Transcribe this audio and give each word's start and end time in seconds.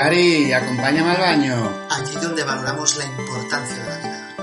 Cari, 0.00 0.52
acompáñame 0.52 1.10
al 1.10 1.20
baño. 1.20 1.88
Allí 1.90 2.14
donde 2.22 2.44
valoramos 2.44 2.96
la 2.98 3.04
importancia 3.04 3.76
de 3.76 3.88
la 3.88 3.98
vida. 3.98 4.36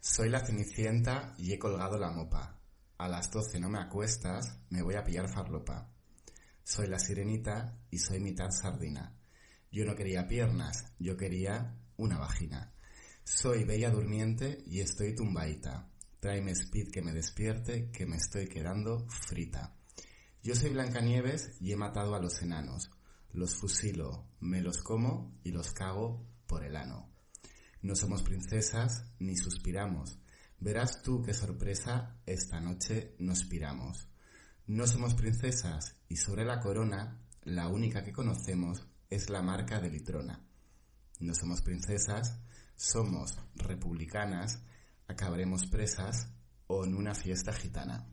Soy 0.00 0.28
la 0.28 0.44
Cenicienta 0.44 1.34
y 1.38 1.52
he 1.52 1.58
colgado 1.60 2.00
la 2.00 2.10
mopa. 2.10 2.58
A 2.98 3.08
las 3.08 3.30
12 3.30 3.60
no 3.60 3.70
me 3.70 3.78
acuestas, 3.78 4.58
me 4.70 4.82
voy 4.82 4.96
a 4.96 5.04
pillar 5.04 5.32
farlopa. 5.32 5.88
Soy 6.64 6.88
la 6.88 6.98
sirenita 6.98 7.78
y 7.88 7.98
soy 7.98 8.18
mitad 8.18 8.50
sardina. 8.50 9.14
Yo 9.70 9.84
no 9.84 9.94
quería 9.94 10.26
piernas, 10.26 10.84
yo 10.98 11.16
quería 11.16 11.76
una 11.96 12.18
vagina. 12.18 12.72
Soy 13.22 13.62
bella 13.62 13.90
durmiente 13.90 14.64
y 14.66 14.80
estoy 14.80 15.14
tumbaita. 15.14 15.88
Tráeme 16.18 16.50
speed 16.50 16.90
que 16.90 17.02
me 17.02 17.12
despierte, 17.12 17.92
que 17.92 18.04
me 18.04 18.16
estoy 18.16 18.48
quedando 18.48 19.06
frita. 19.28 19.76
Yo 20.42 20.54
soy 20.54 20.70
Blancanieves 20.70 21.50
y 21.60 21.72
he 21.72 21.76
matado 21.76 22.14
a 22.14 22.18
los 22.18 22.40
enanos. 22.40 22.90
Los 23.32 23.54
fusilo, 23.56 24.24
me 24.40 24.62
los 24.62 24.78
como 24.78 25.38
y 25.44 25.52
los 25.52 25.72
cago 25.72 26.26
por 26.46 26.64
el 26.64 26.76
ano. 26.76 27.10
No 27.82 27.94
somos 27.94 28.22
princesas 28.22 29.04
ni 29.18 29.36
suspiramos. 29.36 30.18
Verás 30.58 31.02
tú 31.02 31.22
qué 31.22 31.34
sorpresa 31.34 32.16
esta 32.24 32.58
noche 32.58 33.16
nos 33.18 33.44
piramos. 33.44 34.08
No 34.66 34.86
somos 34.86 35.12
princesas 35.12 35.96
y 36.08 36.16
sobre 36.16 36.46
la 36.46 36.60
corona 36.60 37.20
la 37.42 37.68
única 37.68 38.02
que 38.02 38.12
conocemos 38.12 38.86
es 39.10 39.28
la 39.28 39.42
marca 39.42 39.78
de 39.78 39.90
litrona. 39.90 40.42
No 41.18 41.34
somos 41.34 41.60
princesas, 41.60 42.40
somos 42.76 43.36
republicanas, 43.56 44.62
acabaremos 45.06 45.66
presas 45.66 46.32
o 46.66 46.84
en 46.86 46.94
una 46.94 47.14
fiesta 47.14 47.52
gitana. 47.52 48.06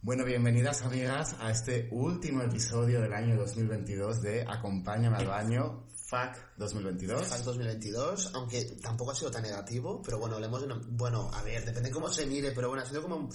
Bueno, 0.00 0.24
bienvenidas 0.24 0.82
amigas 0.82 1.34
a 1.40 1.50
este 1.50 1.88
último 1.90 2.42
episodio 2.42 3.00
del 3.00 3.12
año 3.12 3.36
2022 3.36 4.22
de 4.22 4.42
Acompáñame 4.48 5.16
al 5.16 5.26
baño, 5.26 5.86
FAC 6.08 6.56
2022. 6.56 7.26
FAC 7.26 7.40
2022, 7.42 8.30
aunque 8.34 8.64
tampoco 8.80 9.10
ha 9.10 9.14
sido 9.14 9.30
tan 9.30 9.42
negativo, 9.42 10.00
pero 10.02 10.18
bueno, 10.18 10.36
hablemos 10.36 10.60
de... 10.60 10.66
una- 10.66 10.80
Bueno, 10.88 11.28
a 11.32 11.42
ver, 11.42 11.64
depende 11.64 11.90
cómo 11.90 12.08
se 12.10 12.26
mire, 12.26 12.52
pero 12.52 12.68
bueno, 12.68 12.84
ha 12.84 12.86
sido 12.86 13.02
como... 13.02 13.28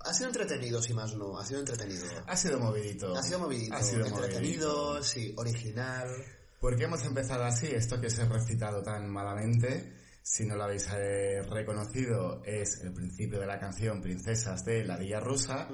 Ha 0.00 0.12
sido 0.12 0.28
entretenido, 0.28 0.82
si 0.82 0.92
más 0.92 1.14
no, 1.16 1.38
ha 1.38 1.44
sido 1.44 1.60
entretenido. 1.60 2.04
Ha 2.26 2.36
sido 2.36 2.58
movidito. 2.60 3.16
Ha 3.16 3.22
sido 3.22 3.38
movidito, 3.40 3.74
Ha 3.74 3.82
sido 3.82 4.06
entretenido, 4.06 4.76
movidito. 4.88 5.04
sí, 5.04 5.34
original. 5.36 6.08
¿Por 6.60 6.76
qué 6.76 6.84
hemos 6.84 7.04
empezado 7.04 7.44
así? 7.44 7.66
Esto 7.68 8.00
que 8.00 8.08
os 8.08 8.18
he 8.18 8.24
recitado 8.28 8.82
tan 8.82 9.08
malamente, 9.08 9.92
si 10.30 10.44
no 10.44 10.56
lo 10.56 10.64
habéis 10.64 10.86
eh, 10.94 11.40
reconocido, 11.42 12.42
es 12.44 12.82
el 12.82 12.92
principio 12.92 13.40
de 13.40 13.46
la 13.46 13.58
canción 13.58 14.02
Princesas 14.02 14.62
de 14.62 14.84
la 14.84 14.98
Villa 14.98 15.20
Rusa. 15.20 15.68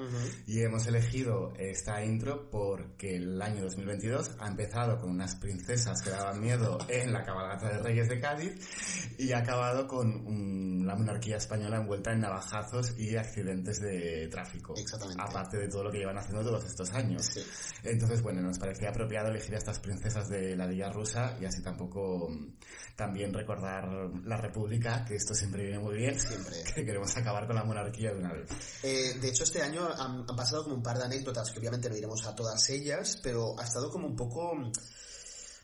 Y 0.47 0.61
hemos 0.61 0.87
elegido 0.87 1.53
esta 1.57 2.01
intro 2.03 2.49
porque 2.49 3.17
el 3.17 3.41
año 3.41 3.63
2022 3.63 4.37
ha 4.39 4.47
empezado 4.47 4.97
con 4.97 5.11
unas 5.11 5.35
princesas 5.35 6.01
que 6.01 6.09
daban 6.09 6.39
miedo 6.39 6.77
en 6.87 7.11
la 7.11 7.23
cabalgata 7.23 7.67
de 7.67 7.83
Reyes 7.83 8.07
de 8.07 8.19
Cádiz 8.21 9.15
y 9.19 9.33
ha 9.33 9.39
acabado 9.39 9.87
con 9.87 10.23
mm, 10.23 10.85
la 10.85 10.95
monarquía 10.95 11.35
española 11.35 11.75
envuelta 11.75 12.13
en 12.13 12.21
navajazos 12.21 12.97
y 12.97 13.17
accidentes 13.17 13.81
de 13.81 14.29
tráfico. 14.29 14.73
Exactamente. 14.77 15.21
Aparte 15.21 15.57
de 15.57 15.67
todo 15.67 15.83
lo 15.83 15.91
que 15.91 15.97
llevan 15.97 16.17
haciendo 16.17 16.45
todos 16.45 16.63
estos 16.63 16.93
años. 16.93 17.25
Sí. 17.25 17.43
Entonces, 17.83 18.21
bueno, 18.21 18.41
nos 18.41 18.57
parecía 18.57 18.89
apropiado 18.89 19.27
elegir 19.27 19.55
a 19.55 19.57
estas 19.57 19.79
princesas 19.79 20.29
de 20.29 20.55
la 20.55 20.65
Villa 20.65 20.89
Rusa 20.89 21.37
y 21.41 21.45
así 21.45 21.61
tampoco 21.61 22.29
mm, 22.29 22.53
también 22.95 23.33
recordar 23.33 23.85
la 24.23 24.44
República, 24.47 25.05
que 25.05 25.15
esto 25.15 25.33
siempre 25.33 25.63
viene 25.63 25.79
muy 25.79 25.95
bien. 25.95 26.19
Siempre. 26.19 26.63
Que 26.75 26.85
queremos 26.85 27.15
acabar 27.15 27.47
con 27.47 27.55
la 27.55 27.63
monarquía 27.63 28.11
de 28.11 28.19
una 28.19 28.33
vez. 28.33 28.49
Eh, 28.83 29.17
de 29.19 29.27
hecho, 29.29 29.43
este 29.43 29.61
año 29.61 29.87
han, 29.87 30.25
han 30.27 30.35
pasado 30.35 30.63
como 30.63 30.75
un 30.75 30.83
par 30.83 30.97
de 30.97 31.05
anécdotas 31.05 31.51
que 31.51 31.59
obviamente 31.59 31.89
no 31.89 31.95
iremos 31.95 32.25
a 32.25 32.35
todas 32.35 32.69
ellas, 32.69 33.19
pero 33.23 33.57
ha 33.57 33.63
estado 33.63 33.89
como 33.89 34.07
un 34.07 34.15
poco 34.15 34.51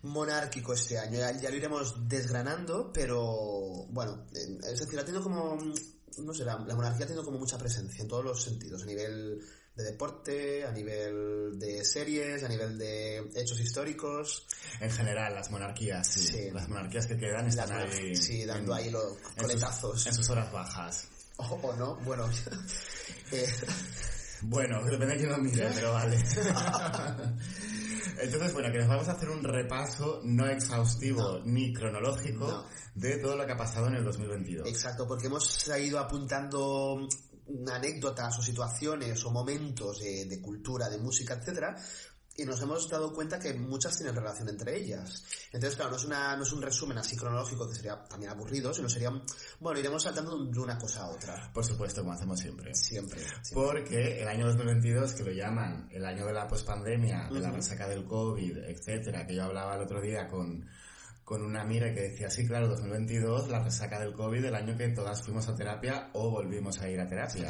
monárquico 0.03 0.74
este 0.74 0.97
año. 0.97 1.20
Ya, 1.20 1.31
ya 1.40 1.50
lo 1.50 1.56
iremos 1.56 2.08
desgranando, 2.08 2.91
pero 2.94 3.86
bueno, 3.90 4.25
es 4.31 4.80
decir, 4.80 5.00
ha 5.00 5.06
tenido 5.06 5.24
como, 5.24 5.58
no 6.18 6.34
sé, 6.34 6.46
la, 6.46 6.59
la 6.59 6.75
monarquía 6.75 7.06
ha 7.06 7.08
tenido 7.08 7.25
como 7.25 7.40
mucha 7.40 7.58
presencia 7.58 8.02
en 8.02 8.08
todos 8.08 8.24
los 8.24 8.44
sentidos, 8.44 8.84
a 8.84 8.86
nivel 8.86 9.41
de 9.76 9.84
deporte, 9.84 10.66
a 10.66 10.72
nivel 10.72 11.58
de 11.58 11.84
series, 11.86 12.44
a 12.44 12.48
nivel 12.50 12.78
de 12.78 13.18
hechos 13.36 13.59
históricos. 13.59 14.46
En 14.80 14.92
general, 14.92 15.34
las 15.34 15.50
monarquías, 15.50 16.08
sí. 16.08 16.28
Sí. 16.28 16.52
Las 16.52 16.68
monarquías 16.68 17.08
que 17.08 17.18
quedan 17.18 17.48
están 17.48 17.70
Las- 17.70 17.96
ahí. 17.96 18.16
sí, 18.16 18.46
dando 18.46 18.74
en- 18.78 18.84
ahí 18.84 18.90
los 18.92 19.18
en 19.18 19.24
sus- 19.24 19.36
coletazos. 19.42 20.08
En 20.08 20.14
sus 20.14 20.30
horas 20.30 20.52
bajas. 20.52 21.08
O, 21.38 21.44
o 21.46 21.76
no, 21.76 21.96
bueno. 22.04 22.30
eh, 23.32 23.48
Bueno, 24.44 24.84
depende 24.84 25.14
de 25.14 25.18
quién 25.18 25.30
lo 25.30 25.38
mire, 25.38 25.70
pero 25.76 25.94
vale. 25.94 26.18
Entonces, 28.22 28.53
bueno, 28.53 28.72
que 28.72 28.80
nos 28.80 28.88
vamos 28.88 29.08
a 29.08 29.12
hacer 29.14 29.30
un 29.30 29.44
repaso 29.44 30.22
no 30.24 30.48
exhaustivo 30.48 31.40
No. 31.40 31.46
ni 31.46 31.74
cronológico 31.74 32.48
No. 32.48 32.66
de 32.96 33.18
todo 33.18 33.36
lo 33.36 33.46
que 33.46 33.52
ha 33.53 33.58
pasado 33.58 33.88
en 33.88 33.96
el 33.96 34.03
2022. 34.03 34.68
Exacto, 34.68 35.08
porque 35.08 35.28
hemos 35.28 35.68
ido 35.80 36.00
apuntando 36.00 37.08
anécdotas 37.72 38.39
o 38.39 38.41
situaciones 38.41 39.23
o 39.25 39.31
momentos 39.31 40.00
de, 40.00 40.25
de 40.25 40.41
cultura, 40.41 40.89
de 40.89 40.97
música, 40.97 41.35
etcétera, 41.35 41.75
y 42.38 42.45
nos 42.45 42.62
hemos 42.62 42.89
dado 42.89 43.13
cuenta 43.13 43.38
que 43.39 43.53
muchas 43.53 43.97
tienen 43.97 44.16
relación 44.16 44.47
entre 44.50 44.78
ellas. 44.78 45.23
Entonces, 45.51 45.75
claro, 45.75 45.91
no 45.91 45.97
es, 45.97 46.06
una, 46.06 46.35
no 46.38 46.44
es 46.44 46.51
un 46.53 46.61
resumen 46.61 46.97
así 46.97 47.16
cronológico 47.17 47.67
que 47.67 47.75
sería 47.75 48.03
también 48.06 48.31
aburrido, 48.31 48.73
sino 48.73 48.88
sería, 48.88 49.11
bueno, 49.59 49.79
iremos 49.79 50.03
saltando 50.03 50.38
de 50.45 50.59
una 50.59 50.78
cosa 50.78 51.03
a 51.03 51.09
otra. 51.09 51.51
Por 51.53 51.66
supuesto, 51.66 52.01
como 52.01 52.13
hacemos 52.13 52.40
siempre. 52.40 52.73
Siempre. 52.73 53.19
siempre. 53.19 53.53
Porque 53.53 54.22
el 54.22 54.28
año 54.28 54.47
2022, 54.47 55.13
que 55.13 55.23
lo 55.23 55.31
llaman 55.31 55.90
el 55.91 56.06
año 56.06 56.25
de 56.25 56.34
la 56.34 56.47
pospandemia, 56.47 57.28
de 57.31 57.40
la 57.40 57.50
Ujú. 57.50 57.57
resaca 57.57 57.88
del 57.88 58.06
COVID, 58.06 58.57
etcétera, 58.57 59.28
que 59.28 59.35
yo 59.35 59.44
hablaba 59.44 59.75
el 59.75 59.81
otro 59.81 60.01
día 60.01 60.28
con, 60.28 60.66
con 61.31 61.44
una 61.44 61.62
amiga 61.62 61.86
que 61.94 62.02
decía, 62.09 62.30
sí, 62.30 62.46
claro, 62.46 62.68
2022, 62.68 63.47
la 63.47 63.64
resaca 63.64 63.97
del 64.02 64.12
COVID, 64.12 64.44
el 64.44 64.53
año 64.53 64.75
que 64.75 64.90
todas 64.90 65.24
fuimos 65.24 65.47
a 65.47 65.56
terapia 65.56 66.09
o 66.12 66.30
volvimos 66.30 66.78
a 66.81 66.90
ir 66.90 67.00
a 67.00 67.08
terapia. 67.08 67.50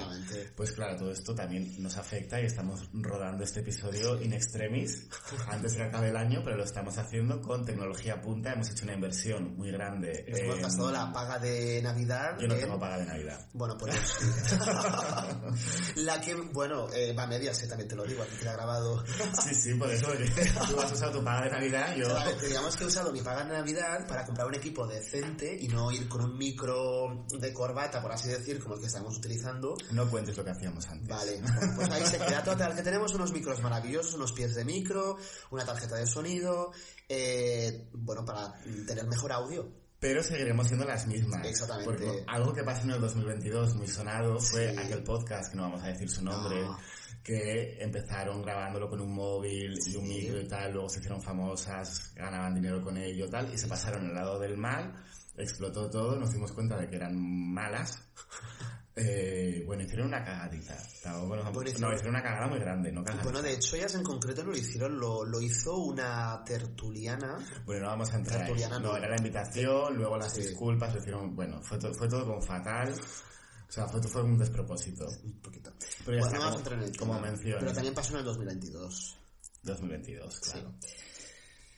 Pues 0.56 0.74
claro, 0.74 0.97
todo 0.97 1.12
esto 1.12 1.34
también 1.34 1.81
nos 1.81 1.97
afecta 1.97 2.40
y 2.40 2.46
estamos 2.46 2.88
rodando 2.94 3.44
este 3.44 3.62
episodio 3.62 4.22
in 4.22 4.34
extremis 4.34 5.08
antes 5.47 5.72
de 5.72 5.78
que 5.80 5.84
acabe 5.86 6.09
el 6.09 6.16
año, 6.16 6.41
pero 6.44 6.58
lo 6.58 6.64
estamos 6.64 6.96
haciendo 7.00 7.41
con 7.41 7.66
tecnología 7.66 8.22
punta. 8.22 8.53
Hemos 8.53 8.70
hecho 8.70 8.84
una 8.84 8.94
inversión 8.94 9.58
muy 9.58 9.72
grande. 9.72 10.25
Nos 10.30 10.40
hemos 10.41 10.59
gastado 10.59 10.91
la 10.91 11.12
paga 11.12 11.40
de 11.40 11.81
Navidad. 11.81 12.38
Yo 12.40 12.47
no 12.50 12.53
en- 12.53 12.62
tengo 12.62 12.80
paga 12.80 13.00
de 13.00 13.06
Navidad. 13.08 13.47
Bueno, 13.53 13.75
pues. 13.80 13.96
La 15.96 16.22
que, 16.22 16.36
bueno, 16.36 16.88
eh, 16.94 17.14
va 17.14 17.24
a 17.24 17.28
medias, 17.28 17.64
eh, 17.64 17.68
también 17.68 17.90
te 17.90 17.96
lo 17.96 18.03
digo, 18.03 18.22
aquí 18.22 18.36
queda 18.36 18.53
grabado. 18.53 19.03
Sí, 19.44 19.56
sí, 19.56 19.74
por 19.74 19.90
eso 19.90 20.08
tú 20.70 20.80
has 20.80 20.91
usado 20.91 21.14
tu 21.14 21.24
paga 21.24 21.46
de 21.46 21.52
Navidad, 21.52 21.96
yo... 21.96 22.14
Vale, 22.14 22.36
digamos 22.47 22.75
que 22.75 22.84
he 22.84 22.88
usado 22.88 23.12
mi 23.12 23.22
paga 23.22 23.44
de 23.44 23.53
Navidad 23.53 23.71
para 24.08 24.26
comprar 24.26 24.48
un 24.48 24.56
equipo 24.56 24.86
decente 24.88 25.58
y 25.59 25.68
no 25.68 25.92
ir 25.92 26.08
con 26.08 26.22
un 26.22 26.38
micro 26.38 27.26
de 27.30 27.54
corbata, 27.54 28.02
por 28.02 28.12
así 28.12 28.30
decir, 28.30 28.59
como 28.62 28.76
el 28.76 28.82
que 28.82 28.88
estamos 28.88 29.18
utilizando. 29.18 29.76
No 29.91 30.09
cuentes 30.09 30.35
lo 30.38 30.44
que 30.44 30.52
hacíamos 30.52 30.88
antes. 30.88 31.08
Vale, 31.09 31.41
bueno, 31.41 31.73
pues 31.76 31.90
ahí 31.90 32.06
se 32.06 32.18
queda 32.18 32.44
total, 32.44 32.76
que 32.76 32.82
tenemos 32.84 33.14
unos 33.14 33.32
micros 33.32 33.62
maravillosos, 33.62 34.14
unos 34.16 34.32
pies 34.34 34.56
de 34.56 34.66
micro, 34.66 35.18
una 35.52 35.66
tarjeta 35.66 35.96
de 35.96 36.08
sonido, 36.08 36.72
eh, 37.08 37.90
bueno, 37.94 38.26
para 38.26 38.53
tener 38.88 39.06
mejor 39.08 39.32
audio. 39.32 39.68
Pero 40.00 40.24
seguiremos 40.24 40.66
siendo 40.67 40.85
las 40.85 41.06
mismas. 41.06 41.46
Exactamente. 41.46 41.91
Porque 41.91 42.24
algo 42.28 42.53
que 42.53 42.64
pasó 42.64 42.84
en 42.85 42.91
el 42.91 43.02
2022 43.02 43.76
muy 43.76 43.88
sonado 43.88 44.40
fue 44.40 44.72
Sí. 44.72 44.78
aquel 44.79 45.03
podcast, 45.03 45.52
que 45.52 45.58
no 45.58 45.64
vamos 45.64 45.84
a 45.84 45.88
decir 45.90 46.09
su 46.09 46.24
nombre, 46.24 46.62
No. 46.64 46.78
Que 47.23 47.78
empezaron 47.82 48.41
grabándolo 48.41 48.90
con 48.90 49.02
un 49.02 49.14
móvil 49.14 49.73
y 49.88 49.96
un 49.96 50.08
micro 50.08 50.40
y 50.41 50.47
tal, 50.47 50.73
luego 50.73 50.90
se 50.90 51.00
hicieron 51.00 51.22
famosas, 51.22 52.14
ganaban 52.16 52.56
dinero 52.56 52.82
con 52.82 52.97
ello 52.97 53.26
y 53.26 53.29
tal, 53.29 53.53
y 53.53 53.58
se 53.58 53.68
pasaron 53.68 54.08
al 54.08 54.16
lado 54.16 54.40
del 54.40 54.58
mal, 54.58 54.94
explotó 55.38 55.90
todo, 55.90 56.16
nos 56.18 56.32
dimos 56.34 56.52
cuenta 56.52 56.78
de 56.78 56.90
que 56.90 56.96
eran 56.96 57.16
malas. 57.18 58.02
Eh, 58.94 59.64
bueno, 59.66 59.84
hicieron 59.84 60.08
una 60.08 60.22
cagadita. 60.22 60.76
Bueno, 61.26 61.44
no, 61.46 61.64
hicieron- 61.64 62.09
una 62.09 62.22
cagada 62.22 62.47
muy 62.47 62.59
grande, 62.59 62.91
no 62.91 63.02
cagadita. 63.06 63.24
Bueno, 63.24 63.41
de 63.41 63.53
hecho, 63.53 63.78
ellas 63.78 63.96
en 63.96 64.03
concreto 64.03 64.44
no 64.44 64.52
lo 64.52 64.58
hicieron, 64.58 65.00
lo, 65.00 65.24
lo 65.24 65.40
hizo 65.41 65.78
una 65.78 66.44
tertuliana. 66.44 67.38
Bueno, 67.66 67.84
no 67.84 67.88
vamos 67.88 68.12
a 68.14 68.17
entrar 68.17 68.41
ahí. 68.41 68.47
Tertuliana 68.47 68.79
No, 68.79 68.90
no. 68.91 68.97
era 68.97 69.08
la 69.09 69.16
invitación, 69.16 69.96
luego 69.96 70.17
las 70.17 70.34
Sí. 70.34 70.41
disculpas, 70.41 70.94
lo 70.94 71.00
hicieron, 71.00 71.34
bueno, 71.34 71.62
fue, 71.62 71.79
to- 71.79 71.94
fue 71.94 72.09
todo 72.09 72.26
como 72.26 72.41
fatal. 72.41 72.94
O 73.72 73.73
sea, 73.73 73.88
fue, 73.88 74.03
fue 74.03 74.22
un 74.22 74.38
despropósito. 74.38 75.08
Un 75.23 75.40
poquito. 75.40 75.72
Pero 76.03 76.18
ya 76.18 76.23
Bueno, 76.26 76.58
está, 76.58 76.76
no 76.76 76.91
como, 77.00 77.18
en 77.20 77.34
el 77.34 77.40
como. 77.40 77.59
Pero 77.59 77.72
también 77.72 77.94
pasó 77.94 78.12
en 78.12 78.20
el 78.20 78.26
2022. 78.26 79.18
2022, 79.64 80.40
claro. 80.41 80.73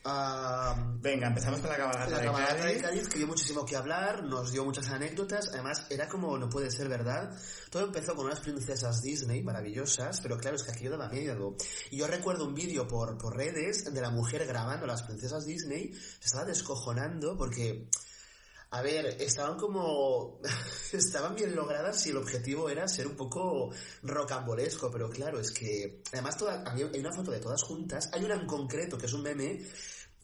Ah, 0.05 0.75
Venga, 0.99 1.27
empezamos 1.27 1.59
con 1.61 1.69
la 1.69 1.77
cabalgata 1.77 2.09
la 2.09 2.17
de 2.17 2.25
cabalgata 2.25 2.55
de 2.55 2.61
Cádiz. 2.61 2.81
Cádiz 2.81 3.07
que 3.07 3.17
dio 3.19 3.27
muchísimo 3.27 3.63
que 3.63 3.75
hablar, 3.75 4.23
nos 4.23 4.51
dio 4.51 4.65
muchas 4.65 4.89
anécdotas, 4.89 5.49
además 5.53 5.85
era 5.89 6.09
como 6.09 6.35
no 6.37 6.49
puede 6.49 6.71
ser 6.71 6.89
verdad. 6.89 7.37
Todo 7.69 7.85
empezó 7.85 8.15
con 8.15 8.25
unas 8.25 8.39
princesas 8.39 9.03
Disney 9.03 9.43
maravillosas, 9.43 10.19
pero 10.19 10.37
claro, 10.37 10.55
es 10.55 10.63
que 10.63 10.71
aquello 10.71 10.91
daba 10.91 11.09
miedo. 11.09 11.55
Y 11.91 11.97
yo 11.97 12.07
recuerdo 12.07 12.47
un 12.47 12.55
vídeo 12.55 12.87
por, 12.87 13.19
por 13.19 13.37
redes 13.37 13.93
de 13.93 14.01
la 14.01 14.09
mujer 14.09 14.47
grabando 14.47 14.85
a 14.85 14.87
las 14.87 15.03
princesas 15.03 15.45
Disney, 15.45 15.93
se 15.93 16.25
estaba 16.25 16.45
descojonando 16.45 17.37
porque, 17.37 17.87
a 18.73 18.81
ver, 18.81 19.05
estaban 19.19 19.55
como, 19.55 20.39
estaban 20.91 21.35
bien 21.35 21.55
logradas 21.55 22.07
y 22.07 22.09
el 22.09 22.17
objetivo 22.17 22.71
era 22.71 22.87
ser 22.87 23.05
un 23.05 23.15
poco 23.15 23.69
rocambolesco, 24.01 24.89
pero 24.89 25.11
claro, 25.11 25.39
es 25.39 25.51
que, 25.51 26.01
además 26.11 26.37
toda, 26.37 26.63
hay 26.65 26.83
una 26.99 27.13
foto 27.13 27.29
de 27.29 27.39
todas 27.39 27.61
juntas, 27.61 28.09
hay 28.11 28.25
una 28.25 28.33
en 28.33 28.47
concreto 28.47 28.97
que 28.97 29.05
es 29.05 29.13
un 29.13 29.21
meme 29.21 29.59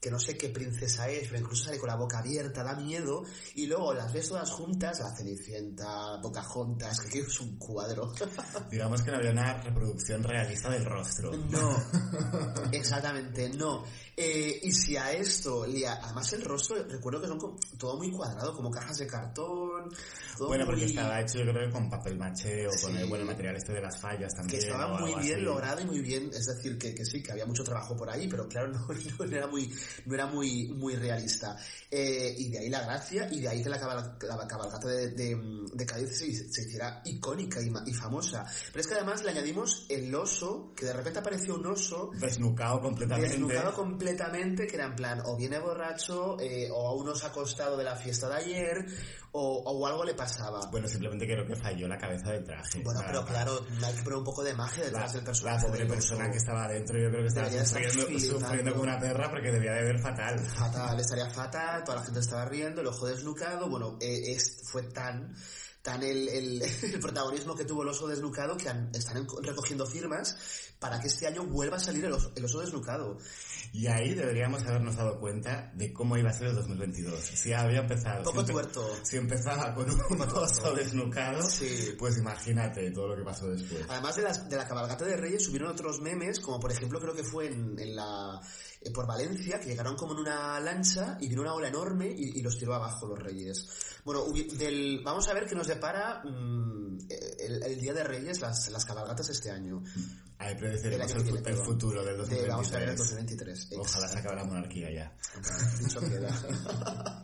que 0.02 0.10
no 0.10 0.20
sé 0.20 0.38
qué 0.38 0.50
princesa 0.50 1.10
es, 1.10 1.28
pero 1.28 1.42
incluso 1.42 1.66
sale 1.66 1.78
con 1.78 1.90
la 1.90 1.96
boca 1.96 2.20
abierta, 2.20 2.64
da 2.64 2.76
miedo, 2.76 3.24
y 3.56 3.68
luego 3.68 3.94
las 3.94 4.12
ves 4.14 4.30
todas 4.30 4.50
juntas, 4.50 5.00
la 5.00 5.14
Cenicienta, 5.16 6.20
Pocahontas, 6.22 7.02
que 7.02 7.20
es 7.20 7.40
un 7.42 7.58
cuadro. 7.58 8.14
Digamos 8.72 9.02
que 9.02 9.12
no 9.12 9.18
había 9.18 9.32
una 9.32 9.62
reproducción 9.62 10.24
realista 10.24 10.70
del 10.70 10.86
rostro. 10.86 11.32
No, 11.36 11.76
exactamente, 12.72 13.50
no. 13.50 13.84
Eh, 14.22 14.60
y 14.64 14.72
si 14.74 14.98
a 14.98 15.14
esto, 15.14 15.64
además 15.64 16.34
el 16.34 16.42
rostro, 16.44 16.84
recuerdo 16.84 17.22
que 17.22 17.28
son 17.28 17.38
como- 17.40 17.58
todo 17.78 17.96
muy 17.96 18.12
cuadrado, 18.12 18.54
como 18.54 18.70
cajas 18.70 18.98
de 18.98 19.08
cartón. 19.08 19.90
Bueno, 20.40 20.66
porque 20.66 20.82
muy- 20.82 20.90
estaba 20.90 21.22
hecho 21.22 21.38
yo 21.40 21.54
creo 21.54 21.68
que 21.68 21.72
con 21.74 21.90
papel 21.90 22.18
maché 22.18 22.68
o 22.68 22.72
con 22.82 22.98
el 22.98 23.08
bueno 23.08 23.24
material 23.26 23.56
este 23.56 23.72
de 23.72 23.82
las 23.82 23.98
fallas 24.00 24.34
que 24.34 24.38
también. 24.42 24.62
estaba 24.62 24.94
o 24.94 25.00
muy 25.00 25.14
bien 25.24 25.36
así. 25.36 25.42
logrado 25.46 25.82
y 25.82 25.86
muy 25.86 26.02
bien, 26.02 26.30
es 26.34 26.46
decir, 26.48 26.78
que, 26.78 26.94
que 26.94 27.06
sí, 27.06 27.24
que 27.24 27.32
había 27.32 27.46
mucho 27.46 27.64
trabajo 27.64 27.96
por 27.96 28.10
ahí, 28.10 28.28
pero 28.28 28.46
claro, 28.50 28.68
no, 28.74 28.88
no 29.26 29.36
era 29.38 29.48
muy, 29.48 29.74
no 30.06 30.14
era 30.16 30.26
muy, 30.26 30.68
muy 30.68 30.96
realista. 30.98 31.56
Eh, 31.90 32.36
y 32.38 32.50
de 32.50 32.60
ahí 32.60 32.70
la 32.70 32.82
gracia, 32.82 33.30
y 33.32 33.40
de 33.40 33.48
ahí 33.48 33.64
que 33.64 33.70
la, 33.70 33.80
cabal- 33.80 34.18
la 34.22 34.48
cabalgata 34.48 34.88
de, 34.90 35.12
de, 35.12 35.36
de 35.74 35.86
Cádiz 35.86 36.18
se, 36.18 36.32
se 36.52 36.62
hiciera 36.68 37.02
icónica 37.06 37.62
y, 37.62 37.72
y 37.86 37.94
famosa. 37.94 38.46
Pero 38.68 38.82
es 38.82 38.88
que 38.88 38.94
además 38.96 39.24
le 39.24 39.32
añadimos 39.32 39.86
el 39.90 40.14
oso, 40.14 40.74
que 40.76 40.86
de 40.86 40.94
repente 40.94 41.20
apareció 41.20 41.56
un 41.56 41.66
oso 41.68 42.12
Desnucado 42.20 42.82
completamente. 42.82 43.30
desnucado 43.32 43.74
completamente, 43.74 44.68
que 44.68 44.76
era 44.76 44.86
en 44.86 44.96
plan, 44.96 45.22
o 45.26 45.36
viene 45.38 45.60
borracho, 45.60 46.40
eh, 46.40 46.70
o 46.72 46.88
aún 46.88 47.06
nos 47.06 47.24
ha 47.24 47.28
acostado 47.28 47.78
de 47.78 47.84
la 47.84 47.96
fiesta 47.96 48.28
de 48.30 48.36
ayer, 48.36 48.86
o, 49.32 49.62
o 49.64 49.86
algo 49.88 50.04
le 50.04 50.16
pasaba. 50.16 50.60
Bueno, 50.72 50.88
simplemente 50.88 51.26
creo 51.28 51.46
que 51.46 51.56
falló 51.56 51.88
la 51.88 51.98
cabeza 51.98 52.32
del 52.32 52.44
traje. 52.44 52.82
Bueno, 52.84 53.02
pero 53.06 53.24
claro, 53.26 53.64
hay 53.86 53.94
que 53.96 54.02
poner 54.04 54.18
un 54.20 54.24
poco 54.26 54.44
de 54.44 54.54
magia 54.56 54.84
La, 54.86 54.90
detrás 54.90 55.14
del 55.14 55.22
la 55.22 55.26
personaje. 55.28 55.66
pobre 55.68 55.80
del 55.80 55.88
persona 55.88 56.24
oso. 56.24 56.32
que 56.32 56.38
estaba 56.38 56.64
adentro 56.66 57.00
yo 57.00 57.10
creo 57.10 57.22
que 57.22 57.28
estaba 57.28 57.50
sufriendo, 57.50 58.20
sufriendo 58.20 58.72
como 58.72 58.84
una 58.84 59.00
perra 59.00 59.30
porque 59.30 59.52
debía 59.52 59.74
de 59.74 59.84
ver 59.84 60.00
fatal. 60.00 60.40
Fatal, 60.40 61.00
estaría 61.00 61.30
fatal, 61.30 61.84
toda 61.84 61.98
la 62.00 62.04
gente 62.04 62.20
estaba 62.22 62.46
riendo, 62.46 62.82
el 62.82 62.88
ojo 62.88 63.06
desnucado, 63.06 63.70
bueno, 63.70 63.98
eh, 64.02 64.32
es, 64.34 64.62
fue 64.64 64.84
tan 64.84 65.36
tan 65.82 66.04
el, 66.04 66.28
el, 66.30 66.62
el 66.94 67.00
protagonismo 67.00 67.56
que 67.56 67.66
tuvo 67.66 67.84
el 67.84 67.90
oso 67.90 68.08
desnucado 68.08 68.58
que 68.58 68.70
han- 68.70 68.92
están 68.94 69.18
en- 69.18 69.28
recogiendo 69.44 69.86
firmas 69.86 70.36
para 70.80 71.00
que 71.00 71.08
este 71.08 71.28
año 71.28 71.46
vuelva 71.46 71.78
a 71.78 71.80
salir 71.80 72.06
el 72.06 72.14
oso, 72.14 72.32
el 72.36 72.46
oso 72.46 72.60
desnucado. 72.62 73.18
Y 73.72 73.88
ahí 73.88 74.14
deberíamos 74.16 74.64
habernos 74.64 74.96
dado 74.96 75.20
cuenta 75.20 75.72
de 75.76 75.94
cómo 75.94 76.18
iba 76.18 76.30
a 76.32 76.34
ser 76.34 76.48
el 76.48 76.56
2022. 76.56 77.20
Si 77.22 77.54
había 77.54 77.80
empezado... 77.80 78.24
Poco 78.24 78.46
si 78.46 78.52
tuerto. 78.52 78.90
Si 79.04 79.18
empezaba 79.18 79.74
con 79.76 79.90
un 79.90 80.22
oso 80.22 80.74
desnucado, 80.74 81.42
Sí. 81.44 81.96
pues 82.00 82.18
imagínate 82.18 82.90
todo 82.92 83.10
lo 83.10 83.16
que 83.18 83.24
pasó 83.24 83.48
después. 83.48 83.86
Además 83.90 84.16
de, 84.16 84.22
las, 84.24 84.50
de 84.50 84.56
la 84.58 84.68
cabalgata 84.68 85.06
de 85.06 85.18
Reyes 85.18 85.44
subieron 85.46 85.70
otros 85.70 86.02
memes, 86.02 86.40
como 86.40 86.60
por 86.60 86.72
ejemplo 86.72 87.00
creo 87.00 87.14
que 87.14 87.24
fue 87.24 87.48
en, 87.48 87.78
en 87.78 87.96
la 87.96 88.42
eh, 88.82 88.92
por 88.92 89.06
Valencia, 89.08 89.60
que 89.60 89.68
llegaron 89.68 89.96
como 89.96 90.14
en 90.14 90.20
una 90.20 90.60
lancha 90.60 91.18
y 91.20 91.28
vino 91.28 91.42
una 91.42 91.54
ola 91.54 91.68
enorme 91.68 92.08
y, 92.08 92.40
y 92.40 92.42
los 92.42 92.58
tiró 92.58 92.76
abajo 92.76 93.08
los 93.08 93.20
Reyes. 93.20 93.68
Bueno, 94.06 94.26
del, 94.58 95.02
vamos 95.04 95.28
a 95.28 95.34
ver 95.34 95.46
qué 95.46 95.56
nos 95.56 95.68
depara 95.68 96.22
mm, 96.24 96.98
el, 97.40 97.64
el 97.64 97.80
Día 97.82 97.94
de 97.94 98.04
Reyes, 98.04 98.40
las, 98.40 98.70
las 98.72 98.86
cabalgatas 98.86 99.30
este 99.30 99.52
año. 99.52 99.84
Ahí 100.38 100.56
predeciremos 100.56 101.12
el, 101.12 101.56
futuro 101.58 102.04
del 102.04 102.26
De- 102.28 102.48
vamos 102.48 102.72
a 102.72 102.80
ver 102.80 102.90
el 102.90 102.96
2023. 102.96 103.70
2023. 103.70 103.80
Ojalá 103.80 104.08
se 104.08 104.20
acabe 104.20 104.36
la 104.38 104.44
monarquía 104.46 104.90
ya. 104.92 105.18
Dicho 105.80 106.00
queda. 106.00 107.24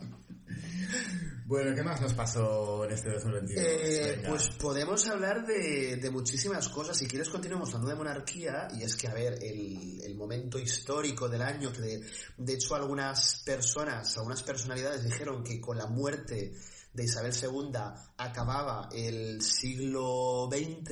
Bueno, 1.46 1.76
¿qué 1.76 1.82
más 1.84 2.00
nos 2.00 2.12
pasó 2.14 2.84
en 2.84 2.90
este 2.92 3.10
2022? 3.10 3.64
Eh, 3.64 4.24
pues 4.28 4.48
podemos 4.48 5.06
hablar 5.06 5.46
de, 5.46 5.96
de 5.96 6.10
muchísimas 6.10 6.68
cosas. 6.68 6.96
Si 6.96 7.06
quieres 7.06 7.28
continuamos 7.28 7.68
hablando 7.68 7.90
de 7.90 7.96
monarquía 7.96 8.66
y 8.76 8.82
es 8.82 8.96
que, 8.96 9.06
a 9.06 9.14
ver, 9.14 9.34
el, 9.40 10.00
el 10.02 10.16
momento 10.16 10.58
histórico 10.58 11.28
del 11.28 11.42
año, 11.42 11.72
que 11.72 11.80
de, 11.80 12.06
de 12.38 12.52
hecho 12.52 12.74
algunas 12.74 13.42
personas, 13.44 14.16
algunas 14.18 14.42
personalidades 14.42 15.04
dijeron 15.04 15.44
que 15.44 15.60
con 15.60 15.78
la 15.78 15.86
muerte 15.86 16.52
de 16.92 17.04
Isabel 17.04 17.32
II 17.40 17.70
acababa 18.16 18.88
el 18.92 19.40
siglo 19.40 20.48
XX. 20.50 20.90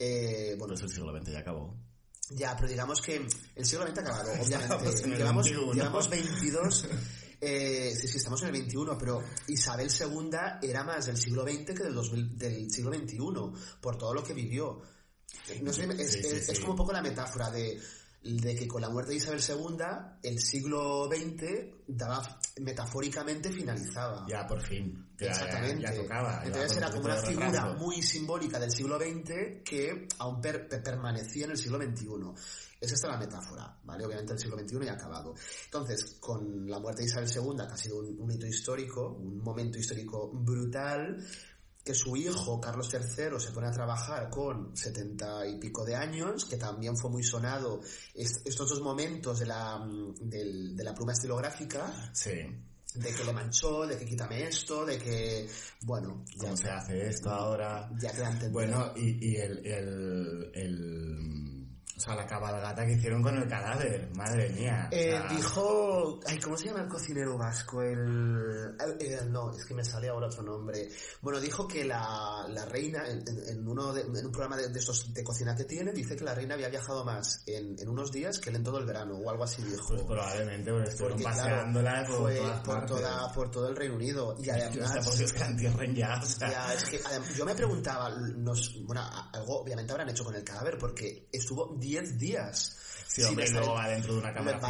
Eh, 0.00 0.56
bueno, 0.58 0.74
Pues 0.74 0.82
el 0.82 0.90
siglo 0.90 1.16
XX 1.16 1.32
ya 1.32 1.38
acabó. 1.38 1.76
ya, 2.30 2.56
pero 2.56 2.68
digamos 2.68 3.00
que 3.00 3.24
el 3.54 3.64
siglo 3.64 3.86
XX 3.86 3.98
ha 3.98 4.00
acabado, 4.00 4.32
Estamos 4.40 4.70
obviamente. 4.70 5.04
en 5.04 5.12
el 5.12 5.18
Llevamos, 5.18 5.44
21. 5.44 5.72
llevamos 5.74 6.10
22. 6.10 6.86
Eh, 7.40 7.94
sí, 7.94 8.08
sí, 8.08 8.16
estamos 8.16 8.40
en 8.42 8.48
el 8.48 8.52
21, 8.52 8.98
pero 8.98 9.22
Isabel 9.46 9.88
II 9.88 10.30
era 10.62 10.82
más 10.84 11.06
del 11.06 11.16
siglo 11.16 11.42
XX 11.44 11.66
que 11.66 11.84
del, 11.84 11.94
2000 11.94 12.36
del 12.38 12.70
siglo 12.70 12.92
XXI, 12.92 13.18
por 13.80 13.96
todo 13.96 14.12
lo 14.14 14.24
que 14.24 14.34
vivió. 14.34 14.80
No 15.62 15.72
sé, 15.72 15.84
es, 15.84 16.10
Sí, 16.12 16.20
sí, 16.22 16.26
es- 16.26 16.48
es 16.48 16.56
sí. 16.56 16.60
como 16.60 16.72
un 16.72 16.76
poco 16.78 16.92
la 16.92 17.02
metáfora 17.02 17.50
de, 17.50 17.80
de 18.22 18.54
que 18.56 18.66
con 18.66 18.82
la 18.82 18.88
muerte 18.90 19.12
de 19.12 19.18
Isabel 19.18 19.40
II, 19.46 19.76
el 20.22 20.38
siglo 20.40 21.08
XX 21.08 21.74
daba, 21.86 22.38
metafóricamente 22.60 23.50
finalizaba. 23.52 24.26
Ya, 24.28 24.46
por 24.46 24.60
fin. 24.60 25.06
Ya, 25.18 25.28
Exactamente. 25.28 25.82
Ya, 25.82 25.94
tocaba. 25.94 26.42
Entonces 26.44 26.76
era 26.76 26.90
como 26.90 27.04
una 27.04 27.16
figura 27.16 27.46
retraso. 27.46 27.74
muy 27.76 28.02
simbólica 28.02 28.58
del 28.58 28.70
siglo 28.72 28.98
XX 28.98 29.62
que 29.64 30.08
aún 30.18 30.40
per- 30.40 30.68
per- 30.68 30.82
permanecía 30.82 31.44
en 31.46 31.52
el 31.52 31.56
siglo 31.58 31.78
XXI. 31.80 32.06
Es 32.80 32.92
esta 32.92 33.08
la 33.08 33.16
metáfora, 33.18 33.76
¿vale? 33.84 34.04
Obviamente 34.06 34.32
el 34.34 34.38
siglo 34.38 34.56
XXI 34.58 34.84
ya 34.84 34.92
ha 34.92 34.94
acabado. 34.94 35.34
Entonces, 35.64 36.16
con 36.20 36.68
la 36.70 36.78
muerte 36.78 37.02
de 37.02 37.08
Isabel 37.08 37.28
II, 37.28 37.56
que 37.56 37.62
ha 37.72 37.76
sido 37.76 37.98
un, 37.98 38.20
un 38.20 38.30
hito 38.30 38.46
histórico, 38.46 39.08
un 39.20 39.38
momento 39.42 39.78
histórico 39.78 40.30
brutal, 40.32 41.16
que 41.88 41.94
su 41.94 42.14
hijo, 42.18 42.60
Carlos 42.60 42.90
III, 42.92 43.40
se 43.40 43.50
pone 43.50 43.66
a 43.66 43.72
trabajar 43.72 44.28
con 44.28 44.76
setenta 44.76 45.46
y 45.46 45.58
pico 45.58 45.86
de 45.86 45.96
años, 45.96 46.44
que 46.44 46.58
también 46.58 46.94
fue 46.98 47.08
muy 47.10 47.22
sonado 47.22 47.80
est- 48.14 48.46
estos 48.46 48.68
dos 48.68 48.82
momentos 48.82 49.38
de 49.38 49.46
la, 49.46 49.78
mm, 49.78 50.14
del- 50.28 50.76
de 50.76 50.84
la 50.84 50.92
pluma 50.94 51.12
estilográfica, 51.14 52.10
Sí. 52.12 52.30
de 52.94 53.14
que 53.14 53.24
le 53.24 53.32
manchó, 53.32 53.86
de 53.86 53.96
que 53.96 54.04
quítame 54.04 54.42
esto, 54.44 54.84
de 54.84 54.98
que, 54.98 55.48
bueno, 55.86 56.24
ya, 56.36 56.40
¿Cómo 56.50 56.56
se 56.58 56.68
hace 56.68 57.06
esto 57.08 57.30
ahora? 57.30 57.88
ya 57.98 58.10
entendido. 58.10 58.50
Bueno, 58.52 58.92
y, 58.94 59.30
y 59.30 59.36
el, 59.36 59.64
el, 59.66 60.50
el- 60.54 61.57
O 61.98 62.00
sea, 62.00 62.14
la 62.14 62.26
cabalgata 62.26 62.86
que 62.86 62.92
hicieron 62.92 63.20
con 63.20 63.36
el 63.36 63.48
cadáver. 63.48 64.08
Madre 64.16 64.50
mía. 64.50 64.88
o 64.90 64.94
Eh, 64.94 65.10
sea, 65.10 65.26
dijo, 65.28 66.20
ay, 66.28 66.38
¿cómo 66.38 66.56
se 66.56 66.66
llama 66.66 66.82
el 66.82 66.88
cocinero 66.88 67.36
vasco? 67.36 67.82
El, 67.82 68.76
no, 69.32 69.50
es 69.52 69.64
que 69.64 69.74
me 69.74 69.84
sale 69.84 70.08
ahora 70.08 70.28
otro 70.28 70.42
nombre. 70.44 70.88
Bueno, 71.20 71.40
dijo 71.40 71.66
que 71.66 71.84
la, 71.84 72.46
la 72.48 72.64
reina, 72.66 73.02
en, 73.08 73.66
uno 73.66 73.92
de- 73.92 74.02
en 74.02 74.26
un 74.26 74.30
programa 74.32 74.56
de, 74.56 74.68
de 74.68 74.78
estos 74.78 75.12
de 75.12 75.24
cocina 75.24 75.56
que 75.56 75.64
tiene, 75.64 75.90
dice 75.92 76.14
que 76.14 76.24
la 76.24 76.34
reina 76.34 76.54
había 76.54 76.68
viajado 76.68 77.04
más 77.04 77.42
en, 77.46 77.76
en 77.78 77.88
unos 77.88 78.12
días 78.12 78.38
que 78.38 78.50
él 78.50 78.56
en 78.56 78.62
todo 78.62 78.78
el 78.78 78.86
verano, 78.86 79.16
o 79.16 79.28
algo 79.30 79.42
así 79.44 79.62
dijo. 79.62 79.88
Pues 79.88 80.02
probablemente, 80.02 80.70
porque 80.70 80.90
estuvieron 80.90 81.18
Porque, 81.20 81.34
claro, 81.34 81.50
paseándola 81.56 82.04
por 82.06 82.16
todas 82.34 82.60
por, 82.60 82.86
toda, 82.86 83.32
por 83.32 83.50
todo 83.50 83.68
el 83.68 83.76
Reino 83.76 83.94
Unido. 83.96 84.36
Y 84.38 84.48
además, 84.50 85.04
por 85.04 85.16
Dios, 85.16 85.32
que 85.32 85.40
la 85.40 85.46
entierren 85.48 85.94
ya, 85.96 86.20
o 86.22 86.26
sea. 86.26 86.48
Ya, 86.50 86.74
es 86.74 86.84
que 86.84 87.02
adem- 87.02 87.34
yo 87.34 87.44
me 87.44 87.54
preguntaba, 87.56 88.10
nos, 88.10 88.80
bueno, 88.84 89.02
algo 89.32 89.62
obviamente 89.62 89.90
habrán 89.92 90.08
hecho 90.10 90.24
con 90.24 90.34
el 90.34 90.44
cadáver 90.44 90.78
porque 90.78 91.28
estuvo 91.32 91.74
10 91.88 92.18
días. 92.18 92.74
Sí, 93.08 93.22
sin 93.22 93.30
hombre, 93.30 93.46
estar- 93.46 93.60
luego 93.62 93.74
va 93.74 93.88
dentro 93.88 94.12
de 94.12 94.18
una 94.20 94.34
cámara 94.34 94.60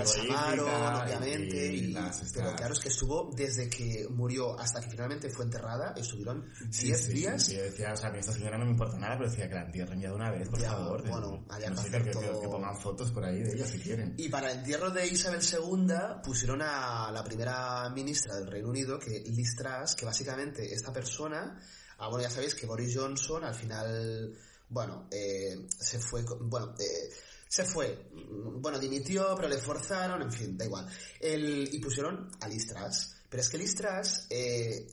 obviamente, 1.05 1.67
y 1.75 1.79
y- 1.79 1.93
las 1.93 2.23
pero 2.33 2.55
claro, 2.55 2.73
es 2.73 2.79
que 2.81 2.89
estuvo 2.89 3.31
desde 3.35 3.69
que 3.69 4.07
murió 4.11 4.59
hasta 4.59 4.81
que 4.81 4.91
finalmente 4.91 5.29
fue 5.29 5.45
enterrada, 5.45 5.93
estuvieron 5.97 6.49
10 6.71 6.71
Sí, 6.71 6.95
sí, 6.95 7.13
días. 7.15 7.49
Yo 7.51 7.63
decía, 7.63 7.93
o 7.93 7.97
sea, 7.97 8.09
a 8.11 8.13
mí 8.13 8.19
esta 8.21 8.33
señora 8.33 8.57
no 8.57 8.65
me 8.65 8.71
importa 8.71 8.97
nada, 8.97 9.19
pero 9.19 9.29
decía 9.29 9.49
que 9.49 9.55
la 9.55 9.65
entierren 9.65 10.01
ya 10.01 10.09
de 10.11 10.15
una 10.15 10.31
vez, 10.31 10.49
por 10.49 10.61
Ya, 10.61 10.71
favor. 10.71 11.03
de- 11.03 11.11
bueno, 11.11 11.45
había 11.49 11.71
no 11.71 11.83
sé, 11.83 11.91
que- 11.91 12.11
todo- 12.11 12.41
que 12.41 12.49
pongan 12.49 12.81
fotos 12.81 13.11
por 13.11 13.25
ahí 13.25 13.43
de 13.43 13.53
ella 13.55 13.67
si 13.67 13.79
quieren. 13.81 14.15
Y 14.17 14.29
para 14.29 14.53
el 14.53 14.59
entierro 14.61 14.91
de 14.91 15.07
Isabel 15.09 15.41
II 15.43 15.95
pusieron 16.23 16.63
a 16.63 17.11
la 17.13 17.25
primera 17.25 17.91
ministra 17.91 18.37
del 18.37 18.47
Reino 18.47 18.69
Unido, 18.69 19.01
que 19.01 19.21
Liz 19.27 19.57
Truss, 19.57 19.97
que 19.97 20.07
básicamente 20.07 20.73
esta 20.73 20.93
persona 20.93 21.59
Ah, 22.01 22.07
bueno, 22.07 22.23
ya 22.23 22.31
sabéis 22.31 22.55
que 22.55 22.65
Boris 22.65 22.97
Johnson 22.97 23.43
al 23.43 23.57
final, 23.57 24.33
bueno, 24.71 25.09
eh, 25.11 25.67
se 25.79 25.99
fue, 25.99 26.25
bueno, 26.41 26.75
eh, 26.79 27.11
se 27.49 27.65
fue, 27.65 28.11
bueno, 28.57 28.79
dimitió, 28.79 29.35
pero 29.37 29.49
le 29.49 29.59
forzaron, 29.59 30.23
en 30.23 30.33
fin, 30.33 30.57
da 30.57 30.65
igual. 30.65 30.87
El, 31.21 31.69
y 31.73 31.79
pusieron 31.79 32.31
a 32.41 32.49
Liz 32.49 32.67
Truss. 32.67 33.15
Pero 33.29 33.43
es 33.43 33.49
que 33.49 33.59
Liz 33.59 33.75
Truss, 33.75 34.27
eh, 34.31 34.87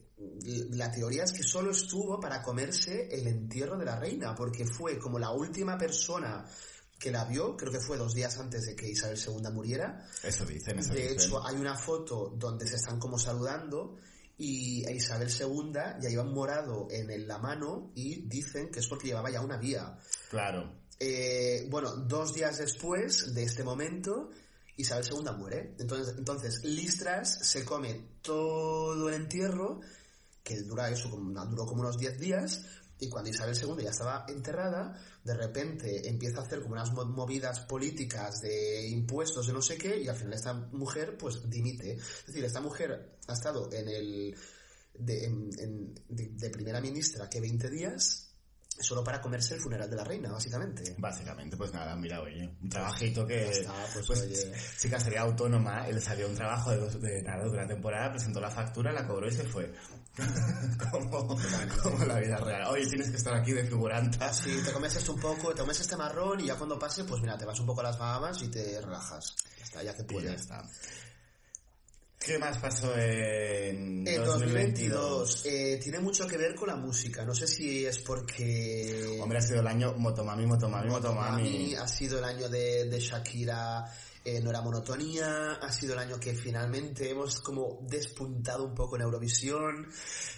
la 0.72 0.92
teoría 0.92 1.24
es 1.24 1.34
que 1.34 1.44
solo 1.44 1.72
estuvo 1.72 2.20
para 2.20 2.42
comerse 2.42 3.10
el 3.12 3.28
entierro 3.28 3.78
de 3.78 3.86
la 3.86 4.00
reina, 4.00 4.34
porque 4.34 4.66
fue 4.66 4.98
como 4.98 5.20
la 5.20 5.32
última 5.32 5.78
persona 5.78 6.46
que 6.98 7.12
la 7.12 7.26
vio, 7.26 7.58
creo 7.58 7.72
que 7.72 7.80
fue 7.82 7.98
dos 7.98 8.14
días 8.14 8.38
antes 8.40 8.66
de 8.66 8.76
que 8.76 8.90
Isabel 8.90 9.20
II 9.20 9.52
muriera, 9.52 10.08
Eso 10.24 10.46
dicen, 10.46 10.80
eso 10.80 10.94
de 10.94 11.02
dicen. 11.02 11.20
hecho, 11.20 11.46
hay 11.46 11.56
una 11.58 11.76
foto 11.76 12.34
donde 12.38 12.66
se 12.66 12.76
están 12.78 13.00
como 13.00 13.20
saludando 13.20 13.98
y 14.38 14.86
a 14.86 14.92
Isabel 14.92 15.30
II 15.30 15.72
ya 16.02 16.22
un 16.22 16.34
morado 16.34 16.88
en 16.92 17.28
la 17.28 17.38
mano 17.38 17.92
y 17.96 18.28
dicen 18.28 18.70
que 18.70 18.80
es 18.80 18.88
porque 18.88 19.08
llevaba 19.08 19.30
ya 19.30 19.42
una 19.42 19.58
vía. 19.58 19.98
Claro. 20.30 20.86
Eh, 21.00 21.68
bueno, 21.70 21.96
dos 21.96 22.34
días 22.34 22.58
después 22.58 23.34
de 23.34 23.44
este 23.44 23.64
momento, 23.64 24.32
Isabel 24.78 25.06
II 25.10 25.32
muere. 25.38 25.76
Entonces, 25.80 26.16
entonces 26.18 26.64
Liz 26.64 26.98
Truss 26.98 27.30
se 27.30 27.64
come 27.64 28.18
todo 28.22 29.10
el 29.10 29.16
entierro, 29.16 29.82
que 30.44 30.62
dura 30.62 30.90
eso, 30.90 31.10
como, 31.10 31.46
duró 31.46 31.66
como 31.66 31.82
unos 31.82 31.98
10 31.98 32.20
días, 32.20 32.66
y 33.00 33.10
cuando 33.10 33.30
Isabel 33.30 33.58
II 33.58 33.84
ya 33.84 33.90
estaba 33.90 34.26
enterrada, 34.28 34.98
de 35.26 35.34
repente 35.34 36.08
empieza 36.08 36.40
a 36.40 36.44
hacer 36.44 36.62
como 36.62 36.74
unas 36.76 36.94
mo- 36.94 37.04
movidas 37.06 37.60
políticas 37.62 38.42
de 38.42 38.88
impuestos, 38.88 39.48
de 39.48 39.54
no 39.54 39.62
sé 39.62 39.78
qué, 39.78 40.00
y 40.00 40.08
al 40.08 40.16
final 40.16 40.34
esta 40.34 40.54
mujer 40.54 41.18
pues 41.18 41.50
dimite. 41.50 41.94
Es 41.94 42.26
decir, 42.28 42.46
esta 42.46 42.62
mujer 42.62 43.18
ha 43.28 43.34
estado 43.34 43.70
en 43.74 43.90
el 43.90 44.36
de, 44.94 45.26
en- 45.26 45.50
en- 45.60 45.96
de- 46.08 46.30
de 46.30 46.50
primera 46.52 46.80
ministra 46.80 47.30
que 47.30 47.42
20 47.42 47.70
días 47.70 48.35
solo 48.82 49.04
para 49.04 49.22
comerse 49.22 49.56
el 49.56 49.62
funeral 49.62 49.90
de 49.90 49.96
la 49.96 50.04
reina, 50.04 50.32
básicamente. 50.32 50.96
Básicamente, 50.98 51.56
pues 51.58 51.74
nada, 51.74 51.96
mira, 51.96 52.22
oye, 52.22 52.50
un 52.62 52.70
trabajito 52.70 53.26
que... 53.26 53.50
Está, 53.50 53.74
pues, 53.94 54.06
pues, 54.08 54.22
oye. 54.22 54.54
chica 54.80 55.00
sería 55.00 55.22
autónoma, 55.22 55.88
le 55.88 56.02
salió 56.02 56.28
un 56.28 56.36
trabajo 56.36 56.72
de, 56.72 56.78
dos- 56.78 57.02
de 57.02 57.22
nada, 57.24 57.44
de 57.46 57.50
una 57.52 57.68
temporada, 57.68 58.12
presentó 58.12 58.40
la 58.42 58.52
factura, 58.52 58.92
la 58.92 59.08
cobró 59.08 59.28
y 59.28 59.32
se 59.32 59.44
fue. 59.46 59.74
como, 60.92 61.10
como 61.84 62.06
la 62.06 62.20
vida 62.20 62.38
real. 62.38 62.68
Oye, 62.72 62.86
tienes 62.88 63.10
que 63.10 63.18
estar 63.18 63.34
aquí 63.34 63.52
de 63.54 63.66
figuranta. 63.66 64.32
Sí, 64.34 64.62
te 64.66 64.72
comes 64.72 64.96
esto 64.96 65.14
un 65.14 65.20
poco, 65.20 65.54
te 65.54 65.62
comes 65.62 65.80
este 65.80 65.96
marrón 65.98 66.40
y 66.40 66.46
ya 66.48 66.56
cuando 66.56 66.78
pase, 66.80 67.04
pues 67.04 67.22
mira, 67.22 67.38
te 67.38 67.46
vas 67.46 67.60
un 67.60 67.66
poco 67.66 67.82
a 67.82 67.86
las 67.86 67.98
Bahamas 67.98 68.42
y 68.44 68.48
te 68.50 68.80
relajas. 68.82 69.36
Ya 69.58 69.64
está, 69.64 69.84
ya 69.84 69.94
que 69.94 70.02
Y 70.02 70.06
ya 70.06 70.08
puedes. 70.14 70.42
está. 70.42 70.64
¿Qué 72.26 72.40
más 72.40 72.58
pasó 72.58 72.96
en 72.98 74.08
En 74.08 74.24
2022? 74.24 74.32
2022 74.32 75.46
eh, 75.46 75.80
tiene 75.82 76.00
mucho 76.00 76.26
que 76.28 76.38
ver 76.38 76.56
con 76.56 76.68
la 76.70 76.76
música. 76.76 77.24
No 77.24 77.36
sé 77.36 77.46
si 77.48 77.86
es 77.86 78.00
porque 78.00 79.18
Hombre, 79.22 79.38
ha 79.38 79.42
sido 79.42 79.60
el 79.62 79.68
año 79.68 79.94
Motomami, 79.98 80.46
Motomami, 80.46 80.90
Motomami. 80.90 81.44
Motomami, 81.44 81.76
ha 81.76 81.88
sido 81.88 82.18
el 82.20 82.26
año 82.26 82.50
de, 82.50 82.86
de 82.90 83.00
Shakira, 83.00 83.86
eh, 84.24 84.42
no 84.42 84.50
era 84.50 84.62
monotonía, 84.62 85.54
ha 85.62 85.72
sido 85.72 85.94
el 85.94 86.00
año 86.00 86.20
que 86.20 86.34
finalmente 86.34 87.12
hemos 87.12 87.40
como 87.42 87.80
despuntado 87.88 88.66
un 88.66 88.74
poco 88.74 88.96
en 88.96 89.04
Eurovisión. 89.04 89.88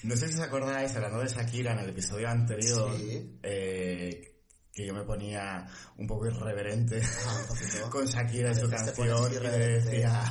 No 0.04 0.16
sé 0.18 0.28
si 0.28 0.34
os 0.36 0.42
acordáis, 0.42 0.94
hablando 0.96 1.20
de 1.20 1.28
Shakira 1.28 1.72
en 1.74 1.80
el 1.80 1.90
episodio 1.92 2.28
anterior, 2.28 2.92
Sí. 2.98 3.38
eh, 3.44 4.34
que 4.78 4.86
yo 4.86 4.94
me 4.94 5.04
ponía 5.04 5.66
un 5.98 6.06
poco 6.06 6.28
irreverente 6.28 7.02
Ah, 7.02 7.42
con 7.92 8.06
Shakira 8.06 8.52
y 8.52 8.56
su 8.56 8.70
canción 8.70 9.34
y 9.34 9.40
le 9.40 9.50
decía, 9.50 10.22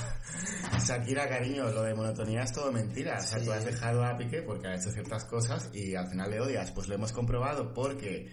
Shakira, 0.78 1.28
cariño, 1.28 1.68
lo 1.72 1.82
de 1.82 1.94
monotonía 1.94 2.44
es 2.44 2.52
todo 2.52 2.70
mentira. 2.70 3.18
O 3.18 3.26
sea, 3.26 3.42
tú 3.42 3.50
has 3.50 3.64
dejado 3.64 4.04
a 4.04 4.16
Piqué 4.16 4.42
porque 4.42 4.68
ha 4.68 4.76
hecho 4.76 4.92
ciertas 4.92 5.24
cosas 5.24 5.68
y 5.74 5.96
al 5.96 6.08
final 6.08 6.30
le 6.30 6.40
odias. 6.40 6.70
Pues 6.70 6.86
lo 6.86 6.94
hemos 6.94 7.12
comprobado 7.12 7.74
porque 7.74 8.30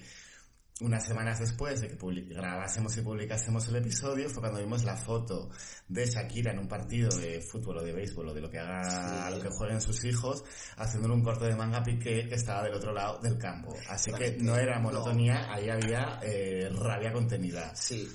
unas 0.84 1.06
semanas 1.08 1.40
después 1.40 1.82
de 1.82 1.88
que 1.88 1.96
grabásemos 2.34 2.96
y 2.98 3.02
publicásemos 3.02 3.68
el 3.70 3.78
episodio 3.78 4.30
fue 4.30 4.42
cuando 4.42 4.60
vimos 4.60 4.84
la 4.84 4.96
foto 4.98 5.50
de 5.88 6.06
Shakira 6.06 6.52
en 6.52 6.60
un 6.60 6.68
partido 6.68 7.10
de 7.18 7.42
fútbol 7.42 7.78
o 7.78 7.84
de 7.84 7.94
béisbol 7.94 8.28
o 8.30 8.34
de 8.34 8.42
lo 8.42 8.50
que 8.50 8.60
haga, 8.60 9.30
Sí. 9.30 9.36
lo 9.36 9.42
que 9.42 9.50
jueguen 9.50 9.82
sus 9.82 10.04
hijos, 10.06 10.44
haciéndole 10.78 11.14
un 11.14 11.24
corte 11.24 11.46
de 11.46 11.56
manga 11.56 11.80
a 11.80 11.84
Piqué 11.84 12.28
que 12.28 12.36
estaba 12.36 12.64
del 12.64 12.74
otro 12.74 12.94
lado 12.94 13.20
del 13.20 13.38
campo. 13.38 13.76
Así 13.90 14.12
que 14.14 14.38
no 14.40 14.56
era 14.56 14.76
no. 14.78 14.84
monotonía, 14.84 15.52
ahí 15.54 15.70
había 15.70 16.20
eh, 16.22 16.70
rabia 16.72 17.12
contenida. 17.14 17.74
Sí. 17.76 18.08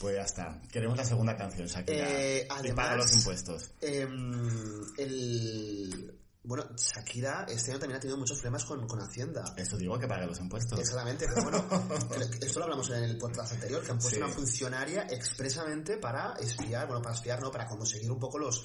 Pues 0.00 0.16
ya 0.16 0.22
está. 0.22 0.60
Queremos 0.72 0.96
la 0.96 1.04
segunda 1.04 1.36
canción, 1.36 1.66
Shakira. 1.66 2.08
Eh, 2.10 2.42
y 2.44 2.48
paga 2.72 2.92
además- 2.92 2.96
los 2.96 3.16
impuestos. 3.16 3.70
Em, 3.82 4.82
el... 4.96 6.14
Bueno, 6.42 6.64
Shakira 6.74 7.44
este 7.48 7.70
año 7.70 7.80
también 7.80 7.98
ha 7.98 8.00
tenido 8.00 8.16
muchos 8.16 8.38
problemas 8.38 8.64
con, 8.64 8.86
con 8.88 8.98
Hacienda. 9.00 9.44
Eso 9.58 9.76
digo 9.76 9.98
que 9.98 10.08
pague 10.08 10.26
los 10.26 10.40
impuestos. 10.40 10.78
Exactamente, 10.78 11.26
pero 11.28 11.42
bueno, 11.42 11.68
esto 12.40 12.58
lo 12.60 12.64
hablamos 12.64 12.88
en 12.90 13.04
el 13.04 13.18
podcast 13.18 13.52
anterior, 13.52 13.82
que 13.84 13.90
han 13.90 13.98
puesto 13.98 14.16
Sí. 14.16 14.22
una 14.22 14.32
funcionaria 14.32 15.06
expresamente 15.10 15.98
para 15.98 16.32
espiar, 16.40 16.86
bueno, 16.86 17.02
para 17.02 17.14
espiar, 17.14 17.40
no, 17.42 17.50
para 17.50 17.66
conseguir 17.68 18.10
un 18.10 18.18
poco 18.18 18.38
los 18.38 18.64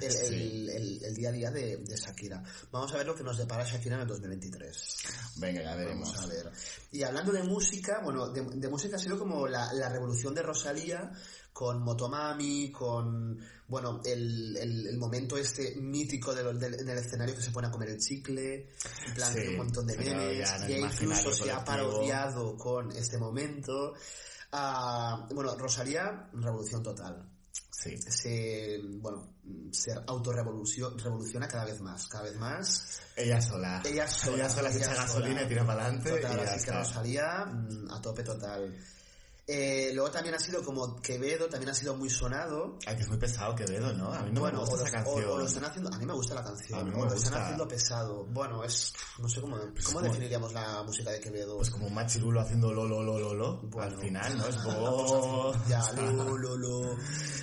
el, 0.00 0.04
el- 0.04 0.12
Sí. 0.12 0.68
el- 0.76 1.04
el 1.04 1.14
día 1.14 1.28
a 1.30 1.32
día 1.32 1.50
de, 1.50 1.78
de 1.78 1.96
Shakira. 1.96 2.42
Vamos 2.70 2.92
a 2.92 2.98
ver 2.98 3.06
lo 3.06 3.14
que 3.14 3.22
nos 3.22 3.38
depara 3.38 3.64
Shakira 3.64 3.94
en 3.96 4.02
el 4.02 4.08
2023. 4.08 4.96
Venga, 5.36 5.62
ya 5.62 5.74
veremos. 5.76 6.12
Vamos 6.12 6.24
a 6.24 6.26
ver. 6.34 6.52
Y 6.92 7.02
hablando 7.04 7.32
de 7.32 7.42
música, 7.42 8.00
bueno, 8.04 8.28
de, 8.28 8.42
de 8.42 8.68
música 8.68 8.96
ha 8.96 8.98
sido 8.98 9.18
como 9.18 9.46
la, 9.48 9.72
la 9.72 9.88
revolución 9.88 10.34
de 10.34 10.42
Rosalía 10.42 11.10
con 11.54 11.82
Motomami, 11.82 12.72
con, 12.72 13.38
bueno, 13.68 14.00
el, 14.04 14.56
el, 14.56 14.86
el 14.88 14.98
momento 14.98 15.36
este 15.36 15.76
mítico 15.76 16.34
del, 16.34 16.58
del, 16.58 16.74
en 16.80 16.88
el 16.88 16.98
escenario 16.98 17.36
que 17.36 17.42
se 17.42 17.52
pone 17.52 17.68
a 17.68 17.70
comer 17.70 17.90
el 17.90 18.00
chicle, 18.00 18.70
en 19.06 19.14
plan, 19.14 19.32
Sí, 19.32 19.48
un 19.50 19.58
montón 19.58 19.86
de 19.86 19.96
memes, 19.96 20.36
ya 20.36 20.66
ya 20.66 20.78
incluso 20.78 21.32
se 21.32 21.52
ha 21.52 21.64
parodiado 21.64 22.56
con 22.58 22.90
este 22.90 23.18
momento. 23.18 23.94
Ah, 24.50 25.28
bueno, 25.32 25.56
Rosalía, 25.56 26.28
revolución 26.32 26.82
total. 26.82 27.30
Sí. 27.70 27.98
Se, 27.98 28.80
bueno, 28.98 29.34
se 29.70 29.92
autorrevoluciona 29.92 31.00
revoluciona 31.00 31.46
cada 31.46 31.66
vez 31.66 31.80
más, 31.80 32.08
cada 32.08 32.24
vez 32.24 32.36
más. 32.36 33.00
Ella 33.14 33.40
sola. 33.40 33.80
Ella 33.84 34.08
sola, 34.08 34.36
Ella 34.36 34.50
sola 34.50 34.72
se 34.72 34.78
echa 34.78 34.94
gasolina 34.94 35.42
y 35.42 35.48
tira 35.48 35.64
para 35.64 35.84
adelante 35.84 36.10
y 36.18 36.20
Total, 36.20 36.40
así 36.40 36.64
que. 36.64 36.72
Rosalía 36.72 37.44
mm, 37.44 37.90
a 37.92 38.00
tope 38.00 38.24
total. 38.24 38.74
Eh, 39.46 39.90
luego 39.92 40.10
también 40.10 40.34
ha 40.34 40.38
sido 40.38 40.62
como 40.64 40.96
Quevedo, 41.02 41.48
también 41.48 41.68
ha 41.70 41.74
sido 41.74 41.94
muy 41.94 42.08
sonado. 42.08 42.78
Ay, 42.86 42.96
que 42.96 43.02
es 43.02 43.08
muy 43.08 43.18
pesado 43.18 43.54
Quevedo, 43.54 43.92
¿no? 43.92 44.10
A 44.12 44.22
mí 44.22 44.30
no 44.32 44.40
bueno, 44.40 44.58
me 44.58 44.64
o, 44.64 44.66
gusta 44.66 44.84
los- 44.84 44.88
esa 44.88 45.00
o- 45.02 45.04
canción. 45.04 45.30
o 45.30 45.38
lo 45.38 45.46
están 45.46 45.64
haciendo, 45.66 45.92
a 45.94 45.98
mí 45.98 46.06
me 46.06 46.14
gusta 46.14 46.34
la 46.34 46.44
canción, 46.44 46.80
A 46.80 46.82
mí 46.84 46.90
no 46.90 46.96
o 46.96 47.04
me 47.04 47.10
lo 47.10 47.16
están 47.16 47.42
haciendo 47.42 47.68
pesado. 47.68 48.24
Bueno, 48.24 48.64
es, 48.64 48.94
no 49.18 49.28
sé 49.28 49.40
cómo, 49.42 49.56
¿cómo 49.58 49.70
como- 49.84 50.00
definiríamos 50.00 50.52
la 50.54 50.82
música 50.84 51.10
de 51.10 51.20
Quevedo. 51.20 51.56
Pues 51.58 51.68
como 51.70 51.86
un 51.88 51.94
machirulo 51.94 52.40
haciendo 52.40 52.72
lo, 52.72 52.86
lo, 52.88 53.02
lo, 53.02 53.18
lo, 53.18 53.34
lo. 53.34 53.60
Bueno. 53.68 53.94
Al 53.94 54.00
final, 54.00 54.38
¿no? 54.38 54.46
Es 54.46 54.56
bo... 54.64 55.54
Ya, 55.68 55.82
lo, 55.92 56.10
lo, 56.10 56.38
lo, 56.38 56.56
lo, 56.56 56.86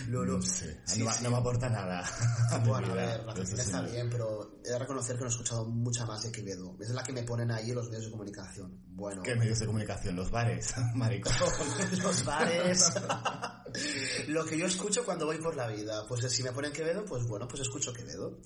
lo. 0.07 0.25
No 0.25 0.41
sé. 0.41 0.81
Sí, 0.85 1.03
no, 1.03 1.11
sí. 1.11 1.23
no 1.23 1.29
me 1.31 1.37
aporta 1.37 1.69
nada. 1.69 2.03
Bueno, 2.65 2.91
a 2.91 2.95
ver, 2.95 3.23
la 3.25 3.33
canción 3.33 3.59
está 3.59 3.85
sí. 3.85 3.91
bien, 3.91 4.09
pero 4.09 4.59
he 4.65 4.69
de 4.69 4.79
reconocer 4.79 5.15
que 5.15 5.21
no 5.21 5.27
he 5.29 5.31
escuchado 5.31 5.65
mucha 5.65 6.05
más 6.05 6.23
de 6.23 6.31
Quevedo. 6.31 6.75
Es 6.79 6.89
la 6.89 7.03
que 7.03 7.13
me 7.13 7.23
ponen 7.23 7.51
ahí 7.51 7.69
en 7.69 7.75
los 7.75 7.87
medios 7.89 8.05
de 8.05 8.11
comunicación. 8.11 8.81
Bueno, 8.89 9.23
¿Qué 9.23 9.35
medios 9.35 9.59
de 9.59 9.65
comunicación? 9.67 10.15
Los 10.15 10.29
bares, 10.31 10.73
maricón. 10.95 11.31
Los 11.99 12.23
bares. 12.25 12.91
Lo 14.27 14.45
que 14.45 14.57
yo 14.57 14.65
escucho 14.65 15.05
cuando 15.05 15.25
voy 15.25 15.37
por 15.37 15.55
la 15.55 15.67
vida. 15.67 16.05
Pues 16.07 16.29
si 16.31 16.43
me 16.43 16.51
ponen 16.51 16.73
Quevedo, 16.73 17.05
pues 17.05 17.23
bueno, 17.25 17.47
pues 17.47 17.61
escucho 17.61 17.93
Quevedo. 17.93 18.39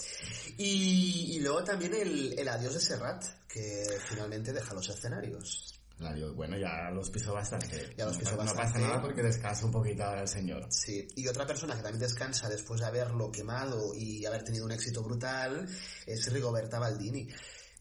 Y, 0.57 1.35
y 1.35 1.39
luego 1.39 1.63
también 1.63 1.93
el, 1.95 2.37
el 2.37 2.47
adiós 2.47 2.73
de 2.75 2.79
Serrat, 2.79 3.23
que 3.47 3.85
finalmente 4.07 4.53
deja 4.53 4.73
los 4.73 4.87
escenarios. 4.89 5.71
Claro, 5.97 6.33
bueno, 6.35 6.57
ya 6.57 6.91
los 6.91 7.09
piso 7.09 7.33
bastante. 7.33 7.95
Ya 7.97 8.05
los 8.05 8.15
No 8.15 8.19
piso 8.19 8.31
pa- 8.31 8.43
bastante. 8.43 8.63
No 8.67 8.73
pasa 8.73 8.79
nada 8.87 9.01
porque 9.01 9.23
descansa 9.23 9.65
un 9.65 9.71
poquito 9.71 10.03
ahora 10.03 10.21
el 10.23 10.27
señor. 10.27 10.67
Sí, 10.69 11.07
y 11.15 11.27
otra 11.27 11.47
persona 11.47 11.73
que 11.75 11.81
también 11.83 12.01
descansa 12.01 12.49
después 12.49 12.81
de 12.81 12.87
haberlo 12.87 13.31
quemado 13.31 13.93
y 13.95 14.25
haber 14.25 14.43
tenido 14.43 14.65
un 14.65 14.71
éxito 14.73 15.01
brutal 15.01 15.65
es 16.05 16.31
Rigoberta 16.33 16.79
Baldini, 16.79 17.29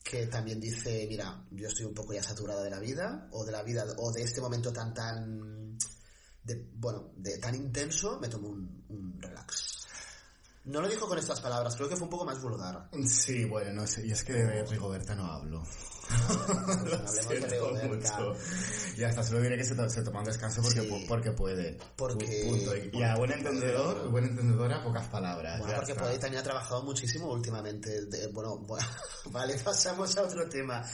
que 0.04 0.26
también 0.26 0.60
dice, 0.60 1.06
mira, 1.08 1.46
yo 1.50 1.66
estoy 1.66 1.86
un 1.86 1.94
poco 1.94 2.12
ya 2.12 2.22
saturada 2.22 2.62
de 2.62 2.70
la 2.70 2.78
vida, 2.78 3.26
o 3.32 3.42
de 3.44 3.52
la 3.52 3.62
vida, 3.62 3.86
o 3.96 4.12
de 4.12 4.22
este 4.22 4.42
momento 4.42 4.70
tan 4.70 4.92
tan, 4.92 5.78
de, 6.44 6.68
bueno, 6.74 7.12
de 7.16 7.38
tan 7.38 7.54
intenso, 7.54 8.20
me 8.20 8.28
tomo 8.28 8.50
un, 8.50 8.84
un 8.90 9.20
relax. 9.20 9.86
No 10.66 10.80
lo 10.80 10.88
dijo 10.88 11.08
con 11.08 11.18
estas 11.18 11.40
palabras, 11.40 11.74
creo 11.74 11.88
que 11.88 11.96
fue 11.96 12.04
un 12.04 12.10
poco 12.10 12.26
más 12.26 12.40
vulgar. 12.40 12.90
Sí, 13.06 13.44
bueno, 13.46 13.72
no 13.72 13.86
sé. 13.86 14.06
Y 14.06 14.12
es 14.12 14.24
que 14.24 14.34
de 14.34 14.64
Rigoberta 14.64 15.14
no 15.14 15.26
hablo. 15.26 15.62
Hablemos 16.28 17.28
de 17.28 17.48
Rigoberta. 17.48 18.18
Ya 18.96 19.08
está, 19.08 19.22
solo 19.22 19.40
diré 19.42 19.56
que 19.56 19.64
se, 19.64 19.74
to- 19.74 19.88
se 19.88 20.02
toma 20.02 20.20
un 20.20 20.26
descanso 20.26 20.62
porque, 20.62 20.80
Sí. 20.82 20.88
pu- 20.88 21.06
porque 21.08 21.30
puede. 21.32 21.76
Porque- 21.96 22.46
Punto. 22.48 22.76
Y, 22.76 22.90
y 22.92 23.02
a 23.02 23.16
buen 23.16 23.32
entendedor, 23.32 24.08
buen 24.10 24.24
entendedora, 24.24 24.82
pocas 24.82 25.08
palabras. 25.08 25.58
Bueno, 25.60 25.74
porque. 25.76 25.94
Podey 25.94 26.18
también 26.18 26.40
ha 26.40 26.44
trabajado 26.44 26.82
muchísimo 26.82 27.30
últimamente. 27.32 28.04
de- 28.06 28.28
bueno, 28.28 28.56
bueno, 28.58 28.86
vale, 29.32 29.56
pasamos 29.58 30.16
a 30.16 30.22
otro 30.22 30.48
tema. 30.48 30.84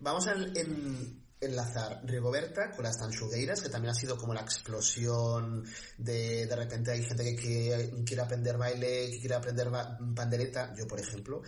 Vamos 0.00 0.26
al, 0.26 0.56
en, 0.56 1.20
enlazar 1.40 2.02
Rigoberta 2.04 2.70
con 2.72 2.84
las 2.84 2.98
Tanchugueiras, 2.98 3.62
que 3.62 3.70
también 3.70 3.92
ha 3.92 3.94
sido 3.94 4.16
como 4.18 4.34
la 4.34 4.42
explosión 4.42 5.64
de 5.96 6.44
de 6.46 6.56
repente 6.56 6.90
hay 6.92 7.02
gente 7.02 7.24
que, 7.24 7.36
que 7.36 8.04
quiere 8.04 8.22
aprender 8.22 8.58
baile, 8.58 9.10
que 9.10 9.20
quiere 9.20 9.34
aprender 9.36 9.70
ba- 9.70 9.98
pandereta, 10.14 10.74
yo 10.76 10.86
por 10.86 11.00
ejemplo, 11.00 11.40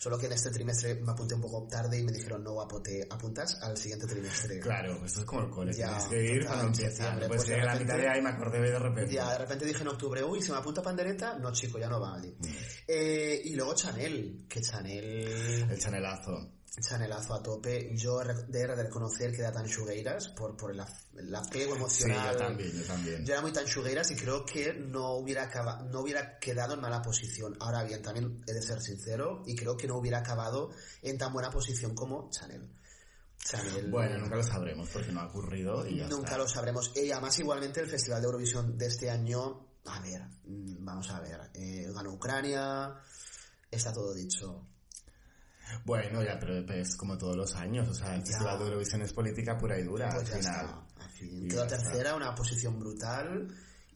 solo 0.00 0.16
que 0.18 0.24
en 0.24 0.32
este 0.32 0.50
trimestre 0.50 0.94
me 0.94 1.12
apunté 1.12 1.34
un 1.34 1.42
poco 1.42 1.68
tarde 1.68 1.98
y 1.98 2.02
me 2.02 2.10
dijeron, 2.10 2.42
no, 2.42 2.66
te 2.82 3.06
apuntas 3.10 3.58
al 3.60 3.76
siguiente 3.76 4.06
trimestre. 4.06 4.58
Claro, 4.58 5.04
esto 5.04 5.20
es 5.20 5.26
como 5.26 5.42
el 5.42 5.50
cole, 5.50 5.74
Ya, 5.74 5.88
tienes 5.88 6.04
que 6.06 6.32
ir 6.36 6.46
cuando 6.46 6.66
empieza. 6.68 7.14
Pues 7.18 7.28
pues 7.28 7.46
de 7.46 7.56
la 7.58 7.72
repente- 7.74 7.84
mitad 7.84 7.98
de 7.98 8.08
ahí 8.08 8.22
me 8.22 8.30
acordé 8.30 8.60
de 8.62 8.78
repente. 8.78 9.12
Ya, 9.12 9.30
de 9.32 9.38
repente 9.38 9.66
dije 9.66 9.82
en 9.82 9.88
octubre, 9.88 10.24
uy, 10.24 10.40
se 10.40 10.52
me 10.52 10.58
apunta 10.58 10.80
pandereta, 10.82 11.38
no 11.38 11.52
chico, 11.52 11.78
ya 11.78 11.90
no 11.90 12.00
vale. 12.00 12.34
Mm. 12.38 12.46
Eh, 12.88 13.42
y 13.44 13.54
luego 13.54 13.74
Chanel, 13.74 14.46
que 14.48 14.62
Chanel 14.62 15.66
El 15.70 15.78
chanelazo. 15.78 16.59
Chanelazo 16.78 17.34
a 17.34 17.42
tope. 17.42 17.90
Yo 17.96 18.18
de 18.20 18.66
reconocer 18.76 19.32
que 19.32 19.38
era 19.40 19.50
tan 19.52 19.66
chugueiras 19.66 20.28
por, 20.28 20.56
por 20.56 20.70
el, 20.70 20.80
el 21.18 21.34
apego 21.34 21.72
Sí, 21.72 21.78
emocional. 21.78 22.32
yo 22.32 22.38
también, 22.38 22.72
yo 22.72 22.84
también. 22.84 23.24
Yo 23.24 23.32
era 23.32 23.42
muy 23.42 23.52
tan 23.52 23.66
chugueiras 23.66 24.10
y 24.12 24.16
creo 24.16 24.44
que 24.44 24.74
no 24.74 25.14
hubiera, 25.14 25.44
acaba- 25.44 25.82
no 25.82 26.00
hubiera 26.00 26.38
quedado 26.38 26.74
en 26.74 26.80
mala 26.80 27.02
posición. 27.02 27.56
Ahora 27.60 27.82
bien, 27.84 28.00
también 28.02 28.42
he 28.46 28.52
de 28.52 28.62
ser 28.62 28.80
sincero 28.80 29.42
y 29.46 29.56
creo 29.56 29.76
que 29.76 29.88
no 29.88 29.96
hubiera 29.96 30.18
acabado 30.18 30.70
en 31.02 31.18
tan 31.18 31.32
buena 31.32 31.50
posición 31.50 31.94
como 31.94 32.30
Chanel. 32.30 32.68
Chanel. 33.42 33.90
Bueno, 33.90 34.18
nunca 34.18 34.36
lo 34.36 34.42
sabremos 34.44 34.88
porque 34.90 35.10
no 35.12 35.20
ha 35.20 35.26
ocurrido 35.26 35.86
y 35.88 35.96
ya 35.98 36.06
Nunca 36.08 36.26
está. 36.32 36.38
lo 36.38 36.46
sabremos. 36.48 36.92
Y 36.94 37.10
además, 37.10 37.38
igualmente, 37.38 37.80
el 37.80 37.88
Festival 37.88 38.20
de 38.20 38.26
Eurovisión 38.26 38.76
de 38.78 38.86
este 38.86 39.10
año, 39.10 39.66
a 39.86 39.98
ver, 40.00 40.22
mm, 40.44 40.84
vamos 40.84 41.10
a 41.10 41.20
ver, 41.20 41.50
eh, 41.54 41.90
ganó 41.92 42.12
Ucrania, 42.12 42.94
está 43.70 43.92
todo 43.92 44.12
dicho. 44.14 44.66
Bueno, 45.84 46.22
ya, 46.22 46.38
pero 46.38 46.58
es 46.74 46.96
como 46.96 47.16
todos 47.18 47.36
los 47.36 47.54
años, 47.56 47.88
o 47.88 47.94
sea, 47.94 48.14
el. 48.14 48.22
Festival 48.22 48.58
de 48.58 48.64
Eurovisión 48.64 49.02
es 49.02 49.12
política 49.12 49.56
pura 49.58 49.78
y 49.78 49.84
dura 49.84 50.10
Pues 50.14 50.28
ya 50.28 50.36
al 50.36 50.40
final. 50.42 50.64
está. 50.66 51.04
Al 51.04 51.10
fin. 51.10 51.44
Y 51.44 51.48
Quedó 51.48 51.64
está. 51.64 51.76
tercera, 51.78 52.14
una 52.14 52.34
posición 52.34 52.78
brutal, 52.78 53.48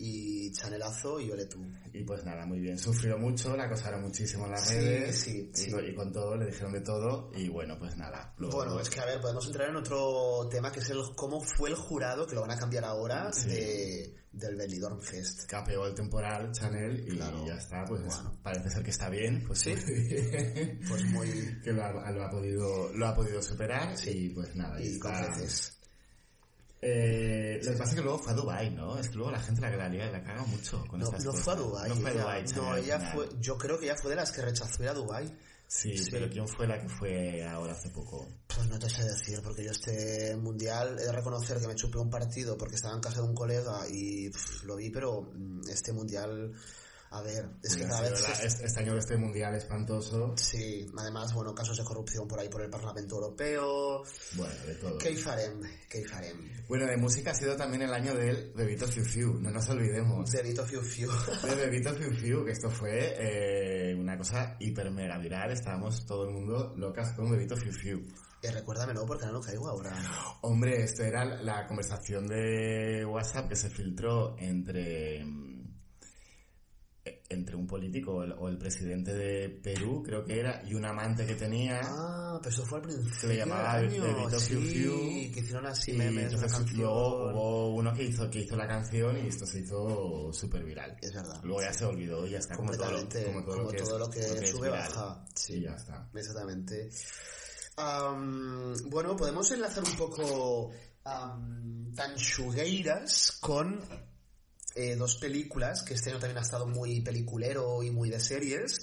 y 0.07 0.53
Chanelazo 0.53 1.19
y 1.19 1.31
ole 1.31 1.47
tú. 1.47 1.65
Y 1.93 2.05
pues 2.05 2.23
nada, 2.25 2.45
muy 2.45 2.61
bien. 2.61 2.79
Sufrió 2.79 3.17
mucho, 3.19 3.57
la 3.57 3.65
acosaron 3.65 4.03
muchísimo 4.03 4.45
en 4.45 4.51
las 4.53 4.69
Sí, 4.69 4.75
redes. 4.75 5.19
sí, 5.19 5.51
y, 5.53 5.57
sí. 5.57 5.71
con- 5.71 5.85
y 5.89 5.95
con 5.95 6.13
todo, 6.13 6.37
le 6.37 6.47
dijeron 6.47 6.73
de 6.73 6.81
todo. 6.81 7.31
Y 7.35 7.49
bueno, 7.49 7.79
pues 7.79 7.97
nada. 7.97 8.35
luego- 8.37 8.57
Bueno, 8.59 8.81
es 8.81 8.91
que 8.91 9.01
a 9.01 9.07
ver, 9.07 9.21
podemos 9.21 9.47
entrar 9.47 9.71
en 9.71 9.77
otro 9.77 10.49
tema 10.51 10.71
que 10.71 10.81
es 10.81 10.91
el 10.91 10.99
cómo 11.17 11.41
fue 11.41 11.71
el 11.71 11.77
jurado, 11.77 12.27
que 12.27 12.35
lo 12.35 12.43
van 12.43 12.51
a 12.51 12.59
cambiar 12.59 12.85
ahora, 12.85 13.33
Sí. 13.33 13.49
de, 13.49 14.15
del 14.33 14.57
Benidorm 14.57 15.01
Fest. 15.01 15.47
capeó 15.47 15.87
el 15.87 15.95
temporal 15.95 16.51
Chanel 16.53 17.05
y 17.09 17.17
Claro. 17.17 17.47
ya 17.47 17.55
está, 17.55 17.85
pues 17.87 18.03
Bueno. 18.05 18.39
parece 18.43 18.69
ser 18.69 18.83
que 18.83 18.91
está 18.91 19.09
bien, 19.09 19.45
pues 19.47 19.61
Sí. 19.61 19.75
Pues 20.89 21.05
muy... 21.07 21.29
que 21.65 21.73
lo 21.73 21.85
ha, 21.85 22.11
lo 22.11 22.25
ha 22.25 22.31
podido 22.31 22.93
lo 22.93 23.07
ha 23.07 23.15
podido 23.15 23.41
superar 23.43 23.95
y 24.07 24.29
pues 24.31 24.55
nada, 24.57 24.81
y 24.83 24.99
con 24.99 25.13
está. 25.15 25.31
Eh, 26.87 27.61
lo 27.65 27.73
que 27.73 27.79
pasa 27.79 27.91
es 27.91 27.97
que 27.97 28.03
luego 28.03 28.19
fue 28.19 28.33
a 28.33 28.37
Dubai, 28.37 28.71
¿no? 28.71 28.99
Es 28.99 29.09
que 29.09 29.15
luego 29.17 29.31
la 29.31 29.41
gente 29.41 29.61
la, 29.63 29.71
la, 29.71 29.89
la 29.89 30.23
caga 30.23 30.45
mucho 30.45 30.85
con 30.87 31.01
No, 31.01 31.07
estas 31.07 31.25
no 31.25 31.31
cosas. 31.31 31.45
fue 31.45 31.53
a 31.55 31.57
Dubái. 31.57 31.89
No 31.89 31.97
fue 31.97 32.11
a 32.11 32.13
ella, 32.13 32.23
Dubái, 32.23 32.43
no, 32.43 32.49
Chanel, 32.49 32.73
al 32.73 32.79
ella 32.85 32.99
fue, 33.13 33.29
yo 33.41 33.57
creo 33.59 33.79
que 33.79 33.87
ella 33.87 33.97
fue 33.97 34.11
de 34.11 34.17
las 34.17 34.31
que 34.33 34.43
rechazó 34.43 34.83
ir 34.83 34.89
a 34.91 34.95
Dubai. 34.95 35.39
Sí, 35.67 35.97
Sí. 35.97 36.11
pero 36.11 36.29
¿quién 36.29 36.47
fue 36.47 36.67
la 36.67 36.79
que 36.79 36.89
fue 36.91 37.43
ahora 37.47 37.73
hace 37.73 37.89
poco? 37.89 38.29
Pues 38.47 38.69
no 38.69 38.79
te 38.79 38.89
sé 38.91 39.03
decir, 39.03 39.41
porque 39.43 39.65
yo 39.65 39.71
este 39.71 40.37
mundial 40.37 40.99
he 41.01 41.05
de 41.05 41.13
reconocer 41.13 41.59
que 41.59 41.67
me 41.67 41.75
chupé 41.75 41.99
un 41.99 42.11
partido 42.11 42.57
porque 42.59 42.75
estaba 42.77 42.95
en 42.95 43.01
casa 43.01 43.23
de 43.23 43.29
un 43.29 43.35
colega 43.35 43.81
y 43.91 44.29
pff, 44.29 44.65
lo 44.65 44.77
vi, 44.77 44.91
pero 44.91 45.23
mm, 45.35 45.63
este 45.71 45.93
mundial, 45.93 46.53
a 47.15 47.23
ver, 47.23 47.49
es 47.63 47.77
que 47.77 47.85
cada 47.87 48.01
vez... 48.03 48.29
este, 48.43 48.67
este 48.67 48.81
año 48.81 48.95
de 48.95 48.99
este 48.99 49.17
mundial 49.17 49.55
espantoso, 49.55 50.35
Sí, 50.37 50.85
además, 50.99 51.33
bueno, 51.33 51.55
casos 51.55 51.77
de 51.79 51.85
corrupción 51.85 52.27
por 52.27 52.41
ahí 52.41 52.49
por 52.49 52.63
el 52.63 52.69
Parlamento 52.71 53.15
Europeo. 53.15 54.03
bueno, 54.37 54.55
de 54.67 54.75
todo. 54.75 54.99
¿Qué 54.99 55.17
farem? 55.17 55.61
¿Qué 55.89 56.05
farem? 56.05 56.37
Bueno, 56.69 56.87
de 56.87 56.97
música 56.97 57.31
ha 57.31 57.35
sido 57.35 57.57
también 57.57 57.83
el 57.83 57.93
año 57.95 58.15
del 58.15 58.53
Bebito 58.55 58.89
Fiu 58.89 59.05
Fiu, 59.05 59.35
no 59.41 59.51
nos 59.51 59.69
olvidemos. 59.69 60.29
Delito 60.33 60.67
Fiu 60.67 60.83
Fiu. 60.83 61.09
De 61.45 61.55
Bebito 61.55 61.95
Fiu 61.95 62.11
Fiu, 62.13 62.45
que 62.45 62.51
esto 62.53 62.69
fue 62.69 63.15
eh, 63.17 63.95
una 63.95 64.19
cosa 64.19 64.57
hiper 64.59 64.91
mega 64.91 65.17
viral, 65.19 65.53
estábamos 65.53 66.05
todo 66.05 66.25
el 66.25 66.35
mundo 66.35 66.75
locas 66.77 67.13
con 67.13 67.31
Bebito 67.31 67.57
Fiu 67.57 67.73
Fiu. 67.73 68.03
Eh, 68.43 68.51
recuérdamelo 68.51 69.07
porque 69.07 69.25
no 69.25 69.33
lo 69.33 69.41
caigo 69.41 69.69
ahora. 69.69 69.93
Hombre, 70.43 70.83
esto 70.83 71.03
era 71.03 71.25
la 71.25 71.67
conversación 71.67 72.27
de 72.27 73.05
WhatsApp 73.07 73.49
que 73.49 73.57
se 73.57 73.71
filtró 73.71 74.37
entre 74.39 75.25
entre 77.29 77.57
un 77.57 77.67
político 77.67 78.17
o 78.17 78.23
el, 78.23 78.33
o 78.33 78.49
el 78.49 78.59
presidente 78.59 79.15
de 79.15 79.49
Perú, 79.49 80.03
creo 80.05 80.25
que 80.25 80.39
era, 80.39 80.63
y 80.67 80.75
un 80.75 80.85
amante 80.85 81.25
que 81.25 81.35
tenía. 81.35 81.81
Ah, 81.83 82.39
pero 82.43 82.55
eso 82.55 82.67
fue 82.67 82.79
al 82.79 82.83
principio. 82.85 83.15
Se 83.19 83.27
le 83.29 83.37
llamaba. 83.39 83.79
Bebito 83.81 84.39
sí, 84.39 84.55
Fiu 84.55 84.61
Fiu. 84.61 85.33
que 85.33 85.41
hicieron 85.41 85.67
así 85.67 85.93
y 85.93 85.97
memes, 85.97 86.33
entonces 86.35 86.73
luego 86.75 87.31
hubo 87.33 87.75
uno 87.77 87.95
que 87.95 88.05
hizo, 88.05 88.29
que 88.29 88.41
hizo 88.41 88.57
la 88.57 88.67
canción 88.69 89.17
y 89.25 89.29
esto 89.29 89.47
se 89.47 89.61
hizo 89.61 90.31
súper 90.33 90.65
viral. 90.65 90.97
Es 91.01 91.15
verdad. 91.15 91.41
Luego 91.43 91.63
ya 91.63 91.73
se 91.73 91.85
olvidó 91.87 92.27
y 92.27 92.31
ya 92.33 92.39
está 92.39 92.57
como 92.57 92.73
todo, 92.73 92.91
lo- 92.93 92.99
como 93.25 93.45
todo, 93.45 93.57
lo 93.63 93.69
que, 93.71 93.79
todo 93.79 93.95
es- 93.95 94.01
lo 94.01 94.11
que 94.11 94.29
lo 94.29 94.35
que 94.35 94.45
es 94.45 94.51
sube 94.51 94.69
viral. 94.71 94.89
baja. 94.89 95.25
Sí, 95.35 95.55
Y 95.55 95.61
ya 95.63 95.75
está. 95.75 96.09
Exactamente. 96.15 96.91
Am, 97.77 98.75
bueno, 98.91 99.17
podemos 99.17 99.51
enlazar 99.51 99.83
un 99.83 99.97
poco 99.97 100.71
am, 101.05 101.93
tanchugueiras 101.95 103.39
con 103.41 103.81
eh, 104.75 104.97
dos 104.97 105.17
películas 105.17 105.83
que 105.83 105.95
este 105.95 106.11
año 106.11 106.19
también 106.19 106.39
ha 106.39 106.43
estado 106.43 106.67
muy 106.67 107.01
peliculero 107.01 107.83
y 107.83 107.91
muy 107.91 108.11
de 108.11 108.21
series. 108.21 108.81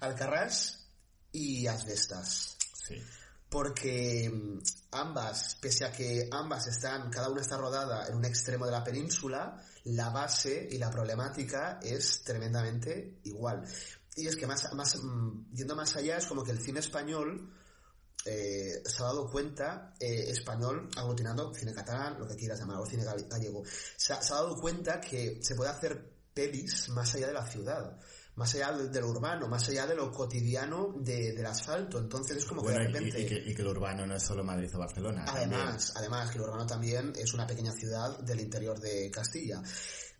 Alcarrás 0.00 0.88
y 1.32 1.66
Asbestas. 1.66 2.56
Sí. 2.72 3.02
Porque 3.48 4.30
mm, 4.30 4.58
ambas, 4.92 5.56
pese 5.60 5.84
a 5.84 5.92
que 5.92 6.28
ambas 6.30 6.66
están, 6.66 7.10
cada 7.10 7.28
una 7.28 7.40
está 7.40 7.56
rodada 7.56 8.06
en 8.06 8.16
un 8.16 8.24
extremo 8.24 8.66
de 8.66 8.72
la 8.72 8.84
península, 8.84 9.62
la 9.84 10.10
base 10.10 10.68
y 10.70 10.78
la 10.78 10.90
problemática 10.90 11.78
es 11.82 12.22
tremendamente 12.24 13.20
igual. 13.24 13.64
Y 14.16 14.26
es 14.26 14.36
que 14.36 14.46
más, 14.46 14.72
más 14.74 14.96
mm, 15.02 15.54
yendo 15.54 15.76
más 15.76 15.96
allá, 15.96 16.16
es 16.16 16.26
como 16.26 16.42
que 16.42 16.50
el 16.50 16.60
cine 16.60 16.80
español 16.80 17.54
eh, 18.24 18.82
se 18.84 19.02
ha 19.02 19.06
dado 19.06 19.30
cuenta, 19.30 19.94
eh, 20.00 20.26
español, 20.30 20.88
aglutinando 20.96 21.52
cine 21.54 21.72
catalán, 21.72 22.18
lo 22.18 22.26
que 22.26 22.36
quieras 22.36 22.58
llamar, 22.58 22.78
o 22.78 22.86
cine 22.86 23.04
gal- 23.04 23.26
gallego, 23.28 23.62
se 23.96 24.12
ha, 24.12 24.20
se 24.22 24.32
ha 24.32 24.36
dado 24.36 24.56
cuenta 24.56 25.00
que 25.00 25.38
se 25.42 25.54
puede 25.54 25.70
hacer 25.70 26.12
pelis 26.34 26.88
más 26.90 27.14
allá 27.14 27.28
de 27.28 27.32
la 27.32 27.46
ciudad, 27.46 27.98
más 28.36 28.54
allá 28.54 28.70
de, 28.72 28.88
de 28.90 29.00
lo 29.00 29.08
urbano, 29.08 29.48
más 29.48 29.68
allá 29.68 29.86
de 29.86 29.96
lo 29.96 30.12
cotidiano 30.12 30.94
de- 30.98 31.32
del 31.32 31.46
asfalto. 31.46 31.98
Entonces 31.98 32.36
es 32.36 32.44
como 32.44 32.62
Bueno, 32.62 32.78
que 32.78 32.84
de 32.84 32.92
repente... 32.92 33.20
y 33.20 33.26
que, 33.26 33.50
y 33.50 33.54
que 33.54 33.62
el 33.62 33.68
urbano 33.68 34.06
no 34.06 34.14
es 34.14 34.22
solo 34.22 34.44
Madrid 34.44 34.70
o 34.74 34.78
Barcelona. 34.78 35.24
también. 35.24 35.54
Además, 35.54 35.92
además, 35.96 36.30
que 36.30 36.40
Urbano 36.40 36.64
también 36.66 37.12
es 37.16 37.34
una 37.34 37.46
pequeña 37.46 37.72
ciudad 37.72 38.18
del 38.20 38.38
interior 38.40 38.78
de 38.78 39.10
Castilla. 39.10 39.60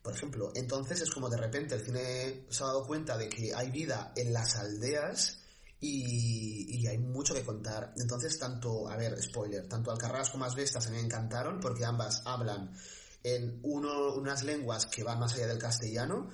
Por 0.03 0.15
ejemplo, 0.15 0.51
entonces 0.55 1.01
es 1.03 1.11
como 1.11 1.29
de 1.29 1.37
repente 1.37 1.75
el 1.77 1.85
cine 1.85 2.47
se 2.49 2.63
ha 2.65 2.67
dado 2.67 2.85
cuenta 2.87 3.17
de 3.17 3.29
que 3.29 3.55
hay 3.55 3.71
vida 3.71 4.13
en 4.17 4.33
las 4.33 4.57
aldeas 4.57 5.39
y, 5.81 6.81
y 6.81 6.87
hay 6.87 6.99
mucho 6.99 7.35
que 7.35 7.45
contar. 7.45 7.93
Entonces, 7.97 8.39
tanto, 8.39 8.89
a 8.89 8.97
ver, 8.97 9.21
spoiler, 9.23 9.69
tanto 9.69 9.91
Alcarrás 9.91 10.31
como 10.31 10.45
Asbestas 10.45 10.87
a 10.87 10.91
mí 10.91 10.97
me 10.97 11.05
encantaron 11.05 11.61
porque 11.61 11.85
ambas 11.85 12.23
hablan 12.25 12.73
en 13.23 13.61
uno, 13.63 14.15
unas 14.15 14.43
lenguas 14.45 14.87
que 14.87 15.05
van 15.05 15.19
más 15.19 15.35
allá 15.35 15.47
del 15.47 15.59
castellano, 15.59 16.29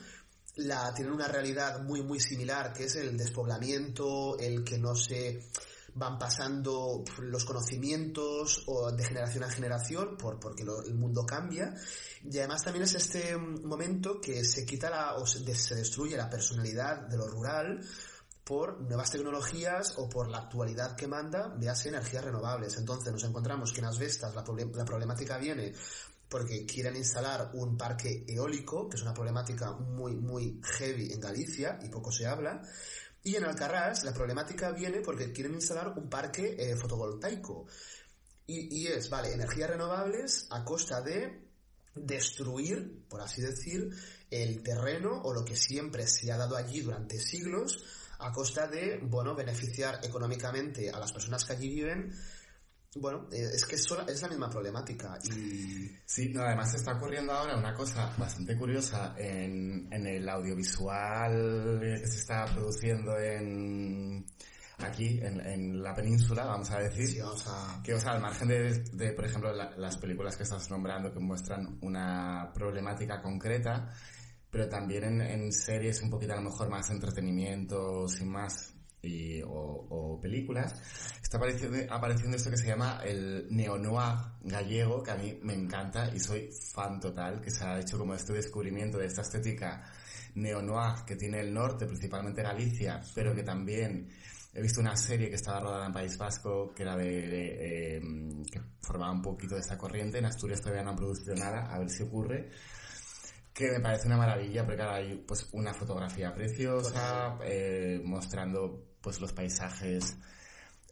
la, 0.56 0.92
tienen 0.94 1.12
una 1.12 1.28
realidad 1.28 1.82
muy 1.82 2.02
muy 2.02 2.20
similar 2.20 2.72
que 2.72 2.84
es 2.84 2.96
el 2.96 3.16
despoblamiento, 3.16 4.38
el 4.38 4.62
que 4.62 4.78
no 4.78 4.94
se 4.94 5.50
van 5.94 6.18
pasando 6.18 7.04
los 7.18 7.44
conocimientos 7.44 8.64
o 8.66 8.90
de 8.90 9.04
generación 9.04 9.44
a 9.44 9.50
generación 9.50 10.16
por, 10.16 10.40
porque 10.40 10.62
el 10.62 10.94
mundo 10.94 11.24
cambia 11.24 11.74
y 12.24 12.38
además 12.38 12.64
también 12.64 12.84
es 12.84 12.94
este 12.94 13.36
momento 13.36 14.20
que 14.20 14.44
se 14.44 14.64
quita 14.64 14.90
la, 14.90 15.14
o 15.14 15.26
se 15.26 15.44
destruye 15.74 16.16
la 16.16 16.28
personalidad 16.28 17.06
de 17.06 17.16
lo 17.16 17.28
rural 17.28 17.80
por 18.44 18.80
nuevas 18.82 19.10
tecnologías 19.10 19.94
o 19.96 20.08
por 20.08 20.28
la 20.28 20.38
actualidad 20.38 20.96
que 20.96 21.06
manda, 21.06 21.48
véase 21.56 21.88
energías 21.88 22.24
renovables. 22.24 22.76
Entonces 22.76 23.12
nos 23.12 23.24
encontramos 23.24 23.72
que 23.72 23.80
en 23.80 23.86
Asbestas 23.86 24.34
la, 24.34 24.44
proble- 24.44 24.70
la 24.74 24.84
problemática 24.84 25.38
viene 25.38 25.72
porque 26.28 26.66
quieren 26.66 26.96
instalar 26.96 27.50
un 27.54 27.76
parque 27.76 28.24
eólico, 28.28 28.88
que 28.88 28.96
es 28.96 29.02
una 29.02 29.14
problemática 29.14 29.72
muy, 29.72 30.14
muy 30.16 30.60
heavy 30.62 31.12
en 31.12 31.20
Galicia 31.20 31.78
y 31.82 31.88
poco 31.88 32.12
se 32.12 32.26
habla. 32.26 32.60
Y 33.22 33.36
en 33.36 33.44
Alcarrás 33.44 34.04
la 34.04 34.12
problemática 34.12 34.72
viene 34.72 35.00
porque 35.00 35.32
quieren 35.32 35.54
instalar 35.54 35.94
un 35.96 36.10
parque 36.10 36.56
eh, 36.58 36.76
fotovoltaico. 36.76 37.66
Y 38.46 38.86
es, 38.88 39.08
vale, 39.08 39.32
energías 39.32 39.70
renovables 39.70 40.46
a 40.50 40.64
costa 40.64 41.00
de 41.00 41.48
destruir, 41.94 43.06
por 43.08 43.22
así 43.22 43.40
decir, 43.40 43.88
el 44.30 44.62
terreno 44.62 45.22
o 45.22 45.32
lo 45.32 45.46
que 45.46 45.56
siempre 45.56 46.06
se 46.06 46.30
ha 46.30 46.36
dado 46.36 46.56
allí 46.56 46.82
durante 46.82 47.18
siglos 47.18 47.82
a 48.24 48.32
costa 48.32 48.66
de, 48.66 49.00
bueno, 49.02 49.34
beneficiar 49.34 50.00
económicamente 50.02 50.90
a 50.90 50.98
las 50.98 51.12
personas 51.12 51.44
que 51.44 51.52
allí 51.52 51.68
viven. 51.74 52.10
Bueno, 52.96 53.26
eh, 53.32 53.50
es 53.52 53.66
que 53.66 53.74
es, 53.74 54.22
la 54.22 54.28
misma 54.28 54.48
problemática 54.48 55.18
y... 55.24 55.90
Sí, 56.06 56.28
no, 56.32 56.42
además 56.42 56.72
está 56.74 56.92
ocurriendo 56.92 57.32
ahora 57.32 57.56
una 57.56 57.74
cosa 57.74 58.14
bastante 58.16 58.56
curiosa 58.56 59.16
en, 59.18 59.92
en 59.92 60.06
el 60.06 60.28
audiovisual 60.28 61.80
que 61.80 62.06
se 62.06 62.18
está 62.20 62.44
produciendo 62.46 63.18
en 63.18 64.24
aquí 64.78 65.18
en, 65.22 65.40
en 65.40 65.82
la 65.82 65.92
península, 65.94 66.44
vamos 66.44 66.70
a 66.70 66.78
decir. 66.78 67.08
Sí, 67.08 67.18
vamos 67.20 67.44
a... 67.48 67.80
Que, 67.82 67.94
o 67.94 68.00
sea, 68.00 68.12
al 68.12 68.20
margen 68.20 68.48
de, 68.48 68.84
de, 68.92 69.12
por 69.12 69.24
ejemplo, 69.24 69.52
la- 69.52 69.76
las 69.76 69.96
películas 69.98 70.36
que 70.36 70.44
estás 70.44 70.70
nombrando 70.70 71.12
que 71.12 71.18
muestran 71.20 71.78
una 71.82 72.52
problemática 72.54 73.20
concreta, 73.20 73.92
pero 74.54 74.68
también 74.68 75.02
en, 75.02 75.20
en 75.20 75.52
series 75.52 76.00
un 76.00 76.10
poquito 76.10 76.32
a 76.32 76.36
lo 76.36 76.42
mejor 76.42 76.68
más 76.70 76.88
entretenimiento, 76.88 78.06
sin 78.06 78.28
más, 78.28 78.72
y, 79.02 79.42
o, 79.42 79.48
o 79.50 80.20
películas, 80.20 80.80
está 81.20 81.38
apareciendo, 81.38 81.92
apareciendo 81.92 82.36
esto 82.36 82.50
que 82.50 82.56
se 82.56 82.68
llama 82.68 83.00
el 83.04 83.48
neo-noir 83.50 84.14
gallego, 84.42 85.02
que 85.02 85.10
a 85.10 85.16
mí 85.16 85.40
me 85.42 85.54
encanta 85.54 86.08
y 86.14 86.20
soy 86.20 86.50
fan 86.72 87.00
total, 87.00 87.40
que 87.40 87.50
se 87.50 87.64
ha 87.64 87.80
hecho 87.80 87.98
como 87.98 88.14
este 88.14 88.32
descubrimiento 88.32 88.96
de 88.96 89.06
esta 89.06 89.22
estética 89.22 89.90
neo-noir 90.36 91.04
que 91.04 91.16
tiene 91.16 91.40
el 91.40 91.52
norte, 91.52 91.86
principalmente 91.86 92.40
Galicia, 92.40 93.00
pero 93.12 93.34
que 93.34 93.42
también 93.42 94.08
he 94.52 94.62
visto 94.62 94.80
una 94.80 94.96
serie 94.96 95.30
que 95.30 95.34
estaba 95.34 95.58
rodada 95.58 95.86
en 95.86 95.92
País 95.92 96.16
Vasco, 96.16 96.72
que 96.72 96.84
era 96.84 96.96
de, 96.96 97.26
de, 97.26 97.96
eh, 97.96 98.02
que 98.52 98.60
formaba 98.80 99.10
un 99.10 99.22
poquito 99.22 99.56
de 99.56 99.62
esta 99.62 99.76
corriente, 99.76 100.18
en 100.18 100.26
Asturias 100.26 100.60
todavía 100.60 100.84
no 100.84 100.90
han 100.90 100.96
producido 100.96 101.34
nada, 101.34 101.74
a 101.74 101.78
ver 101.80 101.90
si 101.90 102.04
ocurre, 102.04 102.50
que 103.54 103.70
me 103.70 103.80
parece 103.80 104.08
una 104.08 104.16
maravilla, 104.16 104.66
porque 104.66 104.82
ahora 104.82 104.96
hay 104.96 105.24
pues 105.26 105.48
una 105.52 105.72
fotografía 105.72 106.34
preciosa, 106.34 107.38
eh, 107.44 108.00
mostrando 108.04 108.96
pues 109.00 109.20
los 109.20 109.32
paisajes 109.32 110.16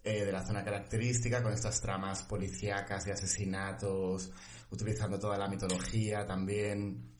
eh, 0.04 0.24
de 0.24 0.30
la 0.30 0.46
zona 0.46 0.62
característica, 0.62 1.42
con 1.42 1.52
estas 1.52 1.80
tramas 1.80 2.22
policíacas 2.22 3.04
de 3.04 3.12
asesinatos, 3.12 4.30
utilizando 4.70 5.18
toda 5.18 5.36
la 5.36 5.48
mitología 5.48 6.24
también. 6.24 7.10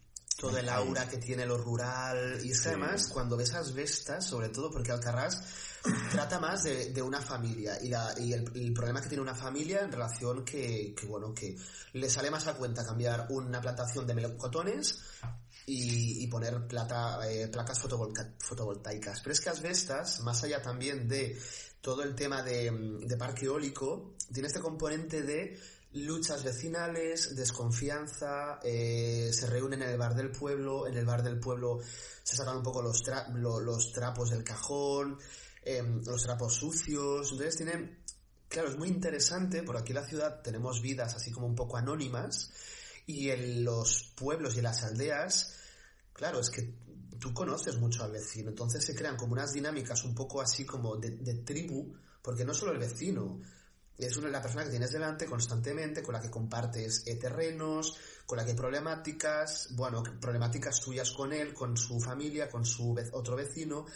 Todo 0.43 0.59
el 0.59 0.69
aura 0.69 1.09
que 1.09 1.19
tiene 1.19 1.47
lo 1.47 1.57
rural 1.57 2.41
y 2.45 2.51
es 2.51 2.61
que 2.61 2.71
además 2.71 3.09
cuando 3.09 3.37
ves 3.37 3.55
Asbestas 3.55 4.27
sobre 4.27 4.49
todo 4.49 4.71
porque 4.73 4.91
Alcarrás 4.91 5.41
trata 6.11 6.41
más 6.41 6.65
de, 6.65 6.91
de 6.91 7.01
una 7.01 7.21
familia 7.21 7.79
y, 7.81 7.89
la- 7.89 8.13
y 8.19 8.33
el, 8.33 8.51
el 8.55 8.73
problema 8.73 9.01
que 9.01 9.09
tiene 9.09 9.23
una 9.23 9.35
familia 9.37 9.81
en 9.83 9.93
relación 9.93 10.45
que, 10.45 10.95
que, 10.99 11.07
bueno 11.07 11.33
que 11.33 11.57
le 11.93 12.11
sale 12.11 12.31
más 12.31 12.47
a 12.49 12.55
cuenta 12.55 12.85
cambiar 12.85 13.27
una 13.31 13.61
plantación 13.61 14.05
de 14.07 14.15
melocotones 14.15 14.99
y, 15.67 16.25
y 16.25 16.27
poner 16.27 16.67
plata, 16.67 17.21
eh, 17.31 17.47
placas 17.47 17.79
fotovoltaicas. 18.39 19.21
Pero 19.21 19.33
es 19.33 19.41
que 19.41 19.51
Asbestas 19.51 20.21
más 20.23 20.43
allá 20.43 20.61
también 20.61 21.07
de 21.07 21.39
todo 21.81 22.03
el 22.03 22.15
tema 22.17 22.43
de, 22.43 22.71
de 23.07 23.17
parque 23.17 23.47
eólico 23.47 24.15
tiene 24.33 24.49
este 24.49 24.61
componente 24.61 25.23
de 25.23 25.57
luchas 25.95 26.43
vecinales, 26.43 27.37
desconfianza, 27.37 28.59
eh, 28.63 29.31
se 29.33 29.47
reúnen 29.47 29.83
en 29.83 29.91
el 29.91 29.99
bar 29.99 30.15
del 30.15 30.31
pueblo, 30.31 30.87
en 30.87 30.95
el 30.97 31.05
bar 31.05 31.23
del 31.23 31.39
pueblo 31.39 31.81
se 32.23 32.37
sacan 32.37 32.57
un 32.57 32.63
poco 32.63 32.81
los, 32.83 33.03
tra- 33.05 33.29
lo- 33.35 33.61
los 33.61 33.93
trapos 33.93 34.31
del 34.31 34.43
cajón, 34.43 35.19
em, 35.65 36.03
los 36.05 36.23
trapos 36.23 36.55
sucios, 36.55 37.31
entonces 37.33 37.57
tienen, 37.57 37.99
claro, 38.49 38.69
es 38.71 38.79
muy 38.79 38.89
interesante, 38.89 39.63
por 39.63 39.77
aquí 39.77 39.91
en 39.93 39.97
la 39.97 40.07
ciudad 40.07 40.41
tenemos 40.43 40.81
vidas 40.81 41.15
así 41.15 41.31
como 41.31 41.47
un 41.47 41.55
poco 41.55 41.77
anónimas 41.77 42.51
y 43.07 43.29
en 43.31 43.65
los 43.65 44.13
pueblos 44.17 44.55
y 44.55 44.59
en 44.59 44.65
las 44.65 44.83
aldeas, 44.85 45.57
claro, 46.13 46.41
es 46.41 46.49
que 46.51 46.75
tú 47.19 47.35
conoces 47.35 47.77
mucho 47.77 48.03
al 48.03 48.13
vecino, 48.13 48.49
entonces 48.49 48.85
se 48.85 48.95
crean 48.95 49.17
como 49.17 49.35
unas 49.35 49.53
dinámicas 49.53 50.05
un 50.05 50.15
poco 50.15 50.41
así 50.41 50.65
como 50.65 50.97
de, 50.97 51.11
de 51.11 51.35
tribu, 51.35 51.95
porque 52.23 52.45
no 52.45 52.55
solo 52.55 52.73
el 52.73 52.79
vecino, 52.79 53.41
es 53.99 54.17
una, 54.17 54.29
la 54.29 54.43
persona 54.43 54.65
que 54.65 54.71
tienes 54.71 54.91
delante 54.91 55.27
constantemente, 55.27 56.03
con 56.03 56.15
la 56.15 56.21
que 56.21 56.31
compartes 56.31 57.05
eh, 57.07 57.17
terrenos, 57.17 57.97
con 58.27 58.39
la 58.39 58.45
que 58.45 58.51
hay 58.51 58.57
problemáticas, 58.57 59.69
bueno, 59.77 60.03
problemáticas 60.21 60.81
tuyas 60.81 61.11
con 61.11 61.33
él, 61.33 61.53
con 61.55 61.77
su 61.77 62.01
familia, 62.01 62.49
con 62.49 62.65
su 62.65 62.95
ve- 62.95 63.11
otro 63.13 63.37
vecino. 63.37 63.87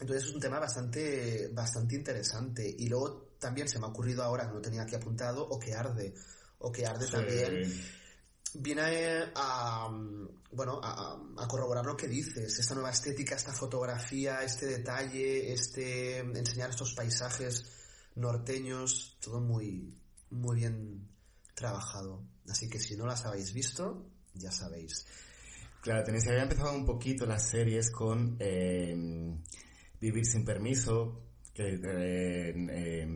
Entonces 0.00 0.28
es 0.28 0.34
un 0.34 0.40
tema 0.40 0.58
bastante, 0.58 1.48
bastante 1.52 1.96
interesante. 1.96 2.74
Y 2.78 2.88
luego 2.88 3.34
también 3.38 3.68
se 3.68 3.78
me 3.78 3.86
ha 3.86 3.88
ocurrido 3.88 4.22
ahora, 4.22 4.46
que 4.46 4.54
no 4.54 4.60
tenía 4.60 4.82
aquí 4.82 4.94
apuntado, 4.94 5.46
o 5.46 5.58
que 5.58 5.74
arde. 5.74 6.14
O 6.58 6.72
que 6.72 6.86
arde 6.86 7.06
también 7.08 7.70
viene 8.54 9.32
a, 9.34 9.90
bueno, 10.52 10.80
a, 10.82 11.20
a 11.36 11.48
corroborar 11.48 11.84
lo 11.84 11.96
que 11.96 12.06
dices, 12.06 12.58
esta 12.58 12.74
nueva 12.74 12.90
estética, 12.90 13.34
esta 13.34 13.52
fotografía, 13.52 14.42
este 14.44 14.66
detalle, 14.66 15.52
este 15.52 16.18
enseñar 16.18 16.70
estos 16.70 16.94
paisajes 16.94 17.64
norteños, 18.14 19.18
todo 19.20 19.40
muy, 19.40 19.94
muy 20.30 20.56
bien 20.56 21.08
trabajado. 21.54 22.22
Así 22.48 22.68
que 22.68 22.78
si 22.78 22.96
no 22.96 23.06
las 23.06 23.24
habéis 23.24 23.52
visto, 23.52 24.06
ya 24.34 24.50
sabéis. 24.50 25.06
Claro, 25.80 26.02
tenéis, 26.04 26.26
había 26.28 26.42
empezado 26.42 26.74
un 26.74 26.86
poquito 26.86 27.26
las 27.26 27.48
series 27.48 27.90
con 27.90 28.36
eh, 28.38 29.36
Vivir 30.00 30.26
sin 30.26 30.44
permiso, 30.44 31.22
que, 31.54 31.74
eh, 31.74 32.54
eh, 32.70 33.08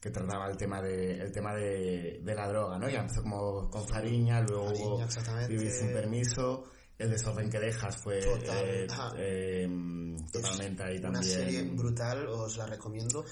que 0.00 0.10
trataba 0.10 0.48
el 0.48 0.56
tema 0.56 0.82
de 0.82 1.20
el 1.20 1.30
tema 1.30 1.54
de, 1.54 2.20
de 2.24 2.34
la 2.34 2.48
droga, 2.48 2.78
¿no? 2.78 2.88
Ya 2.88 3.02
empezó 3.02 3.22
como 3.22 3.70
con 3.70 3.86
Fariña, 3.86 4.40
luego 4.40 5.06
Fariña. 5.08 5.46
Vivir 5.46 5.70
sin 5.70 5.92
permiso, 5.92 6.64
El 7.02 7.10
desorden 7.10 7.50
que 7.50 7.58
dejas 7.58 7.96
fue 7.96 8.20
Total, 8.22 8.64
eh, 8.64 8.86
ajá. 8.88 9.12
eh, 9.18 9.68
totalmente 10.32 10.82
ahí 10.84 10.98
Una 10.98 11.12
también. 11.12 11.24
serie 11.34 11.62
brutal, 11.64 12.26
os 12.28 12.56
la 12.56 12.66
recomiendo. 12.66 13.24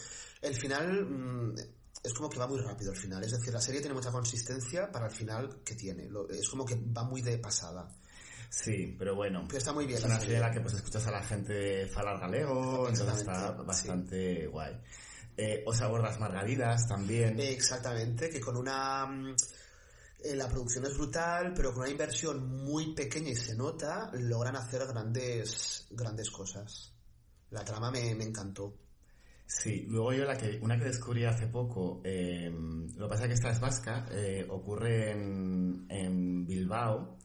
El 0.42 0.54
final 0.54 1.06
mm, 1.06 1.54
es 2.02 2.12
como 2.14 2.28
que 2.28 2.38
va 2.38 2.46
muy 2.48 2.58
rápido 2.60 2.90
el 2.92 2.98
final, 2.98 3.22
es 3.22 3.30
decir, 3.32 3.52
la 3.54 3.60
serie 3.60 3.80
tiene 3.80 3.94
mucha 3.94 4.10
consistencia 4.10 4.90
para 4.90 5.06
el 5.06 5.12
final 5.12 5.60
que 5.64 5.74
tiene. 5.76 6.08
Lo- 6.08 6.28
es 6.28 6.48
como 6.48 6.64
que 6.64 6.74
va 6.76 7.04
muy 7.04 7.22
de 7.22 7.38
pasada. 7.38 7.88
Sí, 8.48 8.96
pero 8.98 9.14
bueno. 9.14 9.44
Pero 9.46 9.58
está 9.58 9.72
muy 9.72 9.86
bien 9.86 9.98
Es 9.98 10.04
una 10.04 10.18
serie. 10.18 10.34
en 10.36 10.40
la 10.42 10.50
que 10.50 10.60
pues 10.60 10.74
escuchas 10.74 11.06
a 11.06 11.12
la 11.12 11.22
gente 11.22 11.86
falar 11.86 12.18
galego, 12.18 12.88
entonces 12.88 13.18
está 13.20 13.52
bastante 13.52 14.48
guay. 14.48 14.76
Eh, 15.36 15.62
Os 15.66 15.80
abordas 15.80 16.18
margaridas 16.18 16.88
también. 16.88 17.38
Exactamente, 17.38 18.28
que 18.28 18.40
con 18.40 18.56
una... 18.56 19.06
eh, 20.24 20.34
la 20.36 20.48
producción 20.48 20.84
es 20.86 20.96
brutal, 20.96 21.52
pero 21.54 21.72
con 21.72 21.82
una 21.82 21.90
inversión 21.90 22.64
muy 22.64 22.94
pequeña 22.94 23.30
y 23.30 23.34
se 23.36 23.54
nota, 23.56 24.10
logran 24.14 24.56
hacer 24.56 24.86
grandes, 24.86 25.86
grandes 25.90 26.30
cosas. 26.30 26.92
La 27.50 27.64
trama 27.64 27.90
me, 27.90 28.14
me 28.14 28.24
encantó. 28.24 28.74
Sí, 29.46 29.84
luego 29.88 30.12
yo 30.12 30.24
la 30.24 30.36
que, 30.36 30.60
una 30.62 30.78
que 30.78 30.84
descubrí 30.84 31.24
hace 31.24 31.48
poco, 31.48 32.00
eh, 32.04 32.48
lo 32.96 33.06
que 33.06 33.10
pasa 33.10 33.22
es 33.24 33.28
que 33.28 33.34
esta 33.34 33.50
es 33.50 33.58
vasca, 33.58 34.06
eh, 34.12 34.46
ocurre 34.48 35.10
en, 35.10 35.86
en 35.88 36.46
Bilbao, 36.46 37.18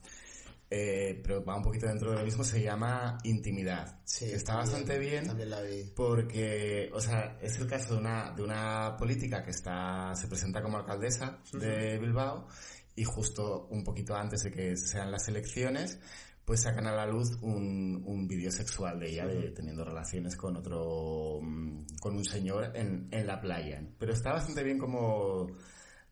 eh, 0.68 1.20
pero 1.22 1.44
va 1.44 1.54
un 1.56 1.62
poquito 1.62 1.86
dentro 1.86 2.10
de 2.10 2.18
lo 2.18 2.24
mismo, 2.24 2.42
se 2.42 2.60
llama 2.60 3.18
Intimidad. 3.22 4.00
Sí, 4.04 4.26
que 4.26 4.34
está 4.34 4.54
también- 4.54 4.72
bastante 4.72 4.98
bien 4.98 5.26
También 5.28 5.50
la 5.50 5.60
vi. 5.62 5.84
porque, 5.94 6.90
o 6.92 7.00
sea, 7.00 7.38
es 7.40 7.56
el 7.60 7.68
caso 7.68 7.94
de 7.94 8.00
una, 8.00 8.32
de 8.32 8.42
una 8.42 8.96
política 8.96 9.44
que 9.44 9.52
está, 9.52 10.12
se 10.16 10.26
presenta 10.26 10.60
como 10.60 10.78
alcaldesa 10.78 11.38
de 11.52 11.96
Bilbao 12.00 12.48
y 12.96 13.04
justo 13.04 13.68
un 13.70 13.84
poquito 13.84 14.16
antes 14.16 14.42
de 14.42 14.50
que 14.50 14.76
sean 14.76 15.10
las 15.12 15.28
elecciones, 15.28 16.00
pues 16.46 16.62
sacan 16.62 16.86
a 16.86 16.92
la 16.92 17.06
luz 17.06 17.36
un, 17.42 18.02
un 18.06 18.26
vídeo 18.26 18.50
sexual 18.50 18.98
de 19.00 19.10
ella 19.10 19.26
de, 19.26 19.50
teniendo 19.50 19.84
relaciones 19.84 20.36
con 20.36 20.56
otro, 20.56 21.40
mm, 21.42 21.86
con 22.00 22.16
un 22.16 22.24
señor 22.24 22.70
en, 22.74 23.08
en 23.10 23.26
la 23.26 23.40
playa. 23.40 23.82
Pero 23.98 24.12
está 24.12 24.32
bastante 24.32 24.62
bien 24.62 24.78
como 24.78 25.48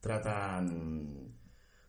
tratan 0.00 1.32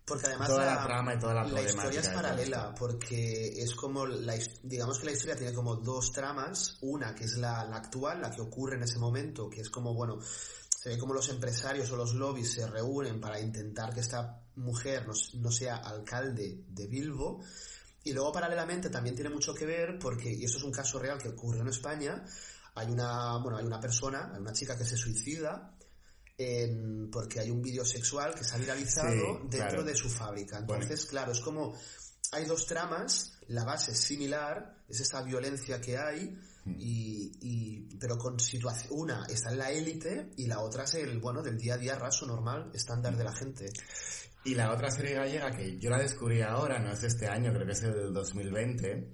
Porque 0.05 0.27
además 0.27 0.47
toda 0.47 0.65
la, 0.65 0.84
trama 0.84 1.15
y 1.15 1.19
toda 1.19 1.34
la 1.34 1.43
la 1.43 1.62
historia 1.63 1.99
es 1.99 2.10
paralela, 2.10 2.73
porque 2.77 3.47
es 3.47 3.73
como, 3.73 4.05
la, 4.05 4.36
digamos 4.62 4.99
que 4.99 5.08
la 5.08 5.12
historia 5.12 5.36
tiene 5.36 5.53
como 5.53 5.75
dos 5.75 6.12
tramas, 6.12 6.77
una 6.81 7.15
que 7.15 7.25
es 7.25 7.38
la, 7.38 7.65
la 7.65 7.77
actual, 7.77 8.21
la 8.21 8.29
que 8.29 8.41
ocurre 8.41 8.75
en 8.75 8.84
ese 8.84 8.99
momento, 8.99 9.49
que 9.49 9.62
es 9.62 9.69
como, 9.71 9.93
bueno, 9.95 10.19
se 10.21 10.89
ve 10.89 10.97
como 10.99 11.15
los 11.15 11.27
empresarios 11.29 11.91
o 11.91 11.97
los 11.97 12.13
lobbies 12.13 12.53
se 12.53 12.67
reúnen 12.67 13.19
para 13.19 13.39
intentar 13.39 13.91
que 13.91 14.01
esta 14.01 14.44
mujer 14.57 15.05
no, 15.07 15.51
sea 15.51 15.77
alcalde 15.77 16.63
de 16.67 16.87
Bilbo, 16.87 17.43
y 18.03 18.13
luego 18.13 18.31
paralelamente 18.31 18.89
también 18.89 19.15
tiene 19.15 19.29
mucho 19.29 19.53
que 19.53 19.65
ver 19.65 19.97
porque, 19.99 20.31
y 20.31 20.43
eso 20.45 20.57
es 20.57 20.63
un 20.63 20.71
caso 20.71 20.99
real 20.99 21.17
que 21.17 21.29
ocurrió 21.29 21.61
en 21.61 21.69
España, 21.69 22.23
hay 22.75 22.87
una, 22.91 23.37
bueno, 23.37 23.57
hay 23.57 23.65
una 23.65 23.79
persona, 23.79 24.31
hay 24.33 24.41
una 24.41 24.53
chica 24.53 24.77
que 24.77 24.85
se 24.85 24.95
suicida, 24.97 25.71
en- 26.37 27.09
porque 27.09 27.39
hay 27.39 27.49
un 27.49 27.61
vídeo 27.61 27.85
sexual 27.85 28.35
que 28.35 28.43
se 28.43 28.55
ha 28.55 28.57
viralizado 28.57 29.09
Sí, 29.11 29.47
dentro 29.49 29.69
claro. 29.69 29.83
de 29.83 29.95
su 29.95 30.09
fábrica. 30.09 30.57
Entonces, 30.59 31.05
claro, 31.05 31.31
es 31.31 31.39
como 31.39 31.73
hay 32.31 32.45
dos 32.45 32.65
tramas, 32.65 33.37
la 33.47 33.63
base 33.63 33.91
es 33.93 33.99
similar, 33.99 34.83
es 34.89 34.99
esta 34.99 35.21
violencia 35.23 35.79
que 35.79 35.97
hay, 35.97 36.37
y, 36.77 37.31
y- 37.41 37.95
pero 37.97 38.17
con 38.17 38.39
situación, 38.39 38.89
una 38.91 39.25
está 39.27 39.51
en 39.51 39.59
la 39.59 39.71
élite 39.71 40.31
y 40.35 40.47
la 40.47 40.59
otra 40.59 40.83
es 40.83 40.95
el, 40.95 41.19
bueno, 41.19 41.41
del 41.43 41.57
día 41.57 41.75
a 41.75 41.77
día 41.77 41.95
raso, 41.97 42.25
normal, 42.25 42.71
estándar 42.73 43.15
de 43.15 43.23
la 43.23 43.33
gente. 43.33 43.69
Y 44.45 44.53
la 44.53 44.71
otra 44.71 44.91
serie 44.91 45.15
gallega 45.15 45.51
que 45.51 45.79
yo 45.79 45.89
la 45.89 45.97
descubrí 45.97 46.41
ahora, 46.41 46.79
no 46.79 46.91
es 46.91 47.01
de 47.01 47.08
este 47.08 47.27
año, 47.27 47.51
creo 47.51 47.65
que 47.65 47.71
es 47.71 47.81
del 47.81 48.13
2020, 48.13 49.12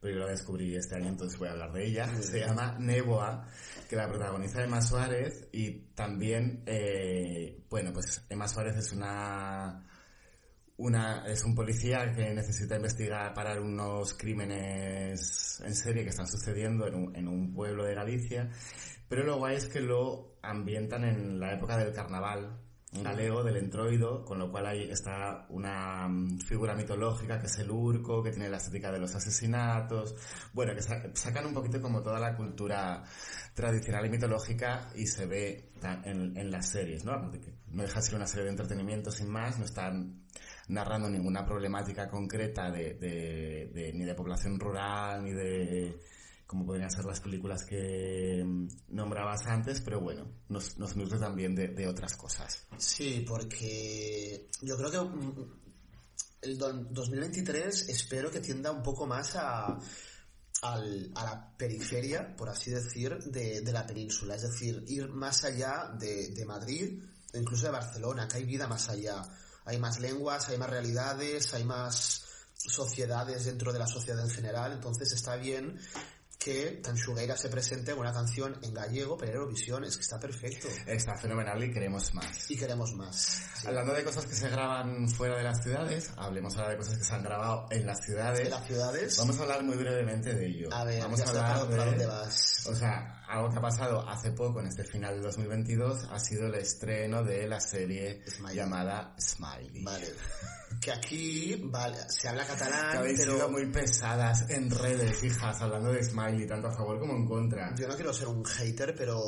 pero 0.00 0.14
yo 0.14 0.20
la 0.24 0.30
descubrí 0.32 0.74
este 0.74 0.96
año, 0.96 1.08
entonces 1.08 1.38
voy 1.38 1.48
a 1.48 1.52
hablar 1.52 1.72
de 1.72 1.86
ella. 1.86 2.06
Se 2.20 2.40
llama 2.40 2.76
Neboa, 2.80 3.46
que 3.88 3.94
la 3.94 4.08
protagoniza 4.08 4.64
Emma 4.64 4.82
Suárez 4.82 5.48
y 5.52 5.92
también, 5.94 6.64
eh, 6.66 7.62
bueno, 7.70 7.92
pues 7.92 8.24
Emma 8.28 8.48
Suárez 8.48 8.76
es 8.76 8.92
una 8.92 9.86
una, 10.78 11.24
es 11.26 11.44
un 11.44 11.54
policía 11.54 12.12
que 12.12 12.34
necesita 12.34 12.74
investigar, 12.76 13.32
parar 13.34 13.60
unos 13.60 14.14
crímenes 14.14 15.62
en 15.64 15.74
serie 15.76 16.02
que 16.02 16.10
están 16.10 16.26
sucediendo 16.26 16.88
en 16.88 16.94
un, 16.94 17.16
en 17.16 17.28
un 17.28 17.54
pueblo 17.54 17.84
de 17.84 17.94
Galicia, 17.94 18.50
pero 19.08 19.22
lo 19.22 19.38
guay 19.38 19.56
es 19.56 19.68
que 19.68 19.80
lo 19.80 20.38
ambientan 20.42 21.04
en 21.04 21.38
la 21.38 21.52
época 21.54 21.76
del 21.76 21.92
carnaval, 21.92 22.58
galego 22.92 23.42
del 23.42 23.56
entroido, 23.56 24.22
con 24.24 24.38
lo 24.38 24.50
cual 24.50 24.66
ahí 24.66 24.90
está 24.90 25.46
una 25.48 26.06
mm, 26.08 26.40
figura 26.40 26.74
mitológica 26.74 27.38
que 27.40 27.46
es 27.46 27.58
el 27.58 27.70
urco, 27.70 28.22
que 28.22 28.30
tiene 28.32 28.50
la 28.50 28.58
estética 28.58 28.92
de 28.92 28.98
los 28.98 29.14
asesinatos, 29.14 30.14
bueno, 30.52 30.74
que 30.74 30.82
sa- 30.82 31.02
sacan 31.14 31.46
un 31.46 31.54
poquito 31.54 31.80
como 31.80 32.02
toda 32.02 32.20
la 32.20 32.36
cultura 32.36 33.02
tradicional 33.54 34.04
y 34.06 34.10
mitológica 34.10 34.90
y 34.94 35.06
se 35.06 35.24
ve 35.26 35.72
en, 36.04 36.50
las 36.50 36.68
series, 36.68 37.04
¿no? 37.04 37.30
No 37.68 37.82
deja 37.82 38.00
de 38.00 38.02
ser 38.06 38.14
una 38.16 38.26
serie 38.26 38.44
de 38.44 38.50
entretenimiento 38.50 39.10
sin 39.10 39.30
más, 39.30 39.58
no 39.58 39.64
están 39.64 40.26
narrando 40.68 41.08
ninguna 41.08 41.44
problemática 41.46 42.08
concreta 42.08 42.70
de, 42.70 42.94
de- 42.94 43.70
de- 43.72 43.92
ni 43.94 44.04
de 44.04 44.14
población 44.14 44.60
rural, 44.60 45.24
ni 45.24 45.32
de 45.32 45.98
como 46.52 46.66
podrían 46.66 46.90
ser 46.90 47.06
las 47.06 47.20
películas 47.20 47.64
que 47.64 48.44
mm, 48.44 48.68
nombrabas 48.94 49.46
antes, 49.46 49.80
pero 49.80 50.00
bueno, 50.02 50.30
nos, 50.50 50.76
nos 50.78 50.94
nutre 50.96 51.18
también 51.18 51.54
de, 51.54 51.86
otras 51.88 52.14
cosas. 52.14 52.66
Sí, 52.76 53.24
porque 53.26 54.50
yo 54.60 54.76
creo 54.76 54.90
que 54.90 55.00
mm, 55.00 55.60
el 56.42 56.58
don- 56.58 56.92
2023 56.92 57.88
espero 57.88 58.30
que 58.30 58.40
tienda 58.40 58.70
un 58.70 58.82
poco 58.82 59.06
más 59.06 59.34
a, 59.36 59.78
al- 60.62 61.10
a 61.14 61.24
la 61.24 61.56
periferia, 61.56 62.36
por 62.36 62.50
así 62.50 62.70
decir, 62.70 63.16
de, 63.24 63.62
de 63.62 63.72
la 63.72 63.86
península. 63.86 64.34
Es 64.34 64.42
decir, 64.42 64.84
ir 64.88 65.08
más 65.08 65.44
allá 65.44 65.90
de, 65.98 66.28
de 66.28 66.44
Madrid, 66.44 67.02
e 67.32 67.38
incluso 67.38 67.64
de 67.64 67.72
Barcelona, 67.72 68.28
que 68.28 68.36
hay 68.36 68.44
vida 68.44 68.66
más 68.68 68.90
allá. 68.90 69.22
Hay 69.64 69.78
más 69.78 70.00
lenguas, 70.00 70.48
hay 70.50 70.58
más 70.58 70.68
realidades, 70.68 71.54
hay 71.54 71.64
más 71.64 72.24
sociedades 72.54 73.44
dentro 73.46 73.72
de 73.72 73.78
la 73.78 73.86
sociedad 73.86 74.22
en 74.24 74.30
general. 74.30 74.72
Entonces 74.72 75.12
está 75.12 75.36
bien 75.36 75.78
que 76.44 76.80
Tanxugueira 76.82 77.36
se 77.36 77.48
presente 77.48 77.92
con 77.92 78.00
una 78.00 78.12
canción 78.12 78.58
en 78.62 78.74
gallego, 78.74 79.16
pero 79.16 79.32
Eurovisión 79.40 79.84
es 79.84 79.96
que 79.96 80.02
está 80.02 80.18
perfecto. 80.18 80.68
Está 80.86 81.16
fenomenal 81.16 81.62
y 81.62 81.72
queremos 81.72 82.12
más. 82.14 82.50
Y 82.50 82.56
queremos 82.56 82.92
más. 82.94 83.16
Sí. 83.60 83.66
Hablando 83.68 83.92
de 83.94 84.02
cosas 84.04 84.26
que 84.26 84.34
se 84.34 84.48
graban 84.48 85.08
fuera 85.08 85.36
de 85.36 85.44
las 85.44 85.62
ciudades, 85.62 86.10
hablemos 86.16 86.56
ahora 86.56 86.70
de 86.70 86.76
cosas 86.78 86.98
que 86.98 87.04
se 87.04 87.14
han 87.14 87.22
grabado 87.22 87.66
en 87.70 87.86
las 87.86 88.04
ciudades. 88.04 88.44
de 88.44 88.50
las 88.50 88.66
ciudades. 88.66 89.16
Vamos 89.18 89.38
a 89.38 89.42
hablar 89.42 89.62
muy 89.64 89.76
brevemente 89.76 90.34
de 90.34 90.46
ello. 90.46 90.68
a 90.72 90.84
ver, 90.84 91.00
Vamos 91.02 91.18
ya 91.20 91.24
a 91.26 91.28
hablar 91.28 91.44
¿para, 91.54 91.68
para 91.70 91.84
de- 91.84 91.90
dónde 91.90 92.06
vas? 92.06 92.66
O 92.66 92.74
sea, 92.74 93.22
algo 93.28 93.48
que 93.50 93.58
ha 93.58 93.62
pasado 93.62 94.08
hace 94.08 94.32
poco, 94.32 94.60
en 94.60 94.66
este 94.66 94.84
final 94.84 95.14
de 95.16 95.20
2022, 95.22 96.04
ha 96.10 96.18
sido 96.18 96.46
el 96.46 96.54
estreno 96.56 97.22
de 97.22 97.46
la 97.48 97.60
serie 97.60 98.22
Smiley. 98.28 98.56
llamada 98.56 99.14
Smiley. 99.20 99.84
Vale. 99.84 100.12
Que 100.80 100.92
aquí 100.92 101.60
vale, 101.64 101.98
se 102.08 102.28
habla 102.28 102.44
Que 102.44 102.52
catalán, 102.52 102.96
habéis 102.96 103.18
pero 103.20 103.34
sido 103.34 103.50
muy 103.50 103.66
pesadas 103.66 104.48
en 104.50 104.70
redes, 104.70 105.22
hijas, 105.24 105.60
hablando 105.60 105.92
de 105.92 106.02
Smiley, 106.02 106.46
tanto 106.46 106.68
a 106.68 106.72
favor 106.72 106.98
como 106.98 107.14
en 107.14 107.26
contra. 107.26 107.74
yo 107.76 107.88
no 107.88 107.94
quiero 107.94 108.12
ser 108.12 108.28
un 108.28 108.44
hater, 108.44 108.94
pero 108.96 109.20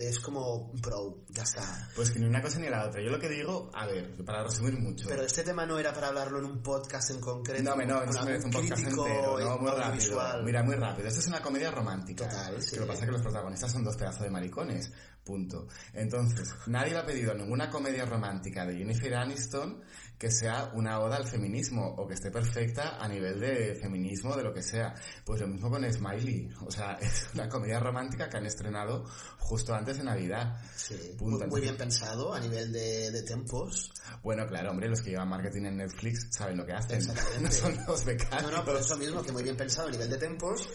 es 0.00 0.18
como 0.20 0.72
pro, 0.80 1.24
ya 1.28 1.42
está. 1.42 1.90
Pues 1.94 2.10
que 2.10 2.18
ni 2.18 2.26
una 2.26 2.40
cosa 2.40 2.58
ni 2.58 2.68
la 2.70 2.86
otra. 2.86 3.02
Yo 3.02 3.10
lo 3.10 3.18
que 3.18 3.28
digo, 3.28 3.70
a 3.74 3.86
ver, 3.86 4.24
para 4.24 4.42
resumir 4.42 4.78
mucho. 4.78 5.06
Pero 5.06 5.22
este 5.22 5.42
tema 5.42 5.66
no 5.66 5.78
era 5.78 5.92
para 5.92 6.08
hablarlo 6.08 6.38
en 6.38 6.46
un 6.46 6.62
podcast 6.62 7.10
en 7.10 7.20
concreto. 7.20 7.62
No, 7.62 7.76
no, 7.76 8.06
no 8.06 8.24
merece 8.24 8.46
un 8.46 8.50
podcast 8.50 8.82
entero, 8.82 9.38
no, 9.38 9.58
muy 9.58 9.70
rápido. 9.70 9.84
audiovisual. 9.84 10.44
Mira, 10.44 10.62
muy 10.62 10.76
rápido. 10.76 11.08
Esto 11.08 11.20
es 11.20 11.26
una 11.26 11.42
comedia 11.42 11.70
romántica. 11.70 12.26
Total, 12.26 12.62
sí. 12.62 12.70
Que 12.70 12.76
lo 12.76 12.82
que 12.82 12.88
pasa 12.88 13.00
es 13.00 13.06
que 13.06 13.12
los 13.12 13.22
protagonistas 13.22 13.72
son 13.72 13.84
dos 13.84 13.96
pedazos 13.96 14.22
de 14.22 14.30
maricones. 14.30 14.90
Punto. 15.22 15.68
Entonces, 15.92 16.48
nadie 16.66 16.92
le 16.92 16.98
ha 16.98 17.04
pedido 17.04 17.34
ninguna 17.34 17.68
comedia 17.68 18.06
romántica 18.06 18.64
de 18.64 18.78
Jennifer 18.78 19.14
Aniston 19.14 19.82
que 20.20 20.30
sea 20.30 20.70
una 20.74 21.00
oda 21.00 21.16
al 21.16 21.26
feminismo 21.26 21.94
o 21.96 22.06
que 22.06 22.12
esté 22.12 22.30
perfecta 22.30 22.98
a 23.02 23.08
nivel 23.08 23.40
de 23.40 23.74
feminismo, 23.80 24.36
de 24.36 24.42
lo 24.42 24.52
que 24.52 24.62
sea. 24.62 24.94
Pues 25.24 25.40
lo 25.40 25.48
mismo 25.48 25.70
con 25.70 25.90
Smiley. 25.90 26.50
O 26.66 26.70
sea, 26.70 26.92
es 27.00 27.26
una 27.32 27.48
comedia 27.48 27.80
romántica 27.80 28.28
que 28.28 28.36
han 28.36 28.44
estrenado 28.44 29.02
justo 29.38 29.72
antes 29.74 29.96
de 29.96 30.04
Navidad. 30.04 30.60
Sí, 30.76 31.16
muy, 31.20 31.42
muy 31.46 31.62
bien 31.62 31.74
pensado 31.78 32.34
a 32.34 32.38
nivel 32.38 32.70
de, 32.70 33.10
de 33.10 33.22
tempos. 33.22 33.90
Bueno, 34.22 34.46
claro, 34.46 34.72
hombre, 34.72 34.90
los 34.90 35.00
que 35.00 35.08
llevan 35.08 35.30
marketing 35.30 35.64
en 35.64 35.78
Netflix 35.78 36.28
saben 36.30 36.58
lo 36.58 36.66
que 36.66 36.74
hacen. 36.74 36.98
Exactamente. 36.98 37.40
No 37.40 37.50
son 37.50 37.78
los 37.88 38.04
becarios. 38.04 38.42
No, 38.52 38.58
no, 38.58 38.62
por 38.62 38.76
eso 38.76 38.98
mismo, 38.98 39.22
que 39.22 39.32
muy 39.32 39.42
bien 39.42 39.56
pensado 39.56 39.88
a 39.88 39.90
nivel 39.90 40.10
de 40.10 40.18
tempos. 40.18 40.68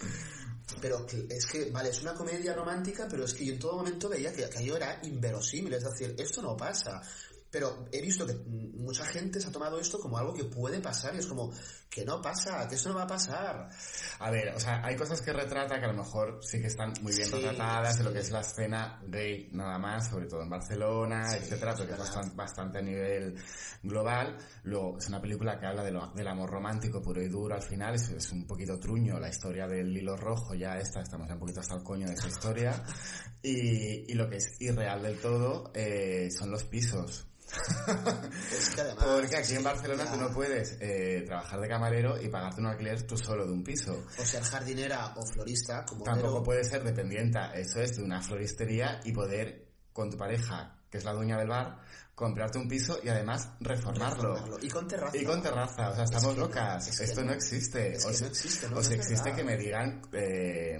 Pero 0.81 1.05
que- 1.05 1.27
es 1.29 1.45
que, 1.45 1.69
vale, 1.69 1.89
es 1.89 2.01
una 2.01 2.15
comedia 2.15 2.55
romántica, 2.55 3.05
pero 3.07 3.25
es 3.25 3.33
que 3.35 3.45
yo 3.45 3.53
en 3.53 3.59
todo 3.59 3.75
momento 3.77 4.09
veía 4.09 4.33
que 4.33 4.45
aquello 4.45 4.75
era 4.75 4.99
inverosímil. 5.03 5.71
Es 5.75 5.83
decir, 5.83 6.15
esto 6.17 6.41
no 6.41 6.57
pasa. 6.57 6.99
Pero 7.55 7.85
he 7.89 8.01
visto 8.01 8.27
que 8.27 8.33
mucha 8.73 9.05
gente 9.05 9.39
se 9.39 9.47
ha 9.47 9.51
tomado 9.53 9.79
esto 9.79 9.97
como 9.97 10.17
algo 10.17 10.33
que 10.33 10.43
puede 10.43 10.81
pasar 10.81 11.15
y 11.15 11.19
es 11.19 11.25
como 11.25 11.53
que 11.89 12.03
no 12.03 12.21
pasa, 12.21 12.67
que 12.67 12.75
esto 12.75 12.89
no 12.89 12.95
va 12.95 13.03
a 13.03 13.07
pasar. 13.07 13.69
A 14.19 14.29
ver, 14.29 14.49
o 14.53 14.59
sea, 14.59 14.85
hay 14.85 14.97
cosas 14.97 15.21
que 15.21 15.31
retrata 15.31 15.79
que 15.79 15.85
a 15.85 15.93
lo 15.93 16.03
mejor 16.03 16.39
sí 16.41 16.59
que 16.59 16.67
están 16.67 16.91
muy 17.01 17.15
bien 17.15 17.29
Sí, 17.29 17.33
retratadas 17.35 17.97
de 17.97 18.03
lo 18.03 18.09
sí. 18.09 18.15
que 18.15 18.19
es 18.23 18.31
la 18.31 18.41
escena 18.41 19.01
gay 19.07 19.47
nada 19.53 19.79
más, 19.79 20.09
sobre 20.09 20.25
todo 20.25 20.41
en 20.41 20.49
Barcelona, 20.49 21.29
Sí, 21.29 21.37
etcétera, 21.37 21.71
es 21.71 21.77
pero 21.77 21.87
que 21.87 21.93
es 21.93 21.99
bastante, 21.99 22.35
bastante 22.35 22.77
a 22.79 22.81
nivel 22.81 23.35
global. 23.83 24.37
Luego, 24.63 24.97
es 24.97 25.07
una 25.07 25.21
película 25.21 25.57
que 25.57 25.65
habla 25.67 25.83
de 25.85 25.91
lo- 25.91 26.11
del 26.13 26.27
amor 26.27 26.49
romántico 26.49 27.01
puro 27.01 27.21
y 27.21 27.29
duro 27.29 27.55
al 27.55 27.63
final, 27.63 27.95
es, 27.95 28.09
es 28.09 28.29
un 28.33 28.45
poquito 28.45 28.77
truño 28.77 29.17
la 29.17 29.29
historia 29.29 29.65
del 29.65 29.95
hilo 29.95 30.17
rojo, 30.17 30.53
ya 30.55 30.77
esta, 30.77 30.99
estamos 30.99 31.29
ya 31.29 31.35
un 31.35 31.39
poquito 31.39 31.61
hasta 31.61 31.75
el 31.75 31.83
coño 31.83 32.05
de 32.07 32.15
esa 32.15 32.27
historia. 32.27 32.83
Y, 33.47 34.11
y 34.11 34.15
lo 34.15 34.27
que 34.27 34.37
es 34.37 34.59
irreal 34.59 35.03
del 35.03 35.19
todo 35.19 35.71
eh, 35.75 36.29
son 36.31 36.49
los 36.49 36.63
pisos. 36.63 37.27
Es 38.51 38.69
que 38.75 38.81
además... 38.81 39.05
Porque 39.05 39.35
aquí 39.37 39.53
en 39.55 39.63
Barcelona 39.63 40.03
ya- 40.05 40.11
tú 40.11 40.17
no 40.19 40.29
puedes 40.31 40.77
eh, 40.79 41.23
trabajar 41.25 41.59
de 41.61 41.67
camarero 41.67 42.21
y 42.21 42.27
pagarte 42.29 42.61
un 42.61 42.67
alquiler 42.67 43.01
tú 43.05 43.17
solo 43.17 43.45
de 43.45 43.51
un 43.53 43.63
piso. 43.63 44.03
O 44.17 44.25
ser 44.25 44.43
jardinera 44.43 45.13
o 45.15 45.25
florista, 45.33 45.85
como 45.85 46.03
Tampoco 46.03 46.43
puedes 46.43 46.67
ser 46.67 46.83
dependienta, 46.83 47.53
eso 47.53 47.79
es, 47.81 47.97
de 47.97 48.03
una 48.03 48.21
floristería 48.21 48.99
y 49.03 49.11
poder 49.11 49.69
con 49.93 50.09
tu 50.09 50.17
pareja, 50.17 50.74
que 50.89 50.97
es 50.97 51.05
la 51.05 51.13
dueña 51.13 51.37
del 51.37 51.49
bar, 51.49 51.79
comprarte 52.15 52.57
un 52.57 52.67
piso 52.67 52.97
y 53.03 53.09
además 53.09 53.49
reformarlo. 53.59 54.35
reformarlo. 54.35 54.65
Y 54.65 54.69
con 54.69 54.87
terraza. 54.87 55.17
Y 55.17 55.25
con 55.25 55.41
terraza, 55.41 55.89
o 55.89 55.95
sea, 55.95 56.03
estamos 56.05 56.33
que 56.33 56.39
no, 56.39 56.47
locas. 56.47 56.87
es 56.87 56.97
que 56.97 57.03
Esto 57.03 57.21
no. 57.21 57.27
no, 57.27 57.33
existe. 57.33 57.93
Es 57.95 58.05
o 58.05 58.11
que 58.11 58.19
no 58.19 58.27
existe, 58.27 58.67
o 58.67 58.83
si 58.83 58.93
existe 58.93 59.33
que 59.33 59.43
me 59.43 59.57
digan 59.57 60.01
eh, 60.13 60.77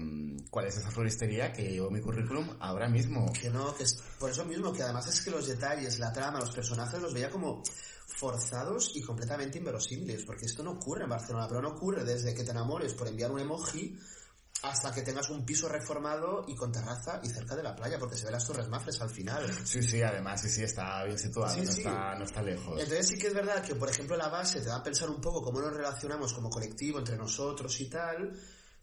cuál 0.50 0.66
es 0.66 0.78
esa 0.78 0.90
floristería 0.90 1.52
que 1.52 1.62
llevo 1.62 1.90
mi 1.90 2.00
currículum 2.00 2.56
ahora 2.60 2.88
mismo. 2.88 3.30
Que 3.32 3.50
no, 3.50 3.74
que 3.76 3.82
es 3.82 4.02
por 4.18 4.30
eso 4.30 4.44
mismo, 4.46 4.72
que 4.72 4.82
además 4.82 5.06
es 5.08 5.20
que 5.20 5.30
los 5.30 5.46
detalles, 5.46 5.98
la 5.98 6.12
trama, 6.12 6.40
los 6.40 6.50
personajes 6.52 7.00
los 7.00 7.12
veía 7.12 7.28
como 7.28 7.62
forzados 8.06 8.92
y 8.94 9.02
completamente 9.02 9.58
inverosímiles, 9.58 10.24
porque 10.24 10.46
esto 10.46 10.62
no 10.62 10.72
ocurre 10.72 11.04
en 11.04 11.10
Barcelona, 11.10 11.46
pero 11.48 11.60
no 11.60 11.70
ocurre 11.70 12.02
desde 12.02 12.34
que 12.34 12.44
te 12.44 12.50
enamores 12.50 12.94
por 12.94 13.08
enviar 13.08 13.30
un 13.30 13.40
emoji 13.40 13.98
hasta 14.68 14.92
que 14.92 15.02
tengas 15.02 15.30
un 15.30 15.44
piso 15.44 15.68
reformado 15.68 16.44
y 16.46 16.54
con 16.54 16.72
terraza 16.72 17.20
y 17.22 17.28
cerca 17.28 17.54
de 17.54 17.62
la 17.62 17.74
playa, 17.74 17.98
porque 17.98 18.16
se 18.16 18.24
ven 18.24 18.32
las 18.32 18.46
Torres 18.46 18.68
Mafres 18.68 19.00
al 19.00 19.10
final. 19.10 19.50
Sí, 19.64 19.82
sí, 19.82 20.02
además, 20.02 20.40
sí, 20.40 20.48
sí, 20.48 20.62
está 20.62 21.04
bien 21.04 21.18
situado, 21.18 21.54
Sí, 21.54 21.62
no, 21.62 21.72
sí. 21.72 21.80
Está, 21.80 22.14
no 22.14 22.24
está 22.24 22.42
lejos. 22.42 22.80
Entonces 22.80 23.08
sí 23.08 23.18
que 23.18 23.28
es 23.28 23.34
verdad 23.34 23.62
que, 23.62 23.74
por 23.74 23.88
ejemplo, 23.88 24.16
la 24.16 24.28
base 24.28 24.60
te 24.60 24.66
da 24.66 24.76
a 24.76 24.82
pensar 24.82 25.08
un 25.08 25.20
poco 25.20 25.42
cómo 25.42 25.60
nos 25.60 25.72
relacionamos 25.72 26.32
como 26.32 26.50
colectivo 26.50 26.98
entre 26.98 27.16
nosotros 27.16 27.80
y 27.80 27.88
tal, 27.88 28.32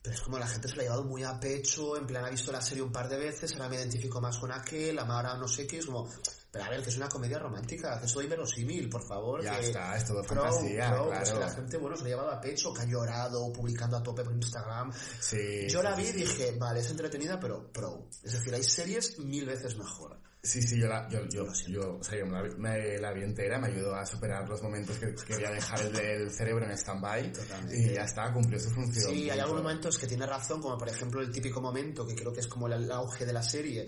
pero 0.01 0.15
es 0.15 0.21
como 0.21 0.37
la 0.37 0.47
gente 0.47 0.67
se 0.67 0.75
lo 0.75 0.81
ha 0.81 0.83
llevado 0.83 1.03
muy 1.03 1.23
a 1.23 1.39
pecho, 1.39 1.97
en 1.97 2.05
plan 2.05 2.25
ha 2.25 2.29
visto 2.29 2.51
la 2.51 2.61
serie 2.61 2.83
un 2.83 2.91
par 2.91 3.09
de 3.09 3.17
veces, 3.17 3.53
ahora 3.53 3.69
me 3.69 3.75
identifico 3.77 4.19
más 4.21 4.37
con 4.37 4.51
aquel, 4.51 4.99
ahora 4.99 5.37
no 5.37 5.47
sé 5.47 5.67
qué, 5.67 5.79
es 5.79 5.85
como, 5.85 6.09
pero 6.53 6.65
a 6.65 6.69
ver, 6.69 6.83
que 6.83 6.89
es 6.91 6.97
una 6.97 7.09
comedia 7.09 7.39
romántica, 7.39 7.99
que 7.99 8.07
soy 8.07 8.27
verosímil, 8.27 8.87
por 8.87 9.01
favor. 9.07 9.43
Ya 9.43 9.59
que 9.59 9.65
está, 9.69 9.97
es 9.97 10.05
todo 10.05 10.21
pro, 10.21 10.43
fantasía, 10.43 10.91
pro, 10.91 11.07
claro. 11.07 11.17
pues 11.17 11.31
que 11.31 11.39
la 11.39 11.49
gente, 11.49 11.77
bueno, 11.77 11.95
se 11.97 12.03
lo 12.03 12.05
ha 12.05 12.09
llevado 12.11 12.31
a 12.31 12.39
pecho, 12.39 12.71
que 12.71 12.81
ha 12.81 12.85
llorado, 12.85 13.51
publicando 13.51 13.97
a 13.97 14.03
tope 14.03 14.23
por 14.23 14.33
Instagram. 14.33 14.93
Sí, 15.19 15.67
Yo 15.67 15.81
la 15.81 15.95
vi 15.95 16.03
y 16.03 16.11
dije, 16.11 16.55
vale, 16.59 16.81
es 16.81 16.91
entretenida, 16.91 17.39
pero 17.39 17.71
pro. 17.71 18.07
Es 18.23 18.33
decir, 18.33 18.53
hay 18.53 18.63
series 18.63 19.17
mil 19.17 19.45
veces 19.47 19.75
mejor. 19.77 20.15
Sí, 20.45 20.61
sí, 20.61 20.77
yo 20.77 20.87
la, 20.87 21.07
yo, 21.09 21.25
yo, 21.29 21.45
yo, 21.69 21.95
o 21.99 22.03
sea, 22.03 22.19
yo 22.19 22.25
me, 22.25 22.33
la, 22.33 22.41
vi- 22.43 22.55
me 22.57 22.97
la 22.99 23.13
vi 23.13 23.23
entera, 23.23 23.57
me 23.59 23.67
ayudó 23.69 23.95
a 23.95 24.05
superar 24.05 24.47
los 24.49 24.61
momentos 24.61 24.97
que 24.99 25.15
quería 25.15 25.49
dejar 25.49 25.79
el 25.81 25.93
del 25.93 26.31
cerebro 26.31 26.65
en 26.65 26.71
stand-by 26.77 27.31
y 27.71 27.93
ya 27.93 28.03
está, 28.03 28.31
cumplió 28.33 28.59
su 28.59 28.69
función. 28.69 29.09
Sí, 29.09 29.29
hay 29.29 29.39
algunos 29.39 29.63
momentos 29.63 29.97
que 29.97 30.05
tiene 30.05 30.25
razón, 30.25 30.61
como 30.61 30.77
por 30.77 30.89
ejemplo 30.89 31.21
el 31.21 31.31
típico 31.31 31.61
momento 31.61 32.05
que 32.05 32.13
creo 32.13 32.33
que 32.33 32.41
es 32.41 32.47
como 32.47 32.67
el, 32.67 32.73
el 32.73 32.91
auge 32.91 33.25
de 33.25 33.31
la 33.31 33.41
serie. 33.41 33.87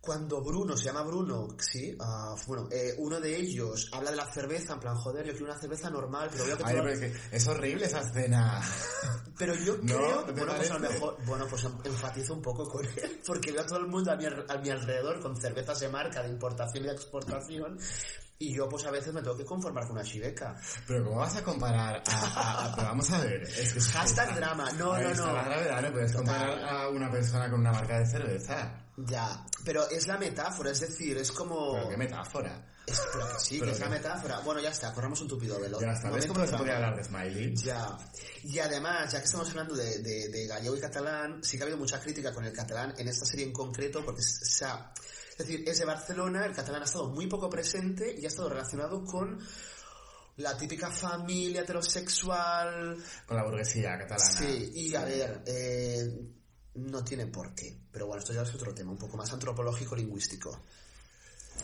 Cuando 0.00 0.40
Bruno, 0.40 0.76
se 0.78 0.86
llama 0.86 1.02
Bruno, 1.02 1.48
sí, 1.58 1.94
ah, 2.00 2.34
bueno, 2.46 2.68
eh, 2.70 2.94
uno 2.98 3.20
de 3.20 3.36
ellos 3.36 3.90
habla 3.92 4.10
de 4.10 4.16
la 4.16 4.32
cerveza, 4.32 4.72
en 4.72 4.80
plan, 4.80 4.96
joder, 4.96 5.26
yo 5.26 5.32
quiero 5.32 5.52
una 5.52 5.60
cerveza 5.60 5.90
normal, 5.90 6.30
pero 6.32 6.46
veo 6.46 6.56
que 6.56 6.64
Ay, 6.64 6.74
pero 6.74 6.88
es, 6.88 6.98
que 7.00 7.36
es 7.36 7.46
horrible 7.46 7.84
esa 7.84 8.00
escena. 8.00 8.60
Pero 9.38 9.54
yo 9.54 9.76
¿No? 9.78 9.96
creo, 9.96 10.24
¿Te 10.24 10.32
bueno, 10.32 10.52
pues 10.56 10.70
a 10.70 10.74
lo 10.78 10.80
mejor, 10.80 11.16
bueno, 11.24 11.46
pues 11.48 11.64
em- 11.64 11.78
enfatizo 11.84 12.34
un 12.34 12.42
poco 12.42 12.68
con 12.68 12.84
él, 12.84 13.20
porque 13.26 13.52
veo 13.52 13.62
a 13.62 13.66
todo 13.66 13.78
el 13.78 13.86
mundo 13.86 14.10
a 14.12 14.16
mi, 14.16 14.26
a 14.26 14.58
mi 14.58 14.70
alrededor 14.70 15.20
con 15.20 15.34
cervezas 15.40 15.80
de 15.80 15.88
marca, 15.88 16.22
de 16.22 16.28
importación 16.28 16.84
y 16.84 16.86
de 16.88 16.92
exportación, 16.94 17.78
Y 18.42 18.54
yo 18.54 18.66
pues 18.70 18.86
a 18.86 18.90
veces 18.90 19.12
me 19.12 19.20
tengo 19.20 19.36
que 19.36 19.44
conformar 19.44 19.84
con 19.86 19.96
una 19.96 20.02
chiveca. 20.02 20.56
Pero 20.86 21.04
¿cómo 21.04 21.18
vas 21.18 21.36
a 21.36 21.44
comparar 21.44 22.02
a... 22.06 22.10
a- 22.10 22.64
a- 22.72 22.74
pero 22.74 22.88
vamos 22.88 23.10
a 23.10 23.20
ver, 23.20 23.42
es 23.42 23.74
que... 23.74 23.80
Hashtag 23.92 24.34
drama, 24.34 24.72
no, 24.72 24.98
no, 24.98 25.14
no. 25.14 25.32
la 25.34 25.42
gravedad, 25.44 25.82
no 25.82 25.92
puedes 25.92 26.12
comparar 26.14 26.58
a 26.66 26.88
una 26.88 27.10
persona 27.10 27.50
con 27.50 27.60
una 27.60 27.70
marca 27.72 27.98
de 27.98 28.06
cerveza. 28.06 28.82
Ya, 28.96 29.44
pero 29.62 29.86
es 29.90 30.06
la 30.06 30.16
metáfora, 30.16 30.70
es 30.70 30.80
decir, 30.80 31.18
es 31.18 31.30
como... 31.32 31.74
Pero 31.74 31.88
qué 31.90 31.96
metáfora. 31.98 32.66
Es- 32.86 33.02
pero 33.12 33.28
que 33.28 33.40
sí, 33.40 33.58
Pero 33.58 33.72
que 33.72 33.76
es 33.76 33.80
la 33.80 33.88
metáfora. 33.90 34.40
Bueno, 34.40 34.60
ya 34.62 34.70
está, 34.70 34.90
corramos 34.94 35.20
un 35.20 35.28
tupido 35.28 35.60
velo. 35.60 35.78
Ya 35.78 35.92
está, 35.92 36.08
¿ves 36.10 36.24
cómo 36.26 36.46
se 36.46 36.56
podría 36.56 36.76
hablar 36.76 36.96
de 36.96 37.04
Smiley? 37.04 37.54
Ya. 37.56 37.94
Y 38.44 38.58
además, 38.58 39.12
ya 39.12 39.18
que 39.18 39.26
estamos 39.26 39.50
hablando 39.50 39.74
de, 39.76 39.98
de, 39.98 40.28
de 40.30 40.46
gallego 40.46 40.74
y 40.78 40.80
catalán, 40.80 41.44
sí 41.44 41.58
que 41.58 41.62
ha 41.62 41.66
habido 41.66 41.76
mucha 41.78 42.00
crítica 42.00 42.32
con 42.32 42.42
el 42.46 42.54
catalán 42.54 42.94
en 42.96 43.06
esta 43.06 43.26
serie 43.26 43.44
en 43.44 43.52
concreto, 43.52 44.02
porque 44.02 44.22
se 44.22 44.64
ha- 44.64 44.90
es 45.40 45.46
decir, 45.46 45.66
es 45.66 45.78
de 45.78 45.84
Barcelona, 45.86 46.44
el 46.44 46.54
catalán 46.54 46.82
ha 46.82 46.84
estado 46.84 47.08
muy 47.08 47.26
poco 47.26 47.48
presente 47.48 48.14
y 48.18 48.24
ha 48.26 48.28
estado 48.28 48.50
relacionado 48.50 49.02
con 49.04 49.38
la 50.36 50.56
típica 50.56 50.90
familia 50.90 51.62
heterosexual. 51.62 52.96
Con 53.26 53.36
la 53.36 53.44
burguesía 53.44 53.98
catalana. 53.98 54.30
Sí, 54.30 54.70
y 54.74 54.94
a 54.94 55.04
ver, 55.04 55.42
eh, 55.46 56.20
no 56.74 57.02
tiene 57.02 57.26
por 57.26 57.54
qué. 57.54 57.74
Pero 57.90 58.06
bueno, 58.06 58.20
esto 58.20 58.34
ya 58.34 58.42
es 58.42 58.54
otro 58.54 58.74
tema, 58.74 58.90
un 58.90 58.98
poco 58.98 59.16
más 59.16 59.32
antropológico-lingüístico. 59.32 60.60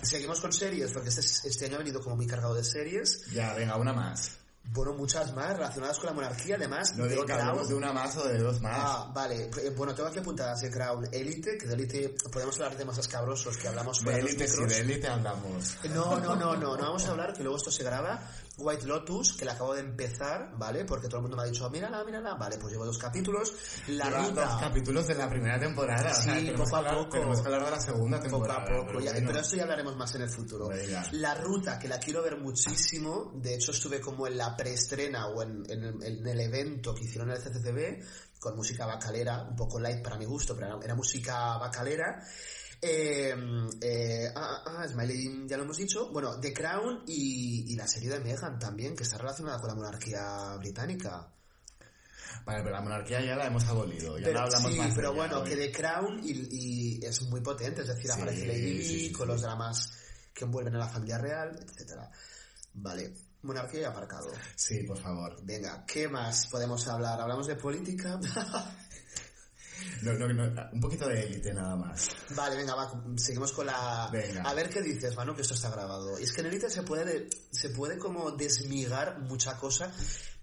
Seguimos 0.03 0.41
con 0.41 0.53
series, 0.53 0.93
porque 0.93 1.11
este, 1.11 1.49
este 1.49 1.67
año 1.67 1.77
ha 1.77 1.79
venido 1.79 2.03
como 2.03 2.17
muy 2.17 2.27
cargado 2.27 2.55
de 2.55 2.65
series. 2.65 3.27
Ya, 3.33 3.55
venga, 3.55 3.77
una 3.77 3.93
más. 3.93 4.39
Bueno, 4.73 4.93
muchas 4.95 5.33
más 5.35 5.53
relacionadas 5.57 5.97
con 5.99 6.07
la 6.07 6.13
monarquía, 6.13 6.57
además. 6.57 6.95
No 6.97 7.07
digo 7.07 7.25
que 7.25 7.33
hablemos 7.33 7.55
Crown. 7.55 7.69
de 7.69 7.75
una 7.75 7.93
más 7.93 8.17
o 8.17 8.29
de 8.29 8.39
dos 8.39 8.61
más. 8.61 8.77
Ah, 8.79 9.11
vale. 9.15 9.51
Eh, 9.63 9.71
Bueno, 9.77 9.95
tengo 9.95 10.09
aquí 10.09 10.19
apuntadas 10.19 10.61
de 10.61 10.71
Crown 10.71 11.09
Elite, 11.13 11.57
que 11.57 11.67
de 11.67 11.75
Elite 11.75 12.15
podemos 12.31 12.55
hablar 12.57 12.73
de 12.73 12.79
temas 12.79 12.99
escabrosos 12.99 13.57
que 13.57 13.69
hablamos 13.69 14.01
fuera 14.01 14.19
de 14.19 14.23
los 14.25 14.33
élite, 14.33 14.49
sí, 14.49 14.65
de 14.65 14.79
élite 14.81 15.09
hablamos. 15.09 15.79
No, 15.95 16.19
no, 16.19 16.37
no, 16.37 16.57
no, 16.57 16.77
no 16.77 16.83
vamos 16.83 17.07
a 17.07 17.11
hablar, 17.11 17.33
que 17.33 17.43
luego 17.43 17.57
esto 17.57 17.71
se 17.71 17.85
graba. 17.85 18.21
White 18.59 18.87
Lotus, 18.87 19.35
que 19.35 19.45
la 19.45 19.53
acabo 19.53 19.75
de 19.75 19.81
empezar, 19.81 20.53
¿vale? 20.57 20.85
Porque 20.87 21.09
todo 21.09 21.19
el 21.19 21.23
mundo 21.23 21.37
me 21.37 21.43
ha 21.43 21.47
dicho, 21.47 21.69
mírala, 21.69 22.03
mírala. 22.05 22.35
Vale, 22.35 22.57
pues 22.57 22.73
llevo 22.73 22.87
dos 22.87 22.97
capítulos. 22.97 23.53
La 23.89 24.07
Lleva 24.07 24.29
ruta. 24.29 24.45
dos 24.47 24.61
capítulos 24.61 25.07
de 25.07 25.15
la 25.15 25.29
primera 25.29 25.59
temporada. 25.61 26.11
o 26.11 26.15
sea, 26.23 26.39
Sí, 26.41 26.51
poco 26.57 26.75
a 26.75 26.79
hablar, 26.79 26.95
poco. 26.97 27.09
tenemos 27.11 27.41
que 27.41 27.47
hablar 27.49 27.65
de 27.67 27.71
la 27.71 27.81
segunda 27.81 28.17
Poco 28.17 28.29
temporada. 28.31 28.61
a 28.63 28.65
poco, 28.65 28.87
pero 28.87 29.01
ya- 29.01 29.13
bueno. 29.13 29.27
pero 29.29 29.41
esto 29.41 29.57
ya 29.57 29.63
hablaremos 29.65 29.97
más 29.97 30.15
en 30.15 30.23
el 30.23 30.31
futuro. 30.31 30.69
Venga. 30.69 31.07
La 31.13 31.35
ruta, 31.35 31.79
que 31.79 31.89
la 31.89 31.99
quiero 31.99 32.23
ver 32.23 32.39
muchísimo, 32.39 33.33
de 33.35 33.55
hecho 33.57 33.73
estuve 33.73 34.01
como 34.01 34.27
en 34.27 34.39
la 34.39 34.57
preestrena 34.57 35.27
o 35.29 35.43
en, 35.43 35.63
en 35.71 35.83
el, 35.85 36.03
en 36.03 36.27
el 36.27 36.41
evento 36.41 36.95
que 36.95 37.05
hicieron 37.05 37.29
en 37.31 37.37
el 37.37 37.43
CCCB, 37.43 38.03
con 38.41 38.57
música 38.57 38.87
bacalera, 38.87 39.43
un 39.43 39.57
poco 39.57 39.79
light 39.79 40.03
para 40.03 40.17
mi 40.17 40.25
gusto, 40.25 40.55
pero 40.55 40.69
era, 40.69 40.79
era 40.85 40.95
música 40.95 41.59
bacalera. 41.59 42.23
Eh, 42.81 43.35
eh, 43.81 44.33
ah, 44.35 44.63
ah, 44.67 44.75
ah, 44.79 44.89
Smiley 44.89 45.47
ya 45.47 45.57
lo 45.57 45.65
hemos 45.65 45.77
dicho. 45.79 46.11
Bueno, 46.13 46.39
The 46.41 46.53
Crown 46.53 47.03
y, 47.07 47.73
y 47.73 47.77
la 47.77 47.87
serie 47.87 48.11
de 48.11 48.21
Meghan 48.21 48.59
también, 48.59 48.95
que 48.95 49.03
está 49.05 49.19
relacionada 49.19 49.59
con 49.59 49.69
la 49.69 49.75
monarquía 49.75 50.57
británica. 50.59 51.33
Vale, 52.45 52.63
pero 52.63 52.71
la 52.77 52.81
monarquía 52.81 53.21
ya 53.25 53.35
la 53.35 53.47
hemos 53.47 53.65
abolido. 53.65 54.19
Ya 54.19 54.27
Pero, 54.27 54.39
no 54.41 54.47
hablamos 54.47 54.73
sí, 54.73 54.79
más 54.79 54.93
pero 54.95 55.13
bueno, 55.15 55.41
hoy. 55.41 55.49
que 55.51 55.57
The 55.57 55.73
Crown 55.73 56.21
y, 56.23 56.99
y 57.01 57.05
es 57.05 57.23
muy 57.23 57.41
potente, 57.41 57.81
es 57.83 57.89
decir, 57.89 58.11
Sí, 58.11 58.13
aparece 58.13 58.47
Lady 58.47 58.85
sí, 58.85 59.13
con 59.13 59.27
los 59.27 59.43
dramas 59.43 59.91
que 60.33 60.45
envuelven 60.45 60.77
a 60.77 60.79
la 60.79 60.89
familia 60.89 61.19
real, 61.19 61.59
etcétera. 61.61 62.09
Vale, 62.75 63.15
monarquía 63.43 63.81
y 63.81 63.85
aparcado. 63.85 64.31
Sí, 64.55 64.85
por 64.85 64.99
favor. 64.99 65.37
Venga, 65.43 65.85
¿qué 65.87 66.09
más 66.09 66.47
podemos 66.47 66.87
hablar? 66.87 67.21
¿Hablamos 67.21 67.47
de 67.49 67.57
política? 67.57 68.21
No, 70.03 70.13
no, 70.13 70.29
no, 70.29 70.71
un 70.73 70.81
poquito 70.81 71.09
de 71.09 71.23
élite 71.23 71.53
nada 71.53 71.77
más. 71.77 72.11
vale, 72.35 72.57
venga, 72.57 72.75
va, 72.75 72.93
seguimos 73.17 73.53
con 73.53 73.67
la... 73.67 74.09
Venga. 74.13 74.43
A 74.43 74.55
ver 74.55 74.69
qué 74.69 74.83
dices, 74.83 75.17
Manu, 75.17 75.35
que 75.35 75.43
esto 75.43 75.55
está 75.55 75.71
grabado. 75.71 76.19
Y 76.19 76.25
es 76.25 76.33
que 76.33 76.41
en 76.41 76.49
Elite 76.49 76.71
se 76.71 76.83
puede, 76.83 77.29
se 77.51 77.71
puede 77.71 77.99
como 77.99 78.31
desmigar 78.33 79.19
mucha 79.21 79.57
cosa. 79.57 79.93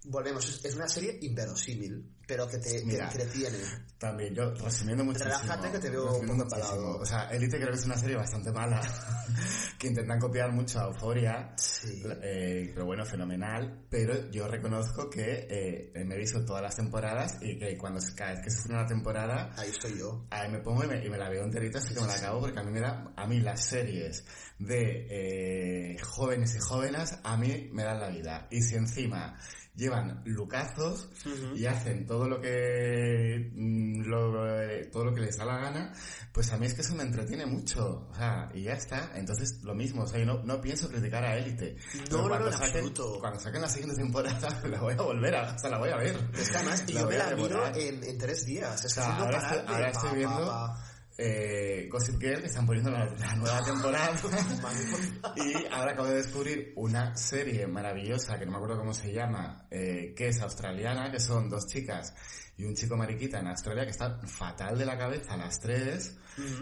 Volvemos, 0.06 0.66
es, 0.66 0.76
una 0.76 0.88
serie 0.88 1.18
inverosímil, 1.22 2.14
pero 2.28 2.48
que 2.48 2.58
te, 2.58 2.80
te 2.80 2.86
Mira. 2.86 3.06
entretiene. 3.06 3.58
También, 3.98 4.36
yo 4.36 4.54
resumiendo 4.56 5.04
muchísimo. 5.06 5.32
Relájate 5.32 5.72
que 5.72 5.80
te 5.80 5.90
veo 5.90 6.18
un 6.18 6.30
empalado. 6.42 6.98
O 6.98 7.06
sea, 7.06 7.30
Elite 7.30 7.58
creo 7.58 7.70
que 7.70 7.78
es 7.78 7.86
una 7.86 7.98
serie 7.98 8.18
bastante 8.18 8.52
mala, 8.52 8.82
que 9.80 9.88
intentan 9.88 10.20
copiar 10.20 10.52
mucho 10.52 10.80
a 10.80 10.88
Euphoria, 10.88 11.54
Sí. 11.56 12.04
eh, 12.22 12.72
pero 12.74 12.86
bueno, 12.86 13.06
fenomenal. 13.06 13.86
Pero 13.90 14.30
yo 14.30 14.48
reconozco 14.48 15.10
que 15.10 15.48
eh, 15.50 16.04
me 16.06 16.16
he 16.16 16.18
visto 16.18 16.44
todas 16.44 16.62
las 16.62 16.76
temporadas 16.76 17.38
y 17.42 17.58
que 17.58 17.78
cuando 17.78 18.02
cada 18.16 18.32
vez 18.34 18.42
que 18.44 18.50
se 18.50 18.70
una 18.74 18.86
temporada, 18.86 19.54
Ahí 19.58 19.70
estoy 19.70 19.98
yo. 19.98 20.26
Ahí 20.32 20.52
me 20.52 20.60
pongo 20.60 20.84
y 20.84 20.88
me, 20.88 21.06
y 21.06 21.10
me 21.10 21.18
la 21.18 21.30
veo 21.30 21.44
enterita, 21.44 21.80
así 21.80 21.94
que 21.94 22.02
me 22.02 22.08
la 22.08 22.16
acabo, 22.16 22.42
porque 22.42 22.60
a 22.60 22.64
mí 22.64 22.72
me 22.72 22.82
da, 22.82 23.14
a 23.16 23.28
mí 23.28 23.40
las 23.40 23.64
series 23.64 24.26
de 24.60 25.08
eh, 25.10 25.98
jóvenes 26.02 26.56
y 26.56 26.60
jóvenes, 26.60 27.20
a 27.24 27.38
mí 27.38 27.70
me 27.72 27.84
dan 27.84 28.00
la 28.00 28.10
vida. 28.10 28.48
Y 28.52 28.62
si 28.62 28.76
encima 28.76 29.38
llevan 29.76 30.22
lucazos 30.26 31.10
y 31.56 31.66
hacen 31.66 32.06
todo 32.06 32.28
lo 32.28 32.40
que 32.40 33.52
mm, 33.54 34.04
lo, 34.04 34.62
eh, 34.62 34.90
todo 34.92 35.06
lo 35.06 35.14
que 35.14 35.22
les 35.22 35.38
da 35.38 35.46
la 35.46 35.58
gana, 35.58 35.94
pues 36.32 36.52
a 36.52 36.58
mí 36.58 36.66
es 36.66 36.74
que 36.74 36.82
eso 36.82 36.96
me 36.96 37.04
entretiene 37.04 37.46
mucho. 37.46 38.08
O 38.10 38.16
sea, 38.16 38.50
y 38.54 38.64
ya 38.64 38.74
está. 38.74 39.12
Entonces, 39.16 39.64
lo 39.64 39.74
mismo, 39.74 40.04
o 40.04 40.08
sea, 40.08 40.20
yo 40.20 40.26
no, 40.26 40.44
no 40.44 40.62
pienso 40.62 40.88
criticar 40.90 41.24
a 41.24 41.38
Élite. 41.38 41.76
No, 42.12 42.28
cuando 42.28 42.40
no, 42.40 42.48
en 42.48 42.54
saquen, 42.54 42.68
absoluto. 42.68 43.20
Cuando 43.20 43.40
saquen 43.40 43.62
la 43.62 43.70
siguiente 43.70 43.96
temporada, 43.96 44.62
la 44.70 44.82
voy 44.82 44.94
a 44.94 45.02
volver 45.02 45.36
a, 45.36 45.54
o 45.56 45.60
sea, 45.60 45.70
la 45.70 45.80
voy 45.80 45.90
a 45.90 45.98
ver. 45.98 46.30
Es 46.38 46.50
que 46.50 46.58
además, 46.58 46.84
y 46.88 46.94
yo 46.94 47.08
me 47.08 47.18
la 47.18 47.36
miro 47.36 47.68
en, 47.76 48.04
en 48.04 48.18
tres 48.18 48.46
días. 48.46 48.86
Es 48.86 48.92
O 48.92 49.02
sea, 49.02 49.16
que 49.16 49.22
ahora 49.24 49.38
estoy, 49.38 49.60
ahora 49.68 49.80
pa, 49.80 49.90
estoy 49.90 50.10
pa, 50.10 50.16
viendo 50.16 50.48
pa. 50.48 50.93
Eh, 51.18 51.88
Gossip 51.92 52.20
Girl, 52.20 52.42
que 52.42 52.48
están 52.48 52.66
poniendo 52.66 52.92
la, 52.92 53.06
la 53.06 53.36
nueva 53.36 53.64
temporada. 53.64 54.16
y 55.36 55.66
ahora 55.72 55.92
acabo 55.92 56.08
de 56.08 56.16
descubrir 56.16 56.74
una 56.76 57.16
serie 57.16 57.68
maravillosa, 57.68 58.38
que 58.38 58.46
no 58.46 58.52
me 58.52 58.58
acuerdo 58.58 58.80
cómo 58.80 58.94
se 58.94 59.12
llama, 59.12 59.68
eh, 59.70 60.14
que 60.16 60.30
es 60.30 60.42
australiana, 60.42 61.12
que 61.12 61.20
son 61.20 61.50
dos 61.50 61.68
chicas 61.68 62.14
y 62.58 62.66
un 62.66 62.76
chico 62.76 62.96
mariquita 62.96 63.40
en 63.40 63.48
Australia 63.48 63.84
que 63.84 63.92
están 63.92 64.28
fatal 64.28 64.78
de 64.78 64.86
la 64.86 64.98
cabeza 64.98 65.36
las 65.36 65.60
tres 65.60 66.18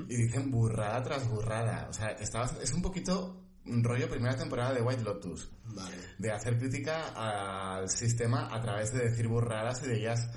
y 0.07 0.15
dicen 0.15 0.49
burrada 0.49 1.01
tras 1.03 1.27
burrada. 1.27 1.87
O 1.89 1.93
sea, 1.93 2.09
está, 2.11 2.43
es 2.61 2.71
un 2.73 2.81
poquito 2.81 3.41
un 3.65 3.83
rollo 3.83 4.09
primera 4.09 4.35
temporada 4.35 4.73
de 4.73 4.81
White 4.81 5.03
Lotus 5.03 5.51
Vale. 5.65 5.95
de 6.17 6.31
hacer 6.31 6.57
crítica 6.57 7.09
al 7.15 7.89
sistema 7.89 8.47
a 8.51 8.59
través 8.61 8.91
de 8.91 9.09
decir 9.09 9.27
burradas 9.27 9.83
y 9.83 9.87
de 9.87 9.97
ellas. 9.97 10.29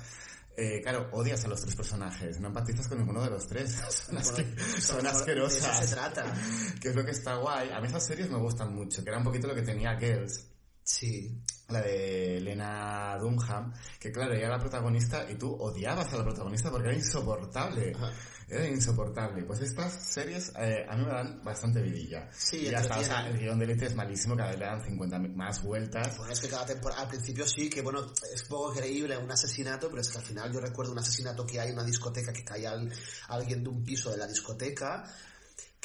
Eh, 0.57 0.79
claro, 0.81 1.09
odias 1.11 1.43
a 1.43 1.49
los 1.49 1.59
tres 1.61 1.75
personajes, 1.75 2.39
no 2.39 2.47
empatizas 2.47 2.87
con 2.87 2.97
ninguno 2.99 3.21
de 3.21 3.29
los 3.29 3.45
tres, 3.45 3.71
son, 3.89 4.15
asque- 4.17 4.45
son 4.79 5.01
De 5.01 5.01
eso 5.01 5.01
se 5.01 5.07
asquerosas, 5.07 5.89
trata. 5.91 6.33
que 6.79 6.89
es 6.89 6.95
lo 6.95 7.03
que 7.03 7.11
está 7.11 7.35
guay. 7.35 7.69
A 7.71 7.81
mí 7.81 7.87
esas 7.87 8.05
series 8.05 8.29
me 8.29 8.37
gustan 8.37 8.73
mucho, 8.73 9.03
que 9.03 9.09
era 9.09 9.17
un 9.17 9.25
poquito 9.25 9.47
lo 9.47 9.55
que 9.55 9.63
tenía 9.63 9.97
Girls, 9.99 10.47
Sí. 10.85 11.35
la 11.69 11.81
de 11.81 12.39
Lena 12.41 13.17
Dunham, 13.19 13.73
que 13.99 14.11
claro, 14.11 14.33
ella 14.33 14.45
era 14.45 14.57
la 14.57 14.59
protagonista 14.61 15.25
y 15.29 15.33
tú 15.35 15.51
odiabas 15.51 16.13
a 16.13 16.17
la 16.17 16.23
protagonista 16.23 16.69
porque 16.69 16.89
era 16.89 16.95
insoportable. 16.97 17.91
Ajá. 17.95 18.11
Era 18.47 18.67
insoportable. 18.67 19.43
Pues 19.45 19.61
estas 19.61 19.91
series 20.13 20.53
eh, 20.59 20.85
a 20.87 20.95
mí 20.95 21.03
me 21.03 21.11
dan 21.11 21.43
bastante 21.43 21.81
vidilla. 21.81 22.29
Sí, 22.31 22.57
y 22.57 22.69
ya 22.69 22.81
está, 22.81 22.99
o 22.99 23.03
sea, 23.03 23.27
el 23.27 23.39
guion 23.39 23.57
de 23.57 23.65
Elite 23.65 23.87
es 23.87 23.95
malísimo, 23.95 24.35
cada 24.35 24.51
vez 24.51 24.59
le 24.59 24.65
dan 24.65 24.85
50 24.85 25.17
más 25.35 25.63
vueltas. 25.63 26.15
Bueno, 26.19 26.31
es 26.31 26.39
que 26.39 26.47
cada 26.49 26.67
temporada, 26.67 27.01
al 27.01 27.07
principio 27.07 27.47
sí, 27.47 27.67
que 27.67 27.81
bueno, 27.81 28.05
es 28.31 28.43
poco 28.43 28.71
creíble 28.75 29.17
un 29.17 29.31
asesinato, 29.31 29.89
pero 29.89 30.01
es 30.01 30.09
que 30.11 30.19
al 30.19 30.23
final 30.23 30.53
yo 30.53 30.59
recuerdo 30.59 30.91
un 30.91 30.99
asesinato 30.99 31.43
que 31.47 31.59
hay 31.59 31.69
en 31.69 31.73
una 31.73 31.83
discoteca, 31.85 32.31
que 32.31 32.43
cae 32.43 32.67
al- 32.67 32.93
alguien 33.29 33.63
de 33.63 33.69
un 33.69 33.83
piso 33.83 34.11
de 34.11 34.17
la 34.17 34.27
discoteca, 34.27 35.03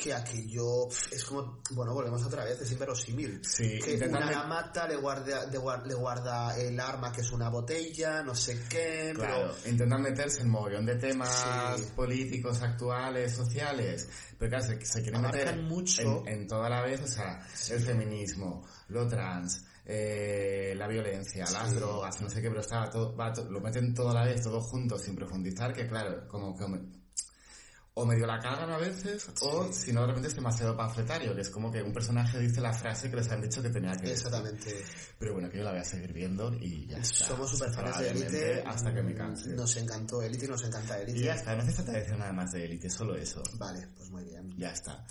que 0.03 0.15
aquello 0.15 0.89
es 0.89 1.25
como, 1.25 1.59
bueno, 1.73 1.93
volvemos 1.93 2.25
otra 2.25 2.45
vez, 2.45 2.61
es 2.61 2.73
inverosímil. 2.73 3.41
Sí, 3.45 3.79
que 3.79 3.93
intentan 3.95 4.23
una 4.23 4.31
met- 4.33 4.35
la 4.35 4.45
mata, 4.45 4.89
le 4.89 4.97
guarda, 4.97 5.47
le, 5.47 5.59
guar- 5.59 5.85
le 5.85 5.95
guarda 5.95 6.57
el 6.59 6.81
arma 6.81 7.13
que 7.13 7.21
es 7.21 7.31
una 7.33 7.51
botella, 7.51 8.23
no 8.23 8.35
sé 8.35 8.63
qué, 8.69 9.13
Claro, 9.15 9.53
pero 9.61 9.71
intentan 9.71 10.01
meterse 10.03 10.41
en 10.43 10.49
mogollón 10.51 10.87
de 10.87 10.97
temas 10.97 11.79
Sí. 11.79 11.85
políticos, 11.95 12.63
actuales, 12.63 13.33
sociales, 13.35 14.09
pero 14.39 14.51
claro, 14.51 14.65
se, 14.65 14.85
se 14.87 15.03
quieren 15.03 15.21
Abarcan 15.25 15.47
meter 15.57 15.63
mucho. 15.65 16.03
En, 16.27 16.29
en 16.29 16.47
toda 16.49 16.71
la 16.71 16.81
vez, 16.83 17.01
o 17.03 17.07
sea, 17.07 17.47
el 17.71 17.81
feminismo, 17.83 18.67
lo 18.89 19.07
trans, 19.07 19.65
eh, 19.85 20.73
la 20.77 20.87
violencia, 20.87 21.45
las 21.51 21.75
drogas, 21.75 22.21
no 22.23 22.31
sé 22.31 22.41
qué, 22.41 22.49
pero 22.49 22.61
está 22.61 22.89
todo, 22.89 23.15
va 23.17 23.33
lo 23.51 23.61
meten 23.61 23.93
todo 23.93 24.11
a 24.11 24.15
la 24.15 24.25
vez, 24.25 24.41
todo 24.43 24.61
junto, 24.63 24.99
sin 24.99 25.15
profundizar, 25.15 25.73
que 25.75 25.87
claro, 25.87 26.27
como 26.29 26.57
que 26.57 26.67
me- 26.69 27.00
o 28.01 28.07
medio 28.07 28.27
la 28.27 28.39
cagan 28.41 28.71
a 28.71 28.79
veces, 28.79 29.27
o 29.43 29.73
si 29.73 29.93
no 29.93 30.01
de 30.03 30.07
repente 30.09 30.29
es 30.29 30.35
demasiado 30.35 30.77
panfletario, 30.77 31.35
que 31.35 31.43
es 31.43 31.51
como 31.51 31.71
que 31.71 31.83
un 31.83 31.93
personaje 31.93 32.39
dice 32.39 32.61
la 32.61 32.73
frase 32.73 33.11
que 33.11 33.17
les 33.17 33.31
han 33.31 33.41
dicho 33.41 33.63
que 33.63 33.71
tenía 33.71 33.93
que 33.93 34.09
decir. 34.09 34.13
exactamente. 34.27 34.85
Pero 35.19 35.35
bueno, 35.35 35.51
que 35.51 35.59
yo 35.59 35.65
la 35.65 35.71
voy 35.73 35.81
a 35.81 35.85
seguir 35.85 36.13
viendo 36.13 36.53
y 36.55 36.87
ya 36.87 36.99
está. 36.99 37.27
Somos 37.27 37.51
super 37.51 37.71
fans 37.73 37.99
de 37.99 38.11
Elite. 38.11 38.63
Hasta 38.67 38.95
que 38.95 39.03
me 39.03 39.15
canse. 39.15 39.51
Nos 39.51 39.77
encantó 39.77 40.23
Elite 40.23 40.47
y 40.47 40.49
nos 40.49 40.65
encanta 40.65 40.99
Elite. 41.01 41.19
Y 41.19 41.23
ya 41.25 41.35
está, 41.35 41.55
no 41.55 41.63
hace 41.63 41.73
falta 41.73 41.93
decir 41.93 42.17
nada 42.17 42.33
más 42.33 42.51
de 42.53 42.65
Elite, 42.65 42.89
solo 42.91 43.15
eso. 43.17 43.43
Vale, 43.59 43.87
pues 43.97 44.11
muy 44.11 44.25
bien. 44.25 44.55
Ya 44.57 44.71
está. 44.73 45.05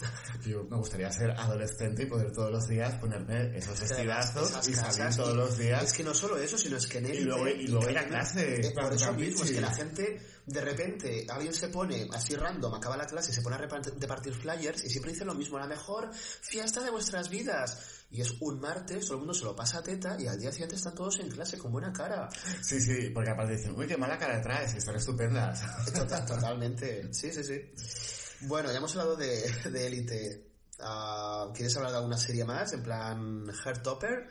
Yo 0.45 0.63
me 0.69 0.77
gustaría 0.77 1.11
ser 1.11 1.31
adolescente 1.31 2.03
y 2.03 2.05
poder 2.07 2.31
todos 2.31 2.51
los 2.51 2.67
días 2.67 2.95
ponerme 2.95 3.55
esos 3.57 3.79
Es 3.81 3.89
vestidazos 3.89 4.67
y 4.67 4.73
salir 4.73 5.15
todos 5.15 5.33
y- 5.33 5.37
los 5.37 5.57
días. 5.57 5.83
Es 5.83 5.93
que 5.93 6.03
no 6.03 6.13
solo 6.13 6.37
eso, 6.37 6.57
sino 6.57 6.77
es 6.77 6.87
que 6.87 6.97
en 6.99 7.05
Y 7.05 7.09
Elite- 7.09 7.25
luego- 7.25 7.47
y 7.47 7.67
luego 7.67 7.89
ir 7.89 7.97
a 7.97 8.07
clase, 8.07 8.61
eh, 8.67 8.71
por 8.73 8.93
eso 8.93 9.13
mismo, 9.13 9.43
es 9.43 9.51
que 9.51 9.61
la 9.61 9.71
gente, 9.73 10.19
de 10.49 10.61
repente, 10.61 11.27
alguien 11.29 11.53
se 11.53 11.69
pone 11.69 12.07
así 12.11 12.35
random 12.35 12.73
acaba 12.73 12.97
la 12.97 13.05
clase 13.05 13.31
se 13.31 13.41
pone 13.41 13.55
a 13.55 13.59
repartir 13.59 14.33
flyers 14.33 14.83
y 14.83 14.89
siempre 14.89 15.11
dice 15.11 15.23
lo 15.23 15.35
mismo, 15.35 15.59
la 15.59 15.67
mejor 15.67 16.11
fiesta 16.13 16.81
de 16.81 16.89
vuestras 16.89 17.29
vidas. 17.29 18.05
Y 18.11 18.21
es 18.21 18.33
un 18.41 18.59
martes, 18.59 19.05
todo 19.05 19.13
el 19.13 19.19
mundo 19.19 19.33
se 19.35 19.45
lo 19.45 19.55
pasa 19.55 19.79
a 19.79 19.83
teta 19.83 20.17
y 20.19 20.27
al 20.27 20.39
día 20.39 20.51
siguiente 20.51 20.75
están 20.75 20.95
todos 20.95 21.19
en 21.19 21.29
clase 21.29 21.59
con 21.59 21.71
buena 21.71 21.93
cara. 21.93 22.29
Sí, 22.61 22.81
sí, 22.81 23.11
porque 23.13 23.29
aparte 23.29 23.55
dicen, 23.55 23.75
uy, 23.77 23.85
qué 23.85 23.97
mala 23.97 24.17
cara 24.17 24.41
traes, 24.41 24.73
están 24.73 24.95
estupendas. 24.95 25.61
Total, 25.93 26.25
totalmente, 26.25 27.13
sí, 27.13 27.31
sí, 27.31 27.43
sí. 27.43 28.47
Bueno, 28.47 28.71
ya 28.71 28.77
hemos 28.77 28.91
hablado 28.95 29.15
de 29.15 29.87
Élite. 29.87 30.49
Ah, 30.81 31.51
¿Quieres 31.53 31.75
hablar 31.75 31.91
de 31.91 31.97
alguna 31.97 32.17
serie 32.17 32.45
más? 32.45 32.73
En 32.73 32.83
plan, 32.83 33.45
Heartopper. 33.63 34.27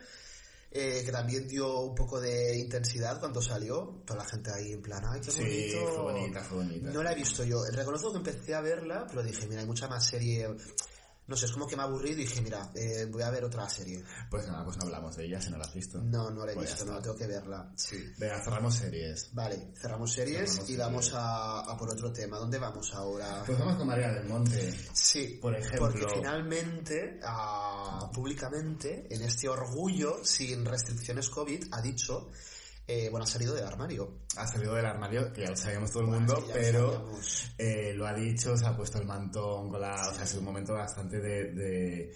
Eh, 0.71 1.03
que 1.03 1.11
también 1.11 1.49
dio 1.49 1.81
un 1.81 1.95
poco 1.95 2.21
de 2.21 2.59
intensidad 2.59 3.19
cuando 3.19 3.41
salió. 3.41 4.03
Toda 4.05 4.21
la 4.21 4.27
gente 4.27 4.51
ahí 4.53 4.73
en 4.73 4.83
plan, 4.83 5.03
ay, 5.07 5.21
qué 5.21 5.31
bonito. 5.31 5.79
Sí, 5.79 5.85
fue 5.95 6.03
bonita, 6.03 6.41
fue 6.45 6.59
bonita. 6.59 6.91
No 6.91 7.03
la 7.03 7.13
he 7.13 7.15
visto 7.15 7.43
yo. 7.45 7.63
Reconozco 7.73 8.13
que 8.13 8.19
empecé 8.19 8.55
a 8.55 8.61
verla, 8.61 9.07
pero 9.09 9.23
dije, 9.23 9.47
mira, 9.47 9.63
hay 9.63 9.67
mucha 9.67 9.89
más 9.89 10.07
serie 10.07 10.47
no 11.29 11.37
sé, 11.37 11.45
es 11.45 11.53
como 11.53 11.67
que 11.67 11.77
me 11.77 11.83
aburrí 11.83 12.13
y 12.13 12.15
dije, 12.15 12.41
mira, 12.41 12.71
eh, 12.75 13.07
voy 13.11 13.23
a 13.23 13.31
ver 13.31 13.45
otra 13.45 13.69
serie. 13.69 14.03
Pues 14.31 14.47
nada, 14.47 14.65
pues 14.65 14.79
no 14.79 14.85
hablamos 14.85 15.15
de 15.15 15.27
ella 15.27 15.41
si 15.41 15.51
no 15.51 15.59
la 15.59 15.65
has 15.67 15.75
visto. 15.75 15.99
No, 16.03 16.31
no 16.31 16.47
la 16.47 16.53
he 16.53 16.55
pues 16.55 16.71
visto, 16.71 16.87
no, 16.87 17.01
tengo 17.03 17.15
que 17.15 17.27
verla. 17.27 17.71
Sí. 17.77 18.03
Venga, 18.17 18.43
cerramos 18.43 18.75
series. 18.75 19.29
Vale, 19.35 19.73
cerramos 19.77 20.11
series 20.11 20.69
y 20.71 20.77
vamos 20.77 21.13
a, 21.13 21.61
a, 21.61 21.77
por 21.77 21.91
otro 21.91 22.11
tema. 22.11 22.39
¿Dónde 22.39 22.59
vamos 22.59 22.95
ahora? 22.95 23.43
Pues 23.45 23.59
vamos 23.59 23.77
con 23.77 23.87
María 23.87 24.11
del 24.11 24.25
Monte. 24.25 24.75
Sí, 24.95 25.39
por 25.41 25.55
ejemplo. 25.55 25.91
Porque 25.91 26.07
finalmente, 26.15 27.21
uh, 27.23 28.11
públicamente, 28.11 29.07
en 29.11 29.21
este 29.21 29.51
orgullo, 29.51 30.25
sin 30.25 30.65
restricciones 30.65 31.29
COVID, 31.29 31.67
ha 31.73 31.83
dicho 31.83 32.31
eh, 32.91 33.11
bueno, 33.11 33.25
ha 33.25 33.27
salido 33.27 33.55
del 33.55 33.67
armario. 33.67 34.21
Ha 34.39 34.47
salido 34.47 34.75
del 34.75 34.87
armario, 34.87 35.31
que 35.31 35.43
ya 35.43 35.51
lo 35.51 35.57
sabíamos 35.57 35.91
todo 35.91 36.05
el 36.05 36.09
mundo, 36.09 36.43
pero 36.51 37.05
eh, 37.59 37.93
lo 37.95 38.07
ha 38.07 38.15
dicho, 38.15 38.57
se 38.57 38.65
ha 38.65 38.75
puesto 38.75 38.99
el 38.99 39.07
mantón 39.07 39.69
con 39.69 39.79
la... 39.79 40.09
O 40.09 40.15
sea, 40.15 40.23
ha 40.23 40.27
sido 40.27 40.41
un 40.41 40.47
momento 40.47 40.73
bastante 40.73 41.21
de, 41.21 42.11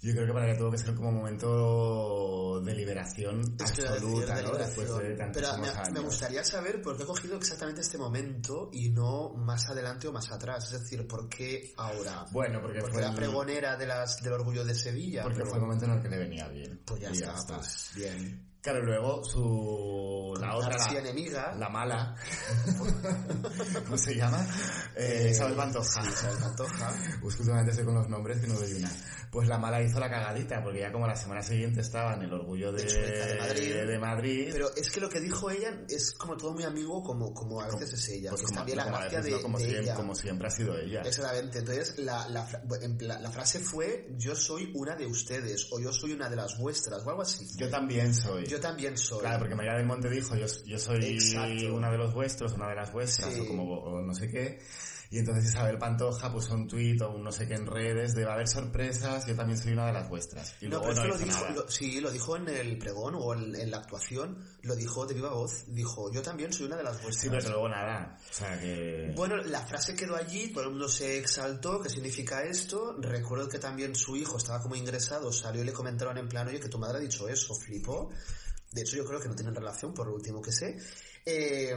Yo 0.00 0.12
creo 0.12 0.24
que 0.24 0.32
para 0.32 0.48
ella 0.48 0.56
tuvo 0.56 0.70
que 0.70 0.78
ser 0.78 0.94
como 0.94 1.08
un 1.08 1.16
momento 1.16 2.60
de 2.60 2.74
liberación 2.76 3.56
absoluta, 3.58 4.40
¿no? 4.40 4.52
Después 4.52 4.88
de 4.98 5.30
Pero 5.32 5.48
me, 5.92 6.00
gustaría 6.00 6.44
saber 6.44 6.80
por 6.80 6.96
qué 6.96 7.02
ha 7.02 7.06
cogido 7.06 7.36
exactamente 7.36 7.80
este 7.80 7.98
momento 7.98 8.70
y 8.72 8.90
no 8.90 9.30
más 9.34 9.68
adelante 9.68 10.06
o 10.06 10.12
más 10.12 10.30
atrás. 10.30 10.72
Es 10.72 10.80
decir, 10.80 11.08
¿por 11.08 11.28
qué 11.28 11.74
ahora? 11.76 12.24
Bueno, 12.30 12.62
porque, 12.62 12.82
fue 12.82 13.02
la 13.02 13.12
pregonera 13.12 13.76
de 13.76 13.88
las, 13.88 14.22
del 14.22 14.34
orgullo 14.34 14.64
de 14.64 14.76
Sevilla. 14.76 15.24
Porque 15.24 15.44
fue 15.44 15.56
el 15.56 15.62
momento 15.62 15.86
en 15.86 15.90
el 15.90 16.00
que 16.00 16.08
le 16.08 16.18
venía 16.18 16.46
bien. 16.46 16.80
Pues 16.84 17.00
ya, 17.00 17.10
está, 17.10 17.56
pues 17.56 17.90
bien. 17.96 18.53
Claro, 18.64 18.82
luego 18.82 19.22
su... 19.22 20.34
la 20.40 20.56
otra, 20.56 20.78
la, 20.78 20.98
enemiga. 20.98 21.54
La 21.58 21.68
mala. 21.68 22.16
¿Cómo 23.84 23.98
se 23.98 24.14
llama? 24.14 24.42
Eh, 24.96 25.28
Isabel 25.32 25.54
Pantoja. 25.54 26.02
Sí, 26.02 26.08
Isabel 26.10 26.38
Pantoja. 26.38 26.94
últimamente 27.22 27.72
estoy 27.72 27.84
con 27.84 27.94
los 27.96 28.08
nombres 28.08 28.40
que 28.40 28.46
no 28.46 28.54
doy 28.54 28.72
una. 28.72 28.90
Pues 29.30 29.48
la 29.48 29.58
mala 29.58 29.82
hizo 29.82 29.98
la 29.98 30.08
cagadita, 30.08 30.62
porque 30.62 30.80
ya 30.80 30.92
como 30.92 31.06
la 31.06 31.16
semana 31.16 31.42
siguiente 31.42 31.80
estaba 31.80 32.14
en 32.14 32.22
el 32.22 32.32
orgullo 32.32 32.72
de, 32.72 32.84
de, 32.84 33.98
Madrid. 33.98 34.48
Pero 34.52 34.74
es 34.74 34.90
que 34.90 35.00
lo 35.00 35.08
que 35.08 35.20
dijo 35.20 35.50
ella 35.50 35.84
es 35.88 36.12
como 36.12 36.36
todo 36.36 36.52
muy 36.52 36.64
amigo, 36.64 37.02
como, 37.02 37.32
como 37.32 37.60
a 37.60 37.66
veces 37.66 37.92
es 37.94 38.08
ella. 38.10 38.30
Pues 38.30 38.42
como, 38.42 38.64
la 38.64 38.84
gracia 38.84 39.20
de, 39.20 39.40
como, 39.40 39.58
siempre, 39.58 39.94
como 39.94 40.14
siempre 40.14 40.48
ha 40.48 40.50
sido 40.50 40.78
ella. 40.78 41.02
Exactamente. 41.02 41.58
Entonces, 41.58 41.98
la, 41.98 42.28
la, 42.28 42.46
la, 43.20 43.30
frase 43.30 43.60
fue, 43.60 44.08
yo 44.16 44.34
soy 44.34 44.70
una 44.74 44.96
de 44.96 45.06
ustedes, 45.06 45.68
o 45.72 45.80
yo 45.80 45.92
soy 45.92 46.12
una 46.12 46.28
de 46.28 46.36
las 46.36 46.58
vuestras, 46.58 47.04
o 47.04 47.10
algo 47.10 47.22
así. 47.22 47.46
Yo 47.56 47.68
también 47.68 48.14
soy. 48.14 48.46
Yo 48.46 48.60
también 48.60 48.96
soy. 48.96 49.20
Claro, 49.20 49.40
porque 49.40 49.54
María 49.54 49.74
del 49.74 49.86
Monte 49.86 50.08
dijo, 50.08 50.36
yo, 50.36 50.46
yo 50.64 50.78
soy 50.78 51.18
una 51.70 51.90
de 51.90 51.98
los 51.98 52.14
vuestros, 52.14 52.52
una 52.52 52.68
de 52.68 52.74
las 52.74 52.92
vuestras, 52.92 53.36
o 53.38 53.46
como 53.46 54.00
no 54.02 54.14
sé 54.14 54.28
qué. 54.28 54.60
Y 55.10 55.18
entonces 55.18 55.46
Isabel 55.46 55.78
Pantoja 55.78 56.32
puso 56.32 56.54
un 56.54 56.66
tuit 56.66 57.00
o 57.02 57.10
un 57.10 57.22
no 57.22 57.32
sé 57.32 57.46
qué 57.46 57.54
en 57.54 57.66
redes 57.66 58.14
de 58.14 58.24
va 58.24 58.32
a 58.32 58.34
haber 58.34 58.48
sorpresas, 58.48 59.26
yo 59.26 59.34
también 59.34 59.58
soy 59.58 59.72
una 59.72 59.86
de 59.86 59.92
las 59.92 60.08
vuestras. 60.08 60.54
Y 60.60 60.68
no, 60.68 60.80
pero 60.80 60.94
no 60.94 61.04
lo 61.06 61.18
dijo, 61.18 61.68
sí, 61.68 62.00
lo 62.00 62.10
dijo 62.10 62.36
en 62.36 62.48
el 62.48 62.78
pregón 62.78 63.14
o 63.16 63.34
en, 63.34 63.70
la 63.70 63.78
actuación, 63.78 64.44
lo 64.62 64.74
dijo 64.74 65.06
de 65.06 65.14
viva 65.14 65.30
voz, 65.30 65.64
dijo 65.68 66.12
yo 66.12 66.22
también 66.22 66.52
soy 66.52 66.66
una 66.66 66.76
de 66.76 66.84
las 66.84 67.02
vuestras. 67.02 67.22
Sí, 67.22 67.28
pero 67.30 67.48
luego 67.50 67.68
nada, 67.68 68.18
o 68.18 68.32
sea 68.32 68.58
que... 68.60 69.12
Bueno, 69.14 69.36
la 69.36 69.64
frase 69.66 69.94
quedó 69.94 70.16
allí, 70.16 70.48
todo 70.48 70.64
el 70.64 70.70
mundo 70.70 70.88
se 70.88 71.18
exaltó, 71.18 71.80
¿qué 71.80 71.88
significa 71.88 72.42
esto? 72.42 72.96
Recuerdo 72.98 73.48
que 73.48 73.58
también 73.58 73.94
su 73.94 74.16
hijo 74.16 74.38
estaba 74.38 74.60
como 74.60 74.76
ingresado, 74.76 75.32
salió 75.32 75.62
y 75.62 75.66
le 75.66 75.72
comentaron 75.72 76.18
en 76.18 76.28
plan, 76.28 76.48
oye, 76.48 76.60
que 76.60 76.68
tu 76.68 76.78
madre 76.78 76.98
ha 76.98 77.00
dicho 77.00 77.28
eso, 77.28 77.54
flipó. 77.54 78.10
De 78.72 78.80
hecho, 78.80 78.96
yo 78.96 79.04
creo 79.04 79.20
que 79.20 79.28
no 79.28 79.36
tienen 79.36 79.54
relación, 79.54 79.94
por 79.94 80.08
lo 80.08 80.14
último 80.14 80.42
que 80.42 80.50
sé. 80.50 80.76
Eh, 81.26 81.74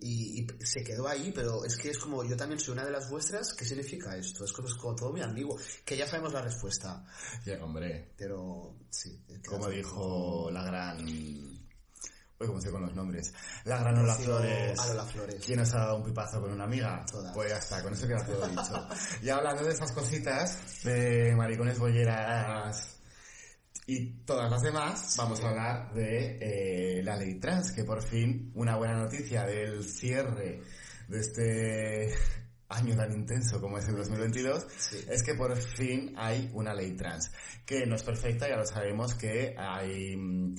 y, 0.00 0.46
se 0.62 0.84
quedó 0.84 1.08
ahí, 1.08 1.32
pero 1.34 1.64
es 1.64 1.76
que 1.76 1.90
es 1.90 1.98
como 1.98 2.24
yo 2.24 2.36
también 2.36 2.60
soy 2.60 2.74
una 2.74 2.84
de 2.84 2.90
las 2.90 3.08
vuestras, 3.08 3.54
¿qué 3.54 3.64
significa 3.64 4.14
esto? 4.16 4.44
Es 4.44 4.52
como, 4.52 4.68
es 4.68 4.74
como 4.74 4.94
todo 4.94 5.12
muy 5.12 5.22
ambiguo, 5.22 5.58
que 5.84 5.96
ya 5.96 6.06
sabemos 6.06 6.32
la 6.32 6.42
respuesta. 6.42 7.04
Ya, 7.44 7.62
hombre. 7.64 8.12
Pero 8.16 8.76
sí. 8.90 9.24
Como 9.46 9.68
dijo 9.68 10.50
la 10.50 10.64
gran... 10.64 10.98
Uy, 11.04 12.46
como 12.46 12.58
estoy 12.58 12.72
con 12.72 12.82
los 12.82 12.94
nombres. 12.94 13.32
La 13.64 13.78
gran 13.78 13.94
Lola 13.94 14.14
Flores. 14.16 14.78
A 14.78 15.04
Flores. 15.06 15.42
¿Quién 15.44 15.60
os 15.60 15.72
ha 15.74 15.78
dado 15.78 15.96
un 15.96 16.04
pipazo 16.04 16.40
con 16.40 16.52
una 16.52 16.64
amiga? 16.64 17.04
Pues 17.34 17.50
ya 17.50 17.58
está, 17.58 17.82
con 17.82 17.92
eso 17.92 18.06
queda 18.06 18.26
todo 18.26 18.46
dicho. 18.48 18.88
y 19.22 19.28
hablando 19.30 19.64
de 19.64 19.72
estas 19.72 19.92
cositas, 19.92 20.82
de 20.84 21.34
maricones 21.36 21.78
bolleras 21.78 22.91
y 23.86 24.24
todas 24.24 24.50
las 24.50 24.62
demás, 24.62 25.14
vamos 25.18 25.42
a 25.42 25.48
hablar 25.48 25.92
de 25.92 26.38
eh, 26.40 27.02
la 27.02 27.16
ley 27.16 27.40
trans, 27.40 27.72
que 27.72 27.84
por 27.84 28.02
fin 28.02 28.52
una 28.54 28.76
buena 28.76 28.96
noticia 28.96 29.44
del 29.44 29.82
cierre 29.82 30.60
de 31.08 31.20
este 31.20 32.14
año 32.68 32.96
tan 32.96 33.12
intenso 33.12 33.60
como 33.60 33.78
es 33.78 33.88
el 33.88 33.96
2022, 33.96 34.66
es 35.08 35.22
que 35.22 35.34
por 35.34 35.56
fin 35.56 36.14
hay 36.16 36.48
una 36.54 36.74
ley 36.74 36.92
trans, 36.96 37.32
que 37.66 37.84
no 37.86 37.96
es 37.96 38.02
perfecta, 38.02 38.48
ya 38.48 38.56
lo 38.56 38.66
sabemos 38.66 39.14
que 39.14 39.54
hay 39.58 40.16
mm, 40.16 40.54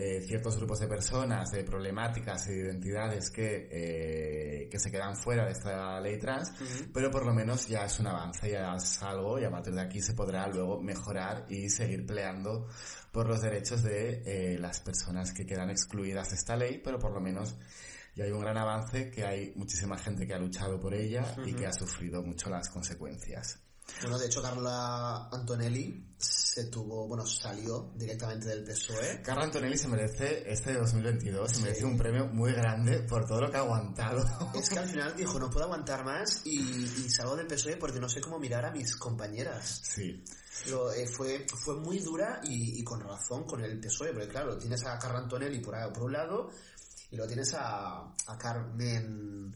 eh, 0.00 0.22
ciertos 0.24 0.56
grupos 0.56 0.78
de 0.78 0.86
personas, 0.86 1.50
de 1.50 1.64
problemáticas 1.64 2.46
y 2.46 2.52
de 2.52 2.66
identidades 2.66 3.32
que, 3.32 3.68
eh, 3.68 4.68
que 4.70 4.78
se 4.78 4.92
quedan 4.92 5.16
fuera 5.16 5.44
de 5.44 5.50
esta 5.50 6.00
ley 6.00 6.20
trans, 6.20 6.52
pero 6.94 7.10
por 7.10 7.26
lo 7.26 7.34
menos 7.34 7.66
ya 7.66 7.84
es 7.84 7.98
un 7.98 8.06
avance, 8.06 8.48
ya 8.48 8.76
es 8.76 9.02
algo 9.02 9.40
y 9.40 9.44
a 9.44 9.50
partir 9.50 9.74
de 9.74 9.80
aquí 9.80 10.00
se 10.00 10.14
podrá 10.14 10.46
luego 10.46 10.80
mejorar 10.80 11.46
y 11.48 11.68
seguir 11.68 12.06
peleando 12.06 12.68
por 13.10 13.26
los 13.26 13.40
derechos 13.40 13.82
de 13.82 14.22
eh, 14.24 14.58
las 14.60 14.78
personas 14.78 15.32
que 15.32 15.44
quedan 15.44 15.68
excluidas 15.70 16.30
de 16.30 16.36
esta 16.36 16.54
ley, 16.54 16.80
pero 16.82 17.00
por 17.00 17.12
lo 17.12 17.20
menos 17.20 17.56
ya 18.14 18.22
hay 18.22 18.30
un 18.30 18.40
gran 18.40 18.56
avance, 18.56 19.10
que 19.10 19.24
hay 19.24 19.52
muchísima 19.56 19.98
gente 19.98 20.28
que 20.28 20.34
ha 20.34 20.38
luchado 20.38 20.80
por 20.80 20.94
ella 20.94 21.34
y 21.44 21.54
que 21.54 21.66
ha 21.66 21.72
sufrido 21.72 22.22
mucho 22.22 22.48
las 22.48 22.68
consecuencias. 22.68 23.58
Bueno, 24.02 24.18
de 24.18 24.26
hecho, 24.26 24.42
Carla 24.42 25.28
Antonelli 25.32 26.14
se 26.58 26.64
tuvo, 26.64 27.06
bueno, 27.06 27.24
salió 27.24 27.92
directamente 27.94 28.48
del 28.48 28.64
PSOE. 28.64 29.22
Carla 29.22 29.44
Antonelli 29.44 29.78
se 29.78 29.86
merece 29.86 30.42
este 30.50 30.72
2022, 30.72 31.52
se 31.52 31.62
merece 31.62 31.84
un 31.84 31.96
premio 31.96 32.26
muy 32.26 32.52
grande 32.52 32.98
por 33.02 33.24
todo 33.26 33.42
lo 33.42 33.50
que 33.50 33.58
ha 33.58 33.60
aguantado. 33.60 34.24
Es 34.54 34.68
que 34.68 34.78
al 34.80 34.88
final 34.88 35.14
dijo, 35.14 35.38
no 35.38 35.48
puedo 35.48 35.66
aguantar 35.66 36.04
más 36.04 36.42
y, 36.44 36.58
y 36.58 37.10
salgo 37.10 37.36
del 37.36 37.46
PSOE 37.46 37.76
porque 37.76 38.00
no 38.00 38.08
sé 38.08 38.20
cómo 38.20 38.40
mirar 38.40 38.64
a 38.64 38.72
mis 38.72 38.96
compañeras. 38.96 39.82
Sí. 39.84 40.24
Pero, 40.64 40.92
eh, 40.92 41.06
fue, 41.06 41.46
fue 41.46 41.76
muy 41.76 42.00
dura 42.00 42.40
y, 42.42 42.80
y, 42.80 42.82
con 42.82 43.00
razón 43.00 43.44
con 43.44 43.62
el 43.62 43.78
PSOE, 43.78 44.12
porque 44.12 44.28
claro, 44.28 44.58
tienes 44.58 44.84
a 44.84 44.98
Carla 44.98 45.20
Antonelli 45.20 45.60
por, 45.60 45.76
un 46.02 46.12
lado 46.12 46.50
y 47.12 47.16
luego 47.16 47.28
tienes 47.28 47.54
a, 47.54 48.00
a 48.00 48.36
Carmen 48.36 49.54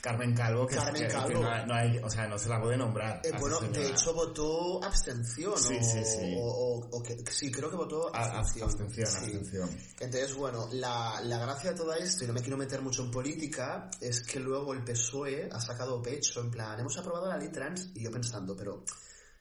Carmen 0.00 0.34
Calvo, 0.34 0.66
que, 0.66 0.76
no, 0.76 1.74
hay, 1.74 1.98
o 1.98 2.10
sea, 2.10 2.26
no 2.26 2.38
se 2.38 2.48
la 2.48 2.60
puede 2.60 2.76
nombrar. 2.76 3.20
Eh, 3.24 3.32
bueno, 3.38 3.60
de 3.60 3.88
hecho 3.88 4.14
votó 4.14 4.82
abstención. 4.82 5.58
Sí, 5.58 5.78
sí, 5.82 6.04
sí. 6.04 6.36
O, 6.40 7.02
que, 7.02 7.16
sí, 7.30 7.50
creo 7.50 7.70
que 7.70 7.76
votó 7.76 8.14
abstención. 8.14 8.68
abstención, 8.68 9.08
abstención. 9.08 9.70
Entonces, 10.00 10.34
bueno, 10.34 10.68
la, 10.72 11.20
la 11.22 11.38
gracia 11.38 11.72
de 11.72 11.76
todo 11.76 11.94
esto, 11.94 12.24
y 12.24 12.26
no 12.26 12.32
me 12.32 12.40
quiero 12.40 12.56
meter 12.56 12.82
mucho 12.82 13.02
en 13.02 13.10
política, 13.10 13.90
es 14.00 14.20
que 14.22 14.40
luego 14.40 14.72
el 14.72 14.84
PSOE 14.84 15.48
ha 15.50 15.60
sacado 15.60 16.02
pecho, 16.02 16.40
en 16.40 16.50
plan, 16.50 16.78
hemos 16.78 16.96
aprobado 16.98 17.28
la 17.28 17.36
ley 17.36 17.48
trans, 17.48 17.90
y 17.94 18.02
yo 18.02 18.10
pensando, 18.10 18.56
pero 18.56 18.84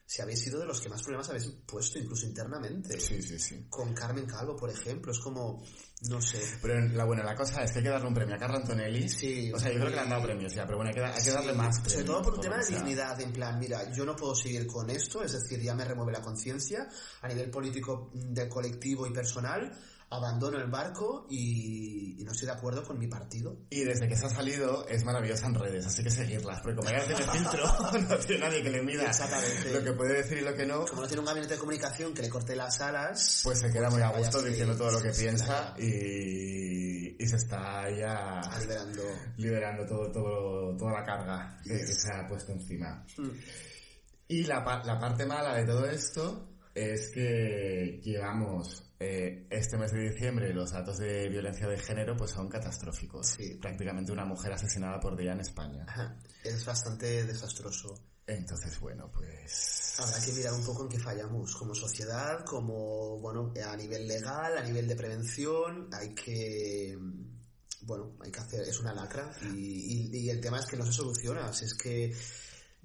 si 0.08 0.22
habéis 0.22 0.39
sido 0.39 0.60
de 0.60 0.68
los 0.68 0.80
que 0.80 0.88
más 0.88 1.01
problemas 1.01 1.28
habéis 1.30 1.47
puesto 1.66 1.97
incluso 1.97 2.28
internamente. 2.28 2.99
Sí, 2.99 3.22
sí, 3.22 3.39
sí. 3.39 3.66
Con 3.70 3.93
Carmen 3.93 4.26
Calvo, 4.26 4.56
por 4.56 4.70
ejemplo, 4.70 5.12
es 5.12 5.20
como, 5.20 5.64
no 6.10 6.22
sé. 6.22 6.39
Pero 6.62 6.80
la 6.80 7.06
buena, 7.06 7.24
la 7.24 7.36
cosa 7.36 7.64
es 7.64 7.72
que 7.72 7.80
hay 7.80 7.84
que 7.86 7.89
darle 7.89 8.08
un 8.08 8.14
premio 8.14 8.36
a 8.36 8.38
Carla 8.38 8.58
Antonelli. 8.58 9.10
Sí. 9.10 9.51
O 9.51 9.60
sea, 9.60 9.72
yo 9.72 9.80
creo 9.80 9.89
que 9.89 9.95
le 9.95 10.01
han 10.01 10.10
dado 10.10 10.24
premios 10.24 10.53
ya, 10.53 10.66
pero 10.66 10.78
bueno, 10.78 10.89
hay 10.89 10.95
que, 10.95 11.03
hay 11.03 11.24
que 11.24 11.32
darle 11.32 11.53
más 11.53 11.82
Sobre 11.89 12.03
todo 12.03 12.22
por 12.22 12.36
un 12.36 12.41
tema 12.41 12.58
de 12.58 12.66
dignidad, 12.68 13.20
en 13.20 13.34
plan, 13.34 13.60
mira, 13.60 13.91
yo 13.91 14.06
no 14.06 14.16
puedo 14.16 14.36
seguir 14.36 14.68
con 14.68 14.89
esto, 14.91 15.24
es 15.24 15.32
decir, 15.32 15.60
ya 15.60 15.74
me 15.74 15.86
remueve 15.86 16.12
la 16.12 16.22
conciencia 16.22 16.88
a 17.22 17.28
nivel 17.28 17.49
político, 17.49 18.12
de 18.14 18.47
colectivo 18.47 19.08
y 19.08 19.12
personal, 19.12 19.72
abandono 20.16 20.57
el 20.57 20.70
barco 20.70 21.28
y, 21.30 22.22
y 22.22 22.24
no 22.24 22.32
estoy 22.32 22.47
de 22.47 22.53
acuerdo 22.53 22.84
con 22.84 22.97
mi 22.97 23.07
partido. 23.07 23.57
Y 23.70 23.84
desde 23.84 24.07
que 24.07 24.16
se 24.16 24.26
ha 24.26 24.30
salido 24.30 24.88
es 24.88 25.03
maravillosa 25.03 25.47
en 25.47 25.55
redes, 25.55 25.86
así 25.86 26.03
que 26.03 26.09
seguirlas, 26.09 26.61
porque 26.61 26.78
como 26.78 26.89
ya 26.89 27.05
tiene 27.05 27.24
filtro, 27.32 27.66
no 28.09 28.18
tiene 28.18 28.41
nadie 28.45 28.63
que 28.63 28.70
le 28.70 28.82
mida 28.82 29.05
Exactamente. 29.05 29.72
lo 29.72 29.84
que 29.84 29.93
puede 29.93 30.13
decir 30.16 30.38
y 30.39 30.41
lo 30.41 30.55
que 30.55 30.66
no, 30.66 30.86
Como 30.86 31.01
no 31.01 31.07
tiene 31.07 31.20
un 31.20 31.26
gabinete 31.26 31.53
de 31.53 31.59
comunicación 31.59 32.13
que 32.13 32.22
le 32.22 32.30
corte 32.30 32.55
las 32.55 32.80
alas, 32.82 33.41
pues 33.43 33.59
se 33.59 33.72
queda 33.72 33.89
muy 33.89 34.01
a 34.01 34.09
vaya 34.09 34.20
gusto 34.20 34.41
diciendo 34.41 34.76
todo 34.76 34.91
lo 34.91 35.01
que 35.01 35.11
piensa 35.11 35.74
y, 35.78 37.22
y 37.24 37.28
se 37.28 37.36
está 37.36 37.89
ya 37.89 38.41
liberando. 38.59 39.03
liberando 39.38 39.86
todo, 39.86 40.11
todo, 40.11 40.78
toda 40.78 40.93
la 40.93 41.03
carga 41.03 41.57
que, 41.63 41.70
que 41.70 41.93
se 41.93 42.11
ha 42.11 42.28
puesto 42.28 42.51
encima. 42.51 43.05
Mm. 43.18 43.30
Y 44.28 44.43
la, 44.45 44.82
la 44.84 44.97
parte 44.99 45.26
mala 45.26 45.55
de 45.55 45.66
todo 45.66 45.86
esto 45.86 46.55
es 46.76 47.10
que 47.10 48.00
llevamos 48.04 48.84
eh, 49.00 49.48
este 49.50 49.78
mes 49.78 49.92
de 49.94 50.10
diciembre 50.10 50.54
los 50.54 50.72
datos 50.72 50.98
de 51.00 51.28
violencia 51.30 51.68
de 51.68 51.78
género 51.80 52.16
pues 52.16 52.32
son 52.32 52.48
catastróficos. 52.50 53.28
Sí. 53.28 53.56
Prácticamente 53.62 54.12
una 54.12 54.26
mujer 54.26 54.52
asesinada 54.54 55.00
por 55.00 55.18
día 55.18 55.32
en 55.32 55.40
España. 55.40 55.86
Ajá. 55.88 56.18
Es 56.44 56.64
bastante 56.66 57.24
desastroso. 57.26 57.98
Entonces, 58.28 58.80
bueno, 58.80 59.10
pues... 59.12 59.94
Habrá 60.00 60.20
que 60.26 60.34
mirar 60.34 60.54
un 60.54 60.66
poco 60.66 60.84
en 60.84 60.90
qué 60.90 61.00
fallamos 61.00 61.56
como 61.56 61.74
sociedad, 61.76 62.44
como, 62.44 63.20
bueno, 63.20 63.54
a 63.66 63.78
nivel 63.78 64.08
legal, 64.08 64.58
a 64.58 64.64
nivel 64.64 64.88
de 64.88 64.96
prevención, 64.96 65.88
hay 65.94 66.14
que, 66.16 66.98
bueno, 67.84 68.18
hay 68.20 68.32
que 68.32 68.40
hacer, 68.40 68.62
es 68.62 68.80
una 68.80 68.94
lacra 68.94 69.32
y, 69.54 70.10
y- 70.12 70.18
y 70.26 70.30
el 70.32 70.42
tema 70.42 70.60
es 70.60 70.66
que 70.66 70.76
no 70.76 70.86
se 70.88 70.92
soluciona, 70.94 71.54
si 71.54 71.66
es 71.66 71.76
que, 71.76 72.14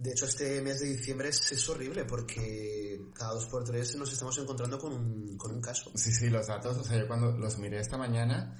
de 0.03 0.11
hecho, 0.13 0.25
este 0.25 0.63
mes 0.63 0.81
de 0.81 0.87
diciembre 0.89 1.29
es, 1.29 1.53
es 1.53 1.69
horrible 1.69 2.05
porque 2.07 3.01
cada 3.15 3.35
dos 3.35 3.47
por 3.47 3.65
tres 3.65 3.95
nos 3.97 4.13
estamos 4.13 4.37
encontrando 4.39 4.79
con 4.79 4.93
un, 4.93 5.37
con 5.37 5.53
un 5.53 5.61
caso. 5.61 5.91
Sí, 5.95 6.11
sí, 6.13 6.31
los 6.31 6.47
datos, 6.47 6.77
o 6.79 6.85
sea, 6.85 6.99
yo 6.99 7.07
cuando 7.07 7.33
los 7.33 7.59
miré 7.59 7.81
esta 7.81 7.99
mañana, 7.99 8.57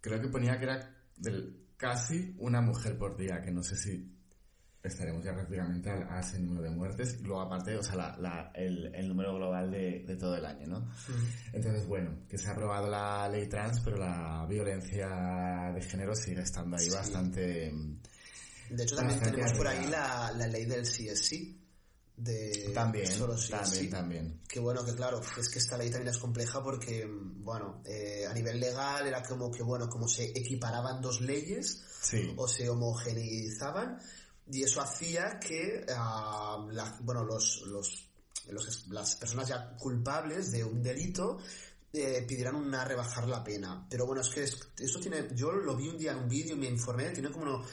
creo 0.00 0.20
que 0.20 0.28
ponía 0.28 0.58
que 0.58 0.64
era 0.64 0.94
del 1.16 1.64
casi 1.76 2.34
una 2.38 2.60
mujer 2.60 2.96
por 2.98 3.16
día, 3.16 3.40
que 3.42 3.50
no 3.50 3.62
sé 3.62 3.76
si 3.76 4.12
estaremos 4.82 5.24
ya 5.24 5.34
prácticamente 5.34 5.90
a, 5.90 6.20
ese 6.20 6.38
número 6.38 6.62
de 6.62 6.70
muertes, 6.70 7.16
y 7.20 7.24
luego 7.24 7.40
aparte, 7.42 7.76
o 7.76 7.82
sea, 7.82 7.96
la- 7.96 8.16
la- 8.18 8.52
el, 8.54 8.94
el 8.94 9.08
número 9.08 9.34
global 9.34 9.70
de, 9.70 10.04
de 10.06 10.16
todo 10.16 10.36
el 10.36 10.44
año, 10.46 10.66
¿no? 10.68 10.88
Entonces, 11.52 11.86
bueno, 11.88 12.18
que 12.28 12.38
se 12.38 12.48
ha 12.48 12.52
aprobado 12.52 12.88
la 12.88 13.28
ley 13.28 13.48
trans, 13.48 13.80
pero 13.80 13.96
la 13.96 14.46
violencia 14.48 15.72
de 15.74 15.82
género 15.82 16.14
sigue 16.14 16.42
estando 16.42 16.76
ahí 16.76 16.84
Sí. 16.88 16.94
bastante... 16.94 17.72
De 18.70 18.82
hecho, 18.82 18.96
también 18.96 19.20
tenemos 19.20 19.52
por 19.52 19.66
ahí 19.68 19.86
la, 19.86 20.32
la 20.32 20.46
ley 20.46 20.64
del 20.64 20.84
sí 20.86 21.08
es 21.08 21.24
sí, 21.26 21.60
de 22.16 22.70
También, 22.74 23.06
solo 23.12 23.36
sí 23.36 23.52
es 23.52 23.60
también, 23.60 23.84
sí. 23.84 23.90
también. 23.90 24.40
Que 24.48 24.58
bueno, 24.60 24.84
que 24.84 24.94
claro, 24.94 25.20
es 25.38 25.48
que 25.50 25.58
esta 25.58 25.76
ley 25.76 25.90
también 25.90 26.14
es 26.14 26.18
compleja 26.18 26.62
porque, 26.62 27.06
bueno, 27.08 27.82
eh, 27.84 28.24
a 28.28 28.32
nivel 28.32 28.58
legal 28.58 29.06
era 29.06 29.22
como 29.22 29.50
que, 29.50 29.62
bueno, 29.62 29.88
como 29.88 30.08
se 30.08 30.24
equiparaban 30.36 31.00
dos 31.02 31.20
leyes 31.20 31.82
Sí, 32.00 32.32
o 32.36 32.46
se 32.48 32.68
homogeneizaban 32.70 33.98
y 34.50 34.62
eso 34.62 34.80
hacía 34.80 35.38
que, 35.40 35.84
ah, 35.94 36.64
la- 36.70 36.96
bueno, 37.02 37.24
los, 37.24 37.62
los, 37.66 38.08
los- 38.48 38.86
las 38.88 39.16
personas 39.16 39.48
ya 39.48 39.76
culpables 39.76 40.52
de 40.52 40.64
un 40.64 40.82
delito 40.82 41.38
eh, 41.92 42.24
pidieran 42.28 42.54
una 42.56 42.84
rebajar 42.84 43.26
la 43.26 43.42
pena. 43.42 43.86
Pero 43.90 44.06
bueno, 44.06 44.20
es 44.22 44.28
que 44.28 44.44
es- 44.44 44.68
eso 44.78 45.00
tiene, 45.00 45.28
yo 45.34 45.50
lo 45.52 45.74
vi 45.76 45.88
un 45.88 45.98
día 45.98 46.12
en 46.12 46.18
un 46.18 46.28
vídeo, 46.28 46.56
me 46.56 46.66
informé, 46.68 47.10
tiene 47.10 47.30
como 47.30 47.44
uno, 47.44 47.64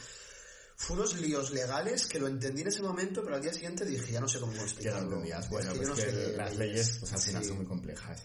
fue 0.76 0.96
unos 0.96 1.18
líos 1.20 1.52
legales 1.52 2.06
que 2.06 2.18
lo 2.18 2.26
entendí 2.26 2.62
en 2.62 2.68
ese 2.68 2.82
momento, 2.82 3.22
pero 3.22 3.36
al 3.36 3.42
día 3.42 3.52
siguiente 3.52 3.84
dije, 3.84 4.12
ya 4.12 4.20
no 4.20 4.28
sé 4.28 4.40
cómo 4.40 4.52
que 4.52 4.58
no 4.58 4.64
explicarlo. 4.64 5.00
entendías. 5.02 5.44
Es 5.44 5.50
Bueno, 5.50 5.72
que 5.72 5.76
pues 5.78 5.88
no 5.88 5.94
que 5.94 6.00
sé 6.02 6.36
las 6.36 6.56
leyes, 6.56 6.96
pues 7.00 7.12
al 7.12 7.20
final 7.20 7.42
Sí. 7.42 7.48
son 7.48 7.56
muy 7.58 7.66
complejas. 7.66 8.22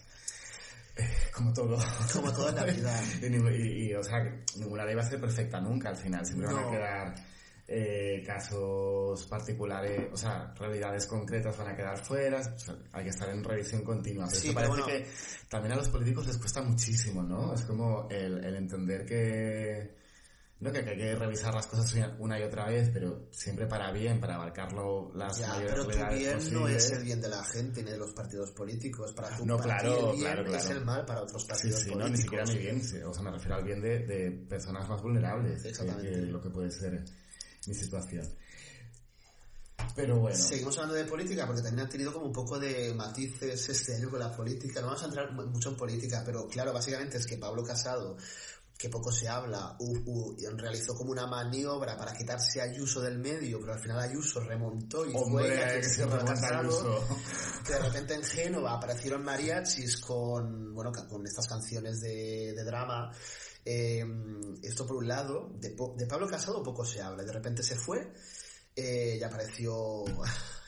Eh, 0.96 1.08
como 1.32 1.52
todo. 1.52 1.78
Como 2.12 2.32
todo 2.32 2.48
en 2.50 2.56
la 2.56 2.64
vida. 2.72 3.00
y, 3.22 3.26
y- 3.26 3.90
y, 3.90 3.94
o 3.94 4.02
sea, 4.02 4.18
ninguna 4.56 4.84
ley 4.84 4.94
va 4.96 5.02
a 5.02 5.08
ser 5.08 5.20
perfecta 5.20 5.60
nunca 5.60 5.88
al 5.90 5.96
final. 5.96 6.26
Siempre 6.26 6.46
van 6.48 6.56
a 6.56 6.62
No. 6.62 6.70
quedar 6.70 7.14
eh, 7.72 8.24
casos 8.26 9.24
particulares, 9.28 10.08
o 10.12 10.16
sea, 10.16 10.52
realidades 10.58 11.06
concretas 11.06 11.56
van 11.56 11.68
a 11.68 11.76
quedar 11.76 12.04
fuera. 12.04 12.40
o 12.40 12.58
sea, 12.58 12.74
hay 12.92 13.04
que 13.04 13.10
estar 13.10 13.28
en 13.30 13.44
revisión 13.44 13.84
continua. 13.84 14.26
Pero 14.26 14.40
Sí, 14.40 14.48
esto 14.48 14.54
parece 14.60 14.70
bueno. 14.72 14.86
que 14.86 15.06
también 15.48 15.72
a 15.74 15.76
los 15.76 15.88
políticos 15.88 16.26
les 16.26 16.36
cuesta 16.36 16.62
muchísimo, 16.62 17.22
¿no? 17.22 17.54
Es 17.54 17.62
como 17.62 18.08
el, 18.10 18.44
el 18.44 18.56
entender 18.56 19.06
que... 19.06 19.99
No, 20.60 20.70
que, 20.70 20.84
que 20.84 20.90
hay 20.90 20.96
que 20.98 21.14
revisar 21.16 21.54
las 21.54 21.66
cosas 21.66 21.94
una- 22.18 22.38
y 22.38 22.42
otra 22.42 22.66
vez, 22.66 22.90
pero 22.92 23.28
siempre 23.30 23.66
para 23.66 23.90
bien, 23.92 24.20
para 24.20 24.34
abarcarlo 24.34 25.10
las 25.14 25.38
Ya, 25.38 25.48
mayores 25.48 25.70
pero 25.70 25.84
tu 25.86 26.14
bien 26.14 26.52
no 26.52 26.68
es 26.68 26.90
el 26.90 27.02
bien 27.02 27.18
de 27.22 27.28
la 27.30 27.42
gente 27.44 27.82
ni 27.82 27.90
de 27.90 27.96
los 27.96 28.12
partidos 28.12 28.50
políticos. 28.52 29.12
Para 29.14 29.34
tu 29.38 29.46
No, 29.46 29.58
claro, 29.58 30.10
el 30.10 30.16
bien 30.16 30.20
claro, 30.20 30.54
es 30.54 30.62
claro. 30.64 30.78
el 30.78 30.84
mal 30.84 31.06
para 31.06 31.22
otros 31.22 31.46
partidos 31.46 31.80
sí, 31.80 31.88
políticos. 31.90 32.10
no, 32.10 32.16
ni 32.16 32.22
siquiera 32.22 32.44
mi 32.44 32.58
bien, 32.58 32.84
sí, 32.84 32.98
o 32.98 33.14
sea, 33.14 33.22
me 33.22 33.30
refiero 33.30 33.54
al 33.56 33.64
bien 33.64 33.80
de, 33.80 34.00
de 34.06 34.30
personas 34.32 34.86
más 34.86 35.00
vulnerables, 35.00 35.64
Exactamente. 35.64 36.10
que 36.10 36.16
lo 36.26 36.42
que 36.42 36.50
puede 36.50 36.70
ser 36.70 37.04
mi 37.66 37.74
situación. 37.74 38.28
Pero 39.96 40.18
bueno, 40.20 40.36
Seguimos 40.36 40.76
hablando 40.76 40.94
de 40.94 41.04
política 41.04 41.46
porque 41.46 41.62
también 41.62 41.86
ha 41.86 41.88
tenido 41.90 42.12
como 42.12 42.26
un 42.26 42.32
poco 42.32 42.58
de 42.58 42.92
matices 42.94 43.68
este 43.68 43.96
año 43.96 44.10
con 44.10 44.20
la 44.20 44.30
política. 44.36 44.80
No 44.80 44.88
vamos 44.88 45.02
a 45.02 45.06
entrar 45.06 45.32
mu- 45.32 45.46
mucho 45.46 45.70
en 45.70 45.76
política, 45.76 46.22
pero 46.24 46.46
claro, 46.48 46.72
básicamente 46.72 47.16
es 47.16 47.26
que 47.26 47.38
Pablo 47.38 47.64
Casado, 47.64 48.16
que 48.80 48.88
poco 48.88 49.12
se 49.12 49.28
habla, 49.28 49.76
u- 49.78 49.98
u- 50.06 50.36
realizó 50.56 50.94
como 50.94 51.10
una 51.10 51.26
maniobra 51.26 51.98
para 51.98 52.14
quitarse 52.14 52.62
a 52.62 52.64
Ayuso 52.64 53.02
del 53.02 53.18
medio, 53.18 53.60
pero 53.60 53.74
al 53.74 53.78
final 53.80 53.98
Ayuso 53.98 54.40
remontó 54.40 55.04
y 55.04 55.12
fue 55.12 55.52
ella 55.54 55.74
que 55.74 55.84
se 55.84 56.06
de 57.68 57.78
repente 57.78 58.14
en 58.14 58.22
Génova 58.22 58.72
aparecieron 58.72 59.22
mariachis 59.22 59.98
con, 59.98 60.72
bueno, 60.74 60.92
con 61.10 61.26
estas 61.26 61.46
canciones 61.46 62.00
de, 62.00 62.54
de 62.56 62.64
drama. 62.64 63.12
Eh, 63.66 64.02
esto 64.62 64.86
por 64.86 64.96
un 64.96 65.08
lado, 65.08 65.50
de 65.58 66.06
Pablo 66.06 66.26
Casado 66.26 66.62
poco 66.62 66.82
se 66.86 67.02
habla, 67.02 67.22
de 67.22 67.32
repente 67.32 67.62
se 67.62 67.76
fue 67.76 68.10
eh, 68.74 69.18
y 69.20 69.22
apareció... 69.22 70.04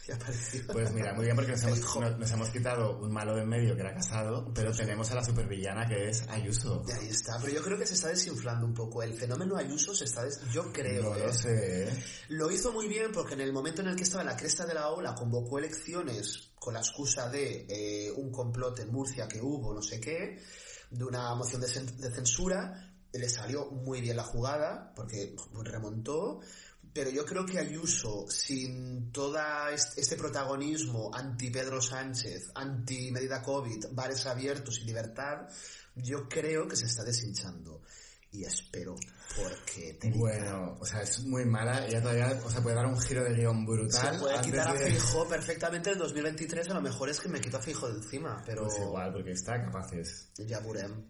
apareció 0.13 0.63
Pues 0.73 0.93
mira, 0.93 1.15
muy 1.15 1.25
bien 1.25 1.37
porque 1.37 1.53
nos 1.53 1.63
hemos, 1.65 1.79
hijo. 1.79 2.01
nos, 2.01 2.19
nos 2.19 2.31
hemos 2.31 2.51
quitado 2.51 2.99
un 2.99 3.13
malo 3.13 3.35
de 3.35 3.43
en 3.43 3.49
medio 3.49 3.75
que 3.75 3.81
era 3.83 3.95
casado, 3.95 4.53
pero 4.55 4.73
tenemos 4.73 5.11
a 5.11 5.17
la 5.17 5.25
supervillana 5.25 5.87
que 5.87 6.09
es 6.09 6.27
Ayuso. 6.29 6.83
Y 6.87 6.93
ahí 6.93 7.09
está, 7.09 7.39
pero 7.41 7.53
yo 7.53 7.63
creo 7.63 7.79
que 7.79 7.87
se 7.87 7.95
está 7.95 8.09
desinflando 8.09 8.67
un 8.67 8.75
poco. 8.75 9.03
El 9.03 9.15
fenómeno 9.15 9.57
Ayuso 9.57 9.95
se 9.95 10.05
está 10.05 10.25
des... 10.25 10.41
Yo 10.53 10.73
creo, 10.73 11.03
no 11.03 11.17
¿eh? 11.17 11.27
lo 11.27 11.33
sé, 11.33 11.89
¿eh? 11.89 12.05
Lo 12.29 12.51
hizo 12.51 12.73
muy 12.73 12.89
bien 12.89 13.13
porque 13.13 13.35
en 13.35 13.41
el 13.41 13.53
momento 13.53 13.83
en 13.83 13.89
el 13.89 13.97
que 13.97 14.05
estaba 14.05 14.23
en 14.23 14.29
la 14.29 14.37
cresta 14.37 14.65
de 14.65 14.75
la 14.75 14.89
ola 14.89 15.15
convocó 15.15 15.59
elecciones 15.59 16.53
con 16.55 16.75
la 16.75 16.81
excusa 16.81 17.29
de 17.29 17.67
eh, 17.69 18.13
un 18.13 18.31
complot 18.31 18.79
en 18.81 18.93
Murcia 18.93 19.27
que 19.27 19.41
hubo, 19.41 19.75
no 19.75 19.83
sé 19.83 20.01
qué, 20.01 20.41
de 20.91 21.05
una 21.05 21.35
moción 21.35 21.61
de, 21.61 21.67
de 21.67 22.15
censura. 22.15 22.92
Le 23.13 23.29
salió 23.29 23.67
muy 23.71 24.01
bien 24.01 24.17
la 24.17 24.25
jugada 24.25 24.93
porque 24.95 25.35
pues, 25.53 25.67
remontó. 25.69 26.41
Pero 26.95 27.09
yo 27.09 27.25
creo 27.25 27.47
que 27.47 27.59
Ayuso, 27.59 28.27
sin 28.29 29.11
todo 29.13 29.39
este 29.97 30.15
protagonismo 30.17 31.11
anti 31.15 31.49
Pedro 31.51 31.81
Sánchez, 31.81 32.51
anti 32.55 33.11
medida 33.11 33.43
COVID, 33.43 33.87
bares 33.93 34.27
abiertos 34.27 34.81
y 34.81 34.85
libertad, 34.85 35.49
yo 35.95 36.29
creo 36.29 36.69
que 36.69 36.77
se 36.77 36.85
está 36.87 37.03
deshinchando. 37.03 37.81
Y 38.31 38.45
espero, 38.45 38.95
porque 39.37 39.95
te 40.01 40.09
digo, 40.11 40.21
Bueno, 40.21 40.77
o 40.81 40.87
sea, 40.87 41.03
es 41.03 41.21
muy 41.25 41.45
mala, 41.45 41.87
ella 41.87 42.01
todavía, 42.01 42.41
o 42.45 42.51
sea, 42.51 42.63
puede 42.63 42.77
dar 42.77 42.87
un 42.87 42.99
giro 42.99 43.23
de 43.25 43.35
guion 43.35 43.65
brutal. 43.67 44.15
Se 44.15 44.19
puede 44.19 44.41
quitar 44.41 44.69
a 44.69 44.73
de- 44.73 44.91
Feijó 44.91 45.29
perfectamente 45.29 45.91
en 45.93 45.99
2023, 45.99 46.71
a 46.71 46.75
lo 46.75 46.81
mejor 46.81 47.11
es 47.11 47.21
que 47.21 47.29
me 47.29 47.41
quito 47.43 47.59
a 47.59 47.61
Feijó 47.63 47.89
de 47.89 47.99
encima, 47.99 48.43
pero 48.47 48.65
Pues 48.65 48.79
igual, 48.79 49.13
porque 49.13 49.33
está 49.33 49.63
capaces. 49.63 50.31
ya 50.47 50.61
veremos. 50.61 51.05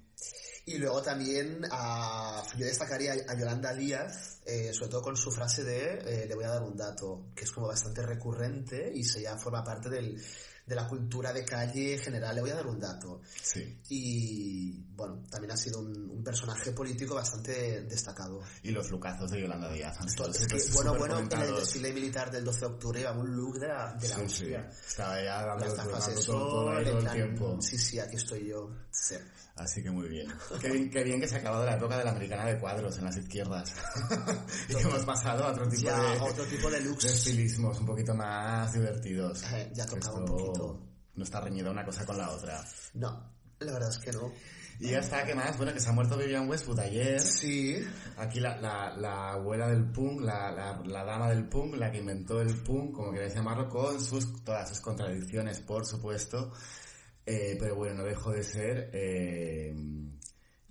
Y 0.64 0.78
luego 0.78 1.02
también 1.02 1.62
a, 1.72 2.42
yo 2.56 2.64
destacaría 2.64 3.12
a 3.28 3.34
Yolanda 3.38 3.72
Díaz, 3.74 4.40
eh, 4.46 4.72
sobre 4.72 4.90
todo 4.92 5.02
con 5.02 5.16
su 5.16 5.30
frase 5.32 5.64
de 5.64 6.22
eh, 6.22 6.26
le 6.26 6.34
voy 6.36 6.44
a 6.44 6.50
dar 6.50 6.62
un 6.62 6.76
dato, 6.76 7.26
que 7.34 7.44
es 7.44 7.50
como 7.50 7.66
bastante 7.66 8.02
recurrente 8.02 8.92
y 8.94 9.02
se 9.02 9.22
ya 9.22 9.36
forma 9.36 9.64
parte 9.64 9.88
del, 9.90 10.22
de 10.64 10.74
la 10.76 10.86
cultura 10.86 11.32
de 11.32 11.44
calle 11.44 11.98
general, 11.98 12.36
le 12.36 12.40
voy 12.42 12.50
a 12.50 12.54
dar 12.54 12.66
un 12.68 12.78
dato. 12.78 13.20
Sí. 13.42 13.80
Y 13.88 14.80
bueno, 14.94 15.24
también 15.28 15.50
ha 15.50 15.56
sido 15.56 15.80
un, 15.80 16.10
un 16.10 16.22
personaje 16.22 16.70
político 16.70 17.16
bastante 17.16 17.82
destacado. 17.82 18.40
Y 18.62 18.70
los 18.70 18.88
lucazos 18.90 19.30
de 19.32 19.40
Yolanda 19.40 19.68
Díaz 19.72 20.00
han 20.00 20.08
sido 20.08 20.28
Es 20.30 20.46
que, 20.46 20.60
súper- 20.60 20.74
bueno, 20.74 20.94
bueno, 20.96 21.18
en 21.18 21.32
el 21.42 21.56
desfile 21.56 21.92
militar 21.92 22.30
del 22.30 22.44
12 22.44 22.60
de 22.60 22.66
octubre 22.66 22.98
llevaba 23.00 23.18
un 23.20 23.34
look 23.36 23.58
de 23.58 23.66
la, 23.68 23.94
de 23.94 24.08
la 24.08 24.16
Sí, 24.16 24.28
sí. 24.28 24.54
Estaba 24.54 25.20
ya 25.22 25.44
dando, 25.44 25.66
todo, 26.24 26.62
todo 26.62 26.78
el 26.78 27.10
tiempo. 27.10 27.58
Sí, 27.60 27.76
sí, 27.78 27.98
aquí 27.98 28.14
estoy 28.16 28.46
yo. 28.46 28.70
Sí. 28.92 29.16
Así 29.54 29.82
que 29.82 29.90
muy 29.90 30.08
bien. 30.08 30.26
Qué, 30.60 30.70
bien. 30.70 30.90
qué 30.90 31.04
bien 31.04 31.20
que 31.20 31.28
se 31.28 31.36
ha 31.36 31.38
acabado 31.38 31.64
la 31.66 31.76
época 31.76 31.98
de 31.98 32.04
la 32.04 32.10
americana 32.12 32.46
de 32.46 32.58
cuadros 32.58 32.96
en 32.98 33.04
las 33.04 33.16
izquierdas. 33.16 33.74
y 34.68 34.74
que 34.74 34.80
hemos 34.80 35.04
pasado 35.04 35.44
a 35.44 35.50
otro 35.52 35.68
tipo 35.68 35.82
Ya, 35.82 35.98
de, 36.00 36.20
otro 36.20 36.44
tipo 36.46 36.70
de 36.70 36.78
de 36.78 36.84
looks. 36.86 37.04
estilismos 37.04 37.78
un 37.80 37.86
poquito 37.86 38.14
más 38.14 38.72
divertidos. 38.72 39.42
Eh, 39.52 39.70
ya 39.74 39.84
tocaba 39.86 40.18
un 40.18 40.24
poquito. 40.26 40.80
No 41.14 41.24
está 41.24 41.40
reñida 41.40 41.70
una 41.70 41.84
cosa 41.84 42.06
con 42.06 42.16
la 42.16 42.30
otra. 42.30 42.64
No, 42.94 43.30
la 43.60 43.72
verdad 43.72 43.90
es 43.90 43.98
que 43.98 44.12
no. 44.12 44.32
Y 44.80 44.88
ya 44.88 44.98
está, 44.98 45.24
¿qué 45.24 45.34
más? 45.34 45.56
Bueno, 45.58 45.72
que 45.74 45.78
se 45.80 45.90
ha 45.90 45.92
muerto 45.92 46.16
Vivian 46.16 46.48
Westwood 46.48 46.80
ayer. 46.80 47.20
Sí, 47.20 47.76
Aquí 48.16 48.40
la, 48.40 48.56
la, 48.56 48.96
la 48.96 49.32
abuela 49.34 49.68
del 49.68 49.84
punk, 49.92 50.22
la, 50.22 50.50
la, 50.50 50.82
la 50.84 51.04
dama 51.04 51.28
del 51.28 51.46
punk, 51.48 51.74
la 51.76 51.92
que 51.92 51.98
inventó 51.98 52.40
el 52.40 52.56
punk, 52.62 52.92
como 52.92 53.12
queráis 53.12 53.34
llamarlo, 53.34 53.68
con 53.68 54.02
sus, 54.02 54.42
todas 54.42 54.68
sus 54.70 54.80
contradicciones, 54.80 55.60
por 55.60 55.86
supuesto. 55.86 56.50
Eh, 57.24 57.56
pero 57.58 57.76
bueno, 57.76 57.96
no 57.96 58.04
dejó 58.04 58.32
de 58.32 58.42
ser 58.42 58.90
eh, 58.92 59.72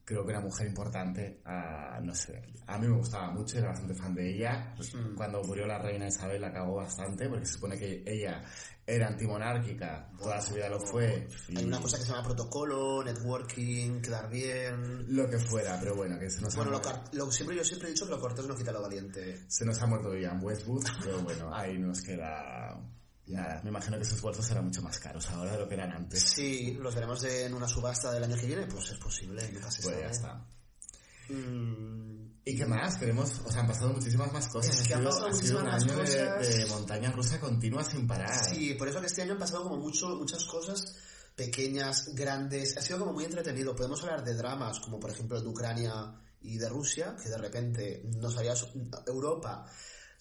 creo 0.03 0.25
que 0.25 0.31
una 0.31 0.41
mujer 0.41 0.67
importante, 0.67 1.39
a, 1.45 1.99
no 2.03 2.13
sé, 2.13 2.41
a 2.67 2.77
mí 2.77 2.87
me 2.87 2.97
gustaba 2.97 3.31
mucho, 3.31 3.57
era 3.57 3.69
bastante 3.69 3.93
fan 3.95 4.13
de 4.13 4.35
ella. 4.35 4.73
Pues, 4.75 4.93
Mm. 4.93 5.15
Cuando 5.15 5.41
murió 5.43 5.65
la 5.65 5.77
reina 5.79 6.07
Isabel 6.07 6.41
la 6.41 6.51
cagó 6.51 6.75
bastante, 6.75 7.29
porque 7.29 7.45
se 7.45 7.53
supone 7.53 7.77
que 7.77 8.03
ella 8.05 8.41
era 8.85 9.07
antimonárquica, 9.07 10.09
toda 10.19 10.41
su 10.41 10.55
vida 10.55 10.67
lo 10.67 10.79
fue. 10.81 11.25
y 11.47 11.57
Hay 11.59 11.63
una 11.65 11.79
cosa 11.79 11.97
que 11.97 12.03
se 12.03 12.09
llama 12.11 12.23
protocolo, 12.23 13.01
networking, 13.03 14.01
quedar 14.01 14.29
bien. 14.29 15.15
Lo 15.15 15.29
que 15.29 15.37
fuera, 15.39 15.79
pero 15.79 15.95
bueno, 15.95 16.19
que 16.19 16.29
se 16.29 16.41
nos, 16.41 16.53
Bueno, 16.55 16.71
ha, 16.71 16.73
lo, 16.73 16.81
car- 16.81 17.03
lo- 17.13 17.31
siempre 17.31 17.55
yo 17.55 17.63
siempre 17.63 17.87
he 17.87 17.91
dicho 17.93 18.05
que 18.05 18.11
lo 18.11 18.19
cortés 18.19 18.45
no 18.45 18.55
quita 18.55 18.73
lo 18.73 18.81
valiente. 18.81 19.39
se 19.47 19.63
nos 19.63 19.81
ha 19.81 19.85
muerto 19.87 20.09
Vivian 20.11 20.43
Westwood, 20.43 20.83
pero 21.01 21.21
bueno, 21.21 21.55
ahí 21.55 21.77
nos 21.77 22.01
queda... 22.01 22.77
Nada, 23.27 23.61
me 23.63 23.69
imagino 23.69 23.97
que 23.97 24.03
sus 24.05 24.19
vueltos 24.21 24.45
serán 24.45 24.65
mucho 24.65 24.81
más 24.81 24.99
caros 24.99 25.29
ahora 25.29 25.53
de 25.53 25.59
lo 25.59 25.67
que 25.67 25.75
eran 25.75 25.91
antes. 25.91 26.21
Sí, 26.21 26.73
los 26.81 26.93
veremos 26.93 27.23
en 27.23 27.53
una 27.53 27.67
subasta 27.67 28.11
del 28.11 28.23
año 28.23 28.35
que 28.35 28.45
viene, 28.45 28.65
pues 28.67 28.89
es 28.91 28.97
posible, 28.97 29.49
nunca 29.51 29.71
se 29.71 29.81
Pues 29.83 29.95
sabe. 29.95 30.05
ya 30.05 30.11
está. 30.11 30.45
Mm, 31.29 32.31
¿Y 32.43 32.57
qué 32.57 32.65
más? 32.65 32.97
Queremos, 32.97 33.39
o 33.45 33.51
sea, 33.51 33.61
han 33.61 33.67
pasado 33.67 33.93
muchísimas 33.93 34.31
más 34.33 34.47
cosas. 34.47 34.81
Es 34.81 34.87
que 34.87 34.93
ha 34.95 34.97
han 34.97 35.03
sido, 35.03 35.11
pasado 35.11 35.27
ha 35.27 35.31
muchísimas 35.31 35.63
más 35.63 35.85
de, 35.85 35.93
cosas. 36.25 36.55
de 36.57 36.65
montaña 36.65 37.11
rusa 37.11 37.39
continua 37.39 37.83
sin 37.83 38.07
parar. 38.07 38.45
Sí, 38.45 38.73
por 38.73 38.87
eso 38.87 38.99
que 38.99 39.07
este 39.07 39.21
año 39.21 39.33
han 39.33 39.39
pasado 39.39 39.63
como 39.63 39.77
mucho, 39.77 40.09
muchas 40.15 40.43
cosas 40.45 40.95
pequeñas, 41.35 42.13
grandes. 42.13 42.75
Ha 42.77 42.81
sido 42.81 42.99
como 42.99 43.13
muy 43.13 43.23
entretenido. 43.25 43.75
Podemos 43.75 44.01
hablar 44.03 44.23
de 44.23 44.33
dramas, 44.35 44.79
como 44.79 44.99
por 44.99 45.11
ejemplo 45.11 45.39
de 45.39 45.47
Ucrania 45.47 46.13
y 46.41 46.57
de 46.57 46.67
Rusia, 46.67 47.15
que 47.21 47.29
de 47.29 47.37
repente 47.37 48.03
nos 48.19 48.35
había, 48.37 48.53
Europa 49.07 49.65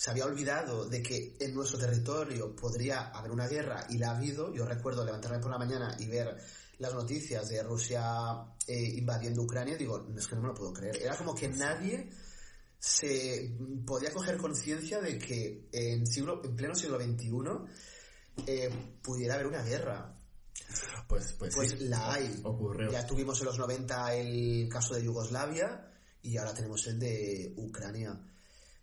se 0.01 0.11
había 0.11 0.25
olvidado 0.25 0.87
de 0.87 1.03
que 1.03 1.37
en 1.39 1.55
nuestro 1.55 1.79
territorio 1.79 2.57
podría 2.57 3.11
haber 3.11 3.33
una 3.33 3.47
guerra 3.47 3.87
y 3.91 3.99
la 3.99 4.13
ha 4.13 4.17
habido. 4.17 4.51
Yo 4.51 4.65
recuerdo 4.65 5.05
levantarme 5.05 5.41
por 5.41 5.51
la 5.51 5.59
mañana 5.59 5.95
y 5.99 6.07
ver 6.07 6.39
las 6.79 6.95
noticias 6.95 7.47
de 7.51 7.63
Rusia 7.63 8.03
eh, 8.67 8.95
invadiendo 8.97 9.43
Ucrania 9.43 9.75
y 9.75 9.77
digo, 9.77 10.09
es 10.17 10.27
que 10.27 10.37
no 10.37 10.41
me 10.41 10.49
lo 10.49 10.55
puedo 10.55 10.73
creer. 10.73 11.03
Era 11.03 11.19
como 11.19 11.35
que 11.35 11.51
nadie 11.51 12.09
se 12.79 13.55
podía 13.85 14.11
coger 14.11 14.39
conciencia 14.39 15.03
de 15.03 15.19
que 15.19 15.69
en, 15.71 16.07
siglo, 16.07 16.41
en 16.45 16.57
pleno 16.57 16.75
siglo 16.75 16.99
XXI 16.99 17.31
eh, 18.47 18.71
pudiera 19.03 19.35
haber 19.35 19.49
una 19.49 19.63
guerra. 19.63 20.17
Pues, 21.07 21.35
pues, 21.39 21.55
Pues 21.55 21.71
sí, 21.73 21.77
la 21.81 22.15
hay. 22.15 22.41
ocurrió. 22.45 22.91
Ya 22.91 23.07
tuvimos 23.07 23.39
en 23.41 23.47
los 23.49 23.59
90 23.59 24.15
el 24.15 24.67
caso 24.71 24.95
de 24.95 25.05
Yugoslavia 25.05 25.93
y 26.23 26.39
ahora 26.39 26.55
tenemos 26.55 26.87
el 26.87 26.99
de 26.99 27.53
Ucrania. 27.59 28.19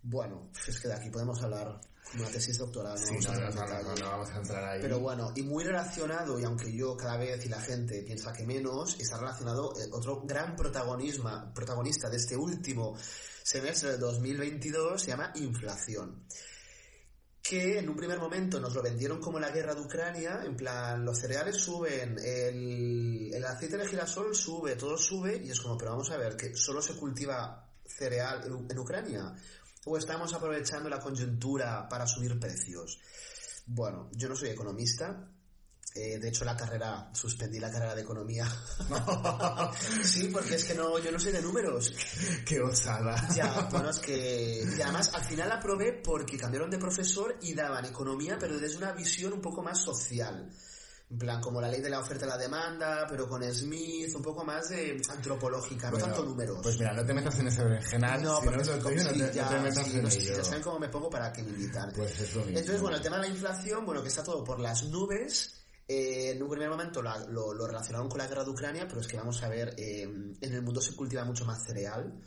Bueno, 0.09 0.49
es 0.65 0.79
que 0.79 0.87
de 0.87 0.93
aquí 0.93 1.09
podemos 1.09 1.41
hablar 1.43 1.81
como 2.09 2.23
una 2.23 2.31
tesis 2.31 2.57
doctoral. 2.57 2.97
Sí, 2.97 3.15
vamos 3.15 3.25
no, 3.27 3.33
en 3.33 3.55
no, 3.55 3.83
no, 3.83 3.95
no 3.95 4.05
vamos 4.09 4.29
a 4.29 4.37
entrar 4.37 4.63
ahí. 4.63 4.79
Pero 4.81 5.01
bueno, 5.01 5.33
y 5.35 5.41
muy 5.41 5.65
relacionado, 5.65 6.39
y 6.39 6.45
aunque 6.45 6.71
yo 6.71 6.95
cada 6.95 7.17
vez 7.17 7.45
y 7.45 7.49
la 7.49 7.59
gente 7.59 8.03
piensa 8.03 8.31
que 8.31 8.45
menos, 8.45 8.97
está 9.01 9.17
relacionado 9.17 9.73
eh, 9.77 9.89
otro 9.91 10.21
gran 10.21 10.55
protagonismo, 10.55 11.51
protagonista 11.53 12.09
de 12.09 12.15
este 12.15 12.37
último 12.37 12.95
semestre 13.43 13.91
del 13.91 13.99
2022, 13.99 15.01
se 15.01 15.07
llama 15.07 15.33
inflación. 15.35 16.23
Que 17.43 17.79
en 17.79 17.89
un 17.89 17.97
primer 17.97 18.19
momento 18.19 18.61
nos 18.61 18.73
lo 18.73 18.81
vendieron 18.81 19.19
como 19.19 19.39
la 19.39 19.51
guerra 19.51 19.75
de 19.75 19.81
Ucrania, 19.81 20.39
en 20.45 20.55
plan, 20.55 21.03
los 21.03 21.19
cereales 21.19 21.57
suben, 21.57 22.17
el, 22.17 23.29
el 23.33 23.45
aceite 23.45 23.75
de 23.75 23.85
girasol 23.85 24.33
sube, 24.33 24.77
todo 24.77 24.97
sube, 24.97 25.41
y 25.43 25.51
es 25.51 25.59
como, 25.59 25.77
pero 25.77 25.91
vamos 25.91 26.09
a 26.11 26.17
ver, 26.17 26.37
que 26.37 26.55
solo 26.55 26.81
se 26.81 26.95
cultiva 26.95 27.65
cereal 27.85 28.43
en, 28.45 28.67
en 28.69 28.79
Ucrania, 28.79 29.33
o 29.87 29.97
estamos 29.97 30.33
aprovechando 30.33 30.89
la 30.89 30.99
coyuntura 30.99 31.87
para 31.87 32.05
subir 32.05 32.37
precios. 32.39 32.99
Bueno, 33.65 34.09
yo 34.13 34.27
no 34.27 34.35
soy 34.35 34.49
economista. 34.49 35.29
eh, 35.95 36.19
de 36.19 36.29
hecho, 36.29 36.45
la 36.45 36.55
carrera, 36.55 37.09
suspendí 37.13 37.59
la 37.59 37.71
carrera 37.71 37.95
de 37.95 38.01
economía. 38.01 38.45
sí, 40.03 40.29
porque 40.31 40.55
es 40.55 40.65
que 40.65 40.75
no, 40.75 40.99
yo 40.99 41.11
no 41.11 41.19
soy 41.19 41.31
de 41.31 41.41
números. 41.41 41.91
Qué 42.45 42.59
osada. 42.59 43.15
Ya, 43.33 43.67
bueno, 43.71 43.89
es 43.89 43.99
que. 43.99 44.63
Y 44.77 44.81
además, 44.81 45.11
al 45.13 45.23
final 45.23 45.49
la 45.49 45.59
probé 45.59 45.93
porque 45.93 46.37
cambiaron 46.37 46.69
de 46.69 46.77
profesor 46.77 47.37
y 47.41 47.53
daban 47.53 47.85
economía, 47.85 48.37
pero 48.39 48.59
desde 48.59 48.77
una 48.77 48.91
visión 48.91 49.33
un 49.33 49.41
poco 49.41 49.63
más 49.63 49.79
social. 49.81 50.51
En 51.09 51.17
plan, 51.17 51.39
como 51.39 51.61
la 51.61 51.69
ley 51.69 51.79
de 51.81 51.89
la 51.89 51.99
oferta 52.01 52.25
y 52.25 52.27
la 52.29 52.37
demanda, 52.37 53.05
pero 53.09 53.29
con 53.29 53.41
Smith, 53.53 54.13
un 54.13 54.21
poco 54.21 54.43
más 54.43 54.67
de 54.69 55.01
antropológica, 55.09 55.85
no 55.89 55.91
Bueno, 55.91 56.05
tanto 56.07 56.25
números. 56.25 56.59
Pues 56.61 56.77
mira, 56.77 56.91
no 56.93 57.05
te 57.05 57.13
metas 57.13 57.39
en 57.39 57.47
ese 57.47 57.63
berenjenal. 57.63 58.21
no, 58.23 58.39
si 58.39 58.45
porque 58.45 58.57
no 58.57 58.63
es 58.63 58.69
como 58.83 58.95
no 58.95 59.01
sí, 59.01 59.07
te, 59.07 59.17
no 59.27 59.31
ya, 59.31 59.47
te 59.49 59.59
metas 59.59 59.87
sí, 59.87 59.97
en 59.97 60.03
no 60.03 60.09
ello. 60.09 60.35
ya 60.37 60.43
saben 60.43 60.61
cómo 60.63 60.79
me 60.79 60.89
pongo 60.89 61.09
para 61.09 61.31
que 61.31 61.43
me 61.43 61.49
invitan. 61.51 61.93
Pues 61.95 62.19
es 62.19 62.35
lo 62.35 62.41
mismo. 62.41 62.59
Entonces, 62.59 62.81
bueno, 62.81 62.97
el 62.97 63.03
tema 63.03 63.15
de 63.17 63.21
la 63.21 63.27
inflación, 63.29 63.85
bueno, 63.85 64.01
que 64.01 64.09
está 64.09 64.21
todo 64.23 64.43
por 64.43 64.59
las 64.59 64.83
nubes. 64.83 65.53
Eh, 65.87 66.31
en 66.31 66.43
un 66.43 66.49
primer 66.49 66.69
momento 66.69 67.01
la- 67.01 67.19
lo, 67.27 67.53
lo 67.53 67.65
relacionaron 67.65 68.09
con 68.09 68.17
la 68.17 68.27
guerra 68.27 68.43
de 68.43 68.49
Ucrania, 68.49 68.85
pero 68.89 68.99
es 68.99 69.07
que 69.07 69.15
vamos 69.15 69.41
a 69.43 69.47
ver, 69.47 69.73
eh, 69.77 70.01
en 70.03 70.53
el 70.53 70.61
mundo 70.61 70.81
se 70.81 70.93
cultiva 70.93 71.23
mucho 71.23 71.45
más 71.45 71.63
cereal 71.65 72.19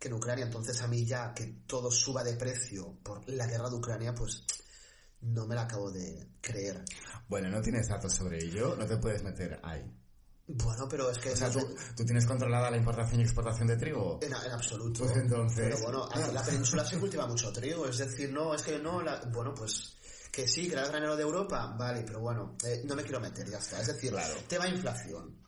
que 0.00 0.08
en 0.08 0.14
Ucrania, 0.14 0.44
entonces 0.46 0.82
a 0.82 0.88
mí 0.88 1.06
ya 1.06 1.32
que 1.32 1.60
todo 1.68 1.88
suba 1.92 2.24
de 2.24 2.34
precio 2.34 2.96
por 3.04 3.26
la 3.28 3.46
guerra 3.46 3.70
de 3.70 3.76
Ucrania, 3.76 4.12
pues 4.12 4.42
no 5.24 5.46
me 5.46 5.54
la 5.54 5.62
acabo 5.62 5.90
de 5.90 6.28
creer. 6.40 6.84
Bueno, 7.28 7.48
no 7.50 7.60
tienes 7.60 7.88
datos 7.88 8.12
sobre 8.12 8.38
ello, 8.44 8.76
no 8.76 8.86
te 8.86 8.96
puedes 8.98 9.22
meter 9.22 9.58
ahí. 9.62 9.82
Bueno, 10.46 10.86
pero 10.90 11.10
es 11.10 11.18
que... 11.18 11.30
O 11.32 11.36
sea, 11.36 11.50
¿tú, 11.50 11.60
tú 11.96 12.04
tienes 12.04 12.26
controlada 12.26 12.70
la 12.70 12.76
importación 12.76 13.20
y 13.20 13.24
exportación 13.24 13.66
de 13.66 13.76
trigo? 13.78 14.18
En, 14.22 14.28
en 14.32 14.52
absoluto. 14.52 15.04
Pues 15.04 15.16
entonces- 15.16 15.58
Pero 15.74 15.78
bueno, 15.82 16.04
aquí 16.04 16.20
en 16.20 16.34
la 16.34 16.42
península 16.44 16.84
se 16.84 16.98
cultiva 16.98 17.26
mucho 17.26 17.50
trigo, 17.50 17.86
es 17.88 17.96
decir, 17.96 18.30
no, 18.30 18.54
es 18.54 18.60
que 18.62 18.78
no, 18.78 19.00
la- 19.02 19.20
bueno, 19.32 19.54
pues 19.54 19.96
que 20.30 20.46
sí, 20.46 20.66
que 20.66 20.74
era 20.74 20.82
el 20.82 20.88
granero 20.90 21.16
de 21.16 21.22
Europa, 21.22 21.74
vale, 21.78 22.02
pero 22.06 22.20
bueno, 22.20 22.56
eh, 22.66 22.82
no 22.84 22.94
me 22.94 23.02
quiero 23.04 23.20
meter, 23.20 23.48
ya 23.48 23.58
está. 23.58 23.80
Es 23.80 23.86
decir, 23.86 24.10
Claro. 24.10 24.34
tema 24.48 24.68
inflación. 24.68 25.38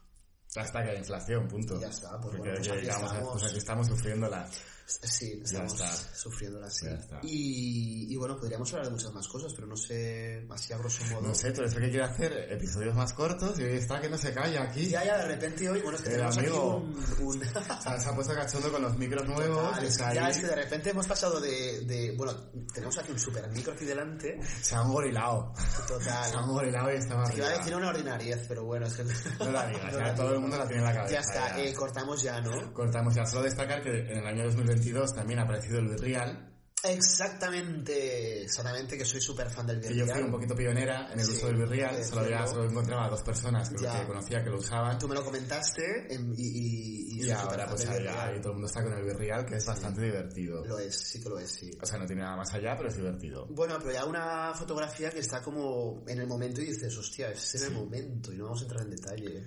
Hasta 0.54 0.82
que 0.82 0.90
hay 0.90 0.96
inflación, 0.98 1.46
punto. 1.48 1.78
Ya 1.78 1.88
está, 1.88 2.18
pues 2.18 2.38
bueno, 2.38 2.54
pues 2.56 2.68
aquí 2.70 2.88
a- 2.88 2.92
estamos. 2.92 3.32
pues 3.32 3.44
aquí 3.44 3.58
estamos 3.58 3.86
sufriéndola. 3.88 4.48
Sí, 4.88 5.38
Ya 5.38 5.42
estamos 5.44 5.72
está. 5.80 5.96
sufriéndola 6.16 6.68
así. 6.68 6.86
Ya. 6.86 7.18
Y, 7.24 8.06
y 8.12 8.16
bueno, 8.16 8.36
podríamos 8.38 8.70
hablar 8.72 8.86
de 8.86 8.92
muchas 8.92 9.12
más 9.12 9.26
cosas, 9.26 9.52
pero 9.52 9.66
no 9.66 9.76
sé, 9.76 10.46
así 10.48 10.72
a 10.72 10.78
grosso 10.78 11.04
modo. 11.06 11.22
No 11.22 11.34
sé, 11.34 11.48
eres 11.48 11.72
el 11.74 11.80
que 11.82 11.90
quiere 11.90 12.04
hacer 12.04 12.52
episodios 12.52 12.94
más 12.94 13.12
cortos 13.12 13.58
y 13.58 13.64
hoy 13.64 13.78
está 13.78 14.00
que 14.00 14.08
no 14.08 14.16
se 14.16 14.32
calla 14.32 14.62
aquí. 14.62 14.86
Ya, 14.88 15.04
ya, 15.04 15.18
de 15.18 15.26
repente 15.26 15.68
hoy, 15.68 15.80
bueno, 15.80 15.96
es 15.98 16.02
que 16.04 16.10
El 16.10 16.14
tenemos 16.16 16.38
amigo. 16.38 16.86
aquí 17.04 17.22
un... 17.22 17.26
un- 17.26 17.42
O 17.56 17.82
sea, 17.82 17.98
se 18.00 18.08
ha 18.08 18.14
puesto 18.14 18.34
cachondo 18.34 18.70
con 18.70 18.82
los 18.82 18.96
micros 18.96 19.26
nuevos. 19.28 19.64
Total, 19.70 19.84
es 19.84 19.90
está 19.90 20.14
ya 20.14 20.26
ahí. 20.26 20.30
es 20.30 20.38
que 20.38 20.46
de 20.46 20.54
repente 20.54 20.90
hemos 20.90 21.06
pasado 21.08 21.40
de, 21.40 21.80
de- 21.84 22.14
bueno, 22.16 22.32
tenemos 22.72 22.96
aquí 22.98 23.10
un 23.10 23.18
super 23.18 23.48
micro 23.50 23.72
aquí 23.72 23.84
delante, 23.84 24.38
Se 24.62 24.76
han 24.76 24.88
gorilado. 24.92 25.52
total. 25.88 26.24
Se 26.30 26.36
han 26.36 26.46
gorilado 26.48 26.92
y 26.92 26.96
está 26.96 27.16
más 27.16 27.30
Que 27.30 27.38
iba 27.38 27.46
a 27.46 27.48
arriba. 27.48 27.64
decir 27.64 27.76
una 27.76 27.88
ordinariez, 27.88 28.44
pero 28.46 28.64
bueno, 28.64 28.86
es 28.86 28.94
que... 28.94 29.02
No 29.02 29.50
la 29.50 29.66
digas, 29.66 29.92
No 29.92 29.98
ya 29.98 30.14
todo 30.14 30.32
el 30.34 30.40
mundo 30.40 30.56
la 30.58 30.66
tiene 30.68 30.82
en 30.82 30.88
la 30.88 30.94
cabeza. 30.94 31.12
Ya 31.14 31.20
está, 31.20 31.56
ya. 31.56 31.64
eh, 31.64 31.74
cortamos 31.74 32.22
ya, 32.22 32.40
¿no? 32.40 32.72
Cortamos 32.72 33.14
ya. 33.16 33.26
Solo 33.26 33.42
destacar 33.42 33.82
que 33.82 33.90
en 33.90 34.18
el 34.18 34.26
año 34.26 34.44
2022 34.76 35.14
también 35.14 35.38
ha 35.40 35.42
aparecido 35.42 35.78
el 35.78 35.88
Virreal, 35.88 36.52
Exactamente, 36.84 38.42
exactamente, 38.42 38.96
que 38.96 39.04
soy 39.04 39.20
súper 39.20 39.50
fan 39.50 39.66
del 39.66 39.80
que 39.80 39.88
yo 39.88 40.04
fui 40.04 40.04
Virreal. 40.04 40.24
un 40.26 40.30
poquito 40.30 40.54
pionera 40.54 41.12
en 41.12 41.18
el 41.18 41.24
Sí, 41.26 41.32
uso 41.32 41.46
del 41.48 41.56
Virreal. 41.56 42.04
Solo, 42.04 42.20
había, 42.20 42.46
solo 42.46 42.70
encontraba 42.70 43.08
dos 43.08 43.22
personas 43.22 43.70
que, 43.70 43.76
que 43.76 44.06
conocía 44.06 44.44
que 44.44 44.50
lo 44.50 44.58
usaban. 44.58 44.98
Tú 44.98 45.08
me 45.08 45.14
lo 45.14 45.24
comentaste 45.24 46.14
em, 46.14 46.32
y, 46.36 47.16
y, 47.16 47.18
Y 47.18 47.22
soy 47.22 47.30
ahora 47.30 47.66
pues 47.66 47.88
Virreal. 47.88 48.34
ahí 48.34 48.40
todo 48.40 48.50
el 48.50 48.54
mundo 48.58 48.66
está 48.68 48.82
con 48.84 48.92
el 48.92 49.04
Virreal, 49.04 49.46
que 49.46 49.56
es 49.56 49.66
bastante 49.66 50.00
divertido. 50.02 50.64
Lo 50.64 50.78
es, 50.78 50.96
sí 50.96 51.20
que 51.22 51.28
lo 51.28 51.38
es, 51.38 51.50
sí. 51.50 51.70
O 51.82 51.86
sea, 51.86 51.98
no 51.98 52.06
tiene 52.06 52.22
nada 52.22 52.36
más 52.36 52.52
allá, 52.54 52.74
pero 52.76 52.88
es 52.88 52.96
divertido. 52.96 53.46
Bueno, 53.46 53.78
pero 53.80 53.92
ya 53.92 54.04
una 54.04 54.52
fotografía 54.54 55.10
que 55.10 55.20
está 55.20 55.42
como 55.42 56.04
en 56.06 56.20
el 56.20 56.26
momento 56.26 56.60
y 56.60 56.66
dices, 56.66 56.96
hostia, 56.96 57.30
es 57.30 57.54
en 57.56 57.64
el 57.64 57.72
momento 57.72 58.32
y 58.32 58.36
no 58.36 58.44
vamos 58.44 58.60
a 58.60 58.64
entrar 58.64 58.82
en 58.82 58.90
detalle. 58.90 59.44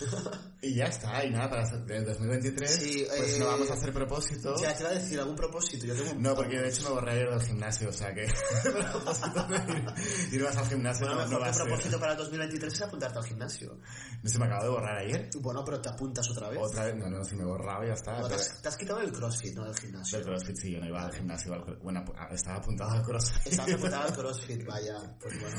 Y 0.64 0.76
ya 0.76 0.86
está, 0.86 1.22
y 1.22 1.30
nada, 1.30 1.50
para 1.50 1.68
el 1.68 2.04
2023 2.06 2.70
Sí, 2.70 3.04
pues 3.06 3.34
eh, 3.34 3.38
no 3.38 3.48
vamos 3.48 3.70
a 3.70 3.74
hacer 3.74 3.92
propósito. 3.92 4.54
Ya 4.62 4.74
te 4.74 4.80
iba 4.82 4.90
a 4.92 4.94
decir 4.94 5.20
algún 5.20 5.36
propósito, 5.36 5.84
yo 5.84 5.94
tengo 5.94 6.12
un 6.12 6.22
No, 6.22 6.34
porque 6.34 6.58
de 6.58 6.68
hecho 6.70 6.84
me 6.84 6.88
borré 6.94 7.12
ayer 7.12 7.28
del 7.28 7.42
gimnasio, 7.42 7.90
o 7.90 7.92
sea 7.92 8.14
que 8.14 8.24
el 8.24 8.32
propósito 8.90 9.46
de 9.46 9.56
ir, 9.56 10.34
ir 10.34 10.42
más 10.42 10.56
al 10.56 10.66
gimnasio 10.66 11.06
Bueno, 11.06 11.20
no, 11.20 11.24
no 11.26 11.28
mejor 11.28 11.42
va 11.42 11.48
a 11.48 11.52
tu 11.52 11.58
ser. 11.58 11.66
propósito 11.66 12.00
para 12.00 12.12
el 12.12 12.18
2023 12.18 12.72
es 12.72 12.80
apuntarte 12.80 13.18
al 13.18 13.24
gimnasio. 13.26 13.78
No 14.22 14.30
se 14.30 14.38
me 14.38 14.46
acabó 14.46 14.62
de 14.62 14.68
borrar 14.70 14.96
ayer. 14.96 15.28
Bueno, 15.42 15.62
pero 15.66 15.80
te 15.82 15.88
apuntas 15.90 16.30
otra 16.30 16.48
vez. 16.48 16.58
Otra 16.62 16.86
vez, 16.86 16.96
no, 16.96 17.10
no, 17.10 17.22
si 17.26 17.36
me 17.36 17.44
borraba 17.44 17.86
ya 17.86 17.92
está. 17.92 18.12
No, 18.12 18.22
te, 18.22 18.28
pero- 18.30 18.40
has, 18.40 18.62
te 18.62 18.68
has 18.68 18.76
quitado 18.78 19.00
el 19.02 19.12
crossfit, 19.12 19.54
no 19.54 19.64
del 19.66 19.76
gimnasio. 19.78 20.16
Del 20.18 20.26
CrossFit 20.28 20.56
sí, 20.56 20.70
yo 20.72 20.80
no 20.80 20.86
iba 20.86 21.04
al 21.04 21.12
gimnasio. 21.12 21.52
al- 21.52 21.76
Bueno, 21.82 22.02
estaba 22.30 22.56
apuntado 22.56 22.90
al 22.90 23.02
CrossFit. 23.02 23.52
Estás 23.52 23.70
apuntado 23.70 24.02
al 24.04 24.12
crossfit, 24.16 24.64
vaya. 24.64 25.14
Pues 25.20 25.38
bueno. 25.42 25.56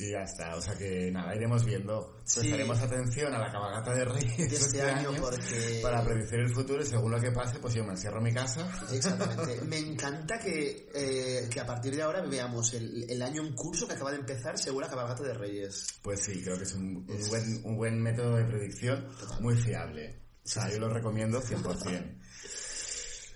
Y 0.00 0.10
ya 0.10 0.22
está, 0.22 0.56
o 0.56 0.60
sea 0.60 0.76
que 0.76 1.12
nada, 1.12 1.32
iremos 1.36 1.64
viendo. 1.64 2.16
Sí. 2.24 2.40
Prestaremos 2.40 2.80
atención 2.80 3.32
a 3.34 3.38
la 3.38 3.52
cabalgata 3.52 3.77
de 3.86 4.04
Reyes 4.04 4.52
este 4.52 4.82
año, 4.82 5.10
porque- 5.20 5.80
para 5.82 6.02
predecir 6.04 6.40
el 6.40 6.52
futuro 6.52 6.82
y 6.82 6.86
según 6.86 7.10
lo 7.12 7.20
que 7.20 7.30
pase, 7.30 7.58
pues 7.58 7.74
yo 7.74 7.84
me 7.84 7.92
encierro 7.92 8.18
en 8.18 8.24
mi 8.24 8.32
casa. 8.34 8.68
Exactamente. 8.92 9.60
Me 9.66 9.78
encanta 9.78 10.38
que, 10.38 10.88
eh, 10.94 11.48
que 11.50 11.60
a 11.60 11.66
partir 11.66 11.94
de 11.96 12.02
ahora 12.02 12.22
veamos 12.22 12.72
el, 12.74 13.10
el 13.10 13.22
año 13.22 13.42
en 13.44 13.54
curso 13.54 13.86
que 13.86 13.94
acaba 13.94 14.10
de 14.10 14.18
empezar 14.18 14.58
según 14.58 14.82
la 14.82 14.88
cabalgata 14.88 15.22
de 15.22 15.34
Reyes. 15.34 15.86
Pues 16.02 16.20
sí, 16.24 16.42
creo 16.42 16.56
que 16.56 16.64
es 16.64 16.74
un, 16.74 17.06
un 17.08 17.28
buen, 17.28 17.60
un 17.64 17.76
buen 17.76 18.02
método 18.02 18.36
de 18.36 18.44
predicción 18.44 19.06
muy 19.40 19.56
fiable. 19.56 20.20
O 20.44 20.48
sea, 20.48 20.70
yo 20.70 20.78
lo 20.78 20.88
recomiendo 20.88 21.40
100%. 21.42 22.16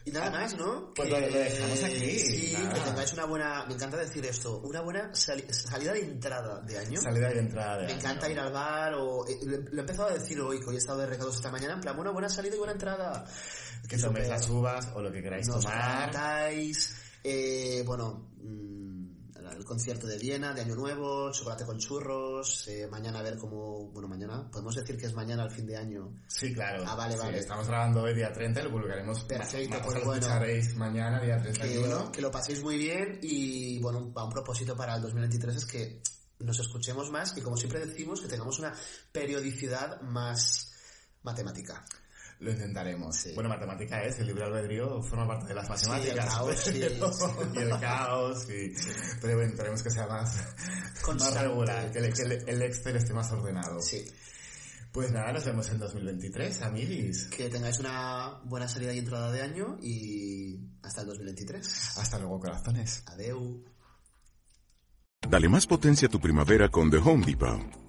Y 0.04 0.10
nada 0.10 0.30
más, 0.32 0.56
¿no? 0.56 0.92
Pues 0.94 1.08
lo- 1.10 1.20
lo 1.20 1.26
dejamos 1.38 1.84
aquí, 1.84 2.18
Sí, 2.18 2.52
nada. 2.54 2.81
Tengáis 3.04 3.12
una 3.14 3.24
buena, 3.26 3.64
me 3.66 3.74
encanta 3.74 3.96
decir 3.96 4.24
esto, 4.26 4.58
una 4.64 4.80
buena 4.80 5.14
sali- 5.14 5.46
salida 5.52 5.92
de 5.92 6.00
entrada 6.00 6.60
de 6.60 6.78
año. 6.78 7.00
Salida 7.00 7.34
y 7.34 7.38
entrada 7.38 7.76
de 7.78 7.86
Me 7.86 7.92
año. 7.92 8.00
encanta 8.00 8.30
ir 8.30 8.38
al 8.40 8.52
bar 8.52 8.94
o... 8.94 9.26
eh, 9.28 9.38
Lo 9.44 9.58
lo 9.58 9.76
he 9.76 9.80
empezado 9.80 10.08
a 10.08 10.12
decir 10.14 10.40
hoy, 10.40 10.60
que 10.60 10.66
hoy 10.66 10.74
he 10.76 10.78
estado 10.78 10.98
de 11.00 11.06
recados 11.06 11.36
esta 11.36 11.50
mañana, 11.50 11.74
en 11.74 11.80
plan, 11.80 11.98
una 11.98 12.10
buena 12.10 12.28
salida 12.28 12.54
y 12.54 12.58
buena 12.58 12.72
entrada. 12.72 13.24
Que 13.88 13.98
toméis 13.98 14.28
las 14.28 14.48
uvas 14.48 14.88
o 14.94 15.02
lo 15.02 15.10
que 15.10 15.22
queráis 15.22 15.48
Nos 15.48 15.62
tomar. 15.64 16.10
cantáis, 16.10 16.94
eh, 17.24 17.82
bueno, 17.84 18.30
mm, 18.42 18.81
el 19.50 19.64
concierto 19.64 20.06
de 20.06 20.18
Viena, 20.18 20.52
de 20.54 20.60
Año 20.62 20.74
Nuevo, 20.76 21.32
chocolate 21.32 21.64
con 21.66 21.78
churros, 21.78 22.68
eh, 22.68 22.86
mañana 22.90 23.18
a 23.18 23.22
ver 23.22 23.36
cómo, 23.38 23.90
bueno, 23.90 24.06
mañana, 24.08 24.48
podemos 24.50 24.74
decir 24.76 24.96
que 24.96 25.06
es 25.06 25.14
mañana 25.14 25.42
al 25.42 25.50
fin 25.50 25.66
de 25.66 25.76
año. 25.76 26.14
Sí, 26.28 26.52
claro. 26.54 26.84
Ah, 26.86 26.94
vale, 26.94 27.14
Sí, 27.14 27.20
vale. 27.20 27.38
Estamos 27.38 27.66
grabando 27.66 28.02
hoy 28.02 28.14
día 28.14 28.32
30 28.32 28.60
y 28.60 28.64
lo 28.64 28.70
publicaremos. 28.70 29.24
Perfecto, 29.24 29.78
ma- 29.78 29.84
pues 29.84 30.04
bueno. 30.04 30.26
mañana, 30.76 31.20
día 31.20 31.36
Que, 31.42 31.50
31. 31.52 32.12
que 32.12 32.22
lo 32.22 32.30
paséis 32.30 32.62
muy 32.62 32.78
bien 32.78 33.18
y, 33.22 33.78
bueno, 33.80 33.98
un 34.14 34.30
propósito 34.30 34.76
para 34.76 34.94
el 34.96 35.02
2023 35.02 35.56
es 35.56 35.64
que 35.66 36.02
nos 36.38 36.58
escuchemos 36.58 37.10
más 37.10 37.36
y, 37.36 37.40
como 37.40 37.56
siempre 37.56 37.84
decimos, 37.86 38.20
que 38.20 38.28
tengamos 38.28 38.58
una 38.58 38.72
periodicidad 39.12 40.00
más 40.02 40.72
matemática. 41.22 41.84
Lo 42.42 42.50
intentaremos. 42.50 43.14
Sí. 43.16 43.30
Bueno, 43.34 43.48
matemática 43.48 44.02
es, 44.02 44.18
el 44.18 44.26
libre 44.26 44.44
albedrío 44.44 45.00
forma 45.02 45.28
parte 45.28 45.46
de 45.46 45.54
las 45.54 45.68
matemáticas. 45.68 46.16
el 46.18 46.24
caos, 46.24 46.58
sí, 46.58 46.72
pero- 46.80 47.12
sí. 47.12 47.24
y 47.54 47.58
el 47.58 47.80
caos, 47.80 48.44
y... 48.50 48.74
Pero 49.20 49.34
bueno, 49.36 49.50
esperemos 49.50 49.82
que 49.82 49.90
sea 49.90 50.06
más, 50.08 50.36
más 51.18 51.40
regular, 51.40 51.92
que, 51.92 51.98
el, 52.00 52.12
que 52.12 52.22
el- 52.22 52.48
el 52.48 52.62
Excel 52.62 52.96
esté 52.96 53.12
más 53.14 53.30
ordenado. 53.30 53.80
Sí. 53.80 54.04
Pues 54.90 55.10
nada, 55.12 55.32
nos 55.32 55.44
vemos 55.44 55.70
en 55.70 55.78
2023, 55.78 56.62
amiguis. 56.62 57.26
Que 57.28 57.48
tengáis 57.48 57.78
una 57.78 58.40
buena 58.44 58.66
salida 58.68 58.92
y 58.92 58.98
entrada 58.98 59.30
de 59.30 59.40
año 59.40 59.78
y 59.80 60.58
hasta 60.82 61.02
el 61.02 61.06
2023. 61.06 61.96
Hasta 61.98 62.18
luego, 62.18 62.40
corazones. 62.40 63.04
Adeu. 63.06 63.64
Dale 65.30 65.48
más 65.48 65.66
potencia 65.68 66.08
a 66.08 66.10
tu 66.10 66.20
primavera 66.20 66.68
con 66.68 66.90
The 66.90 66.96
Home 66.98 67.24
Depot. 67.24 67.81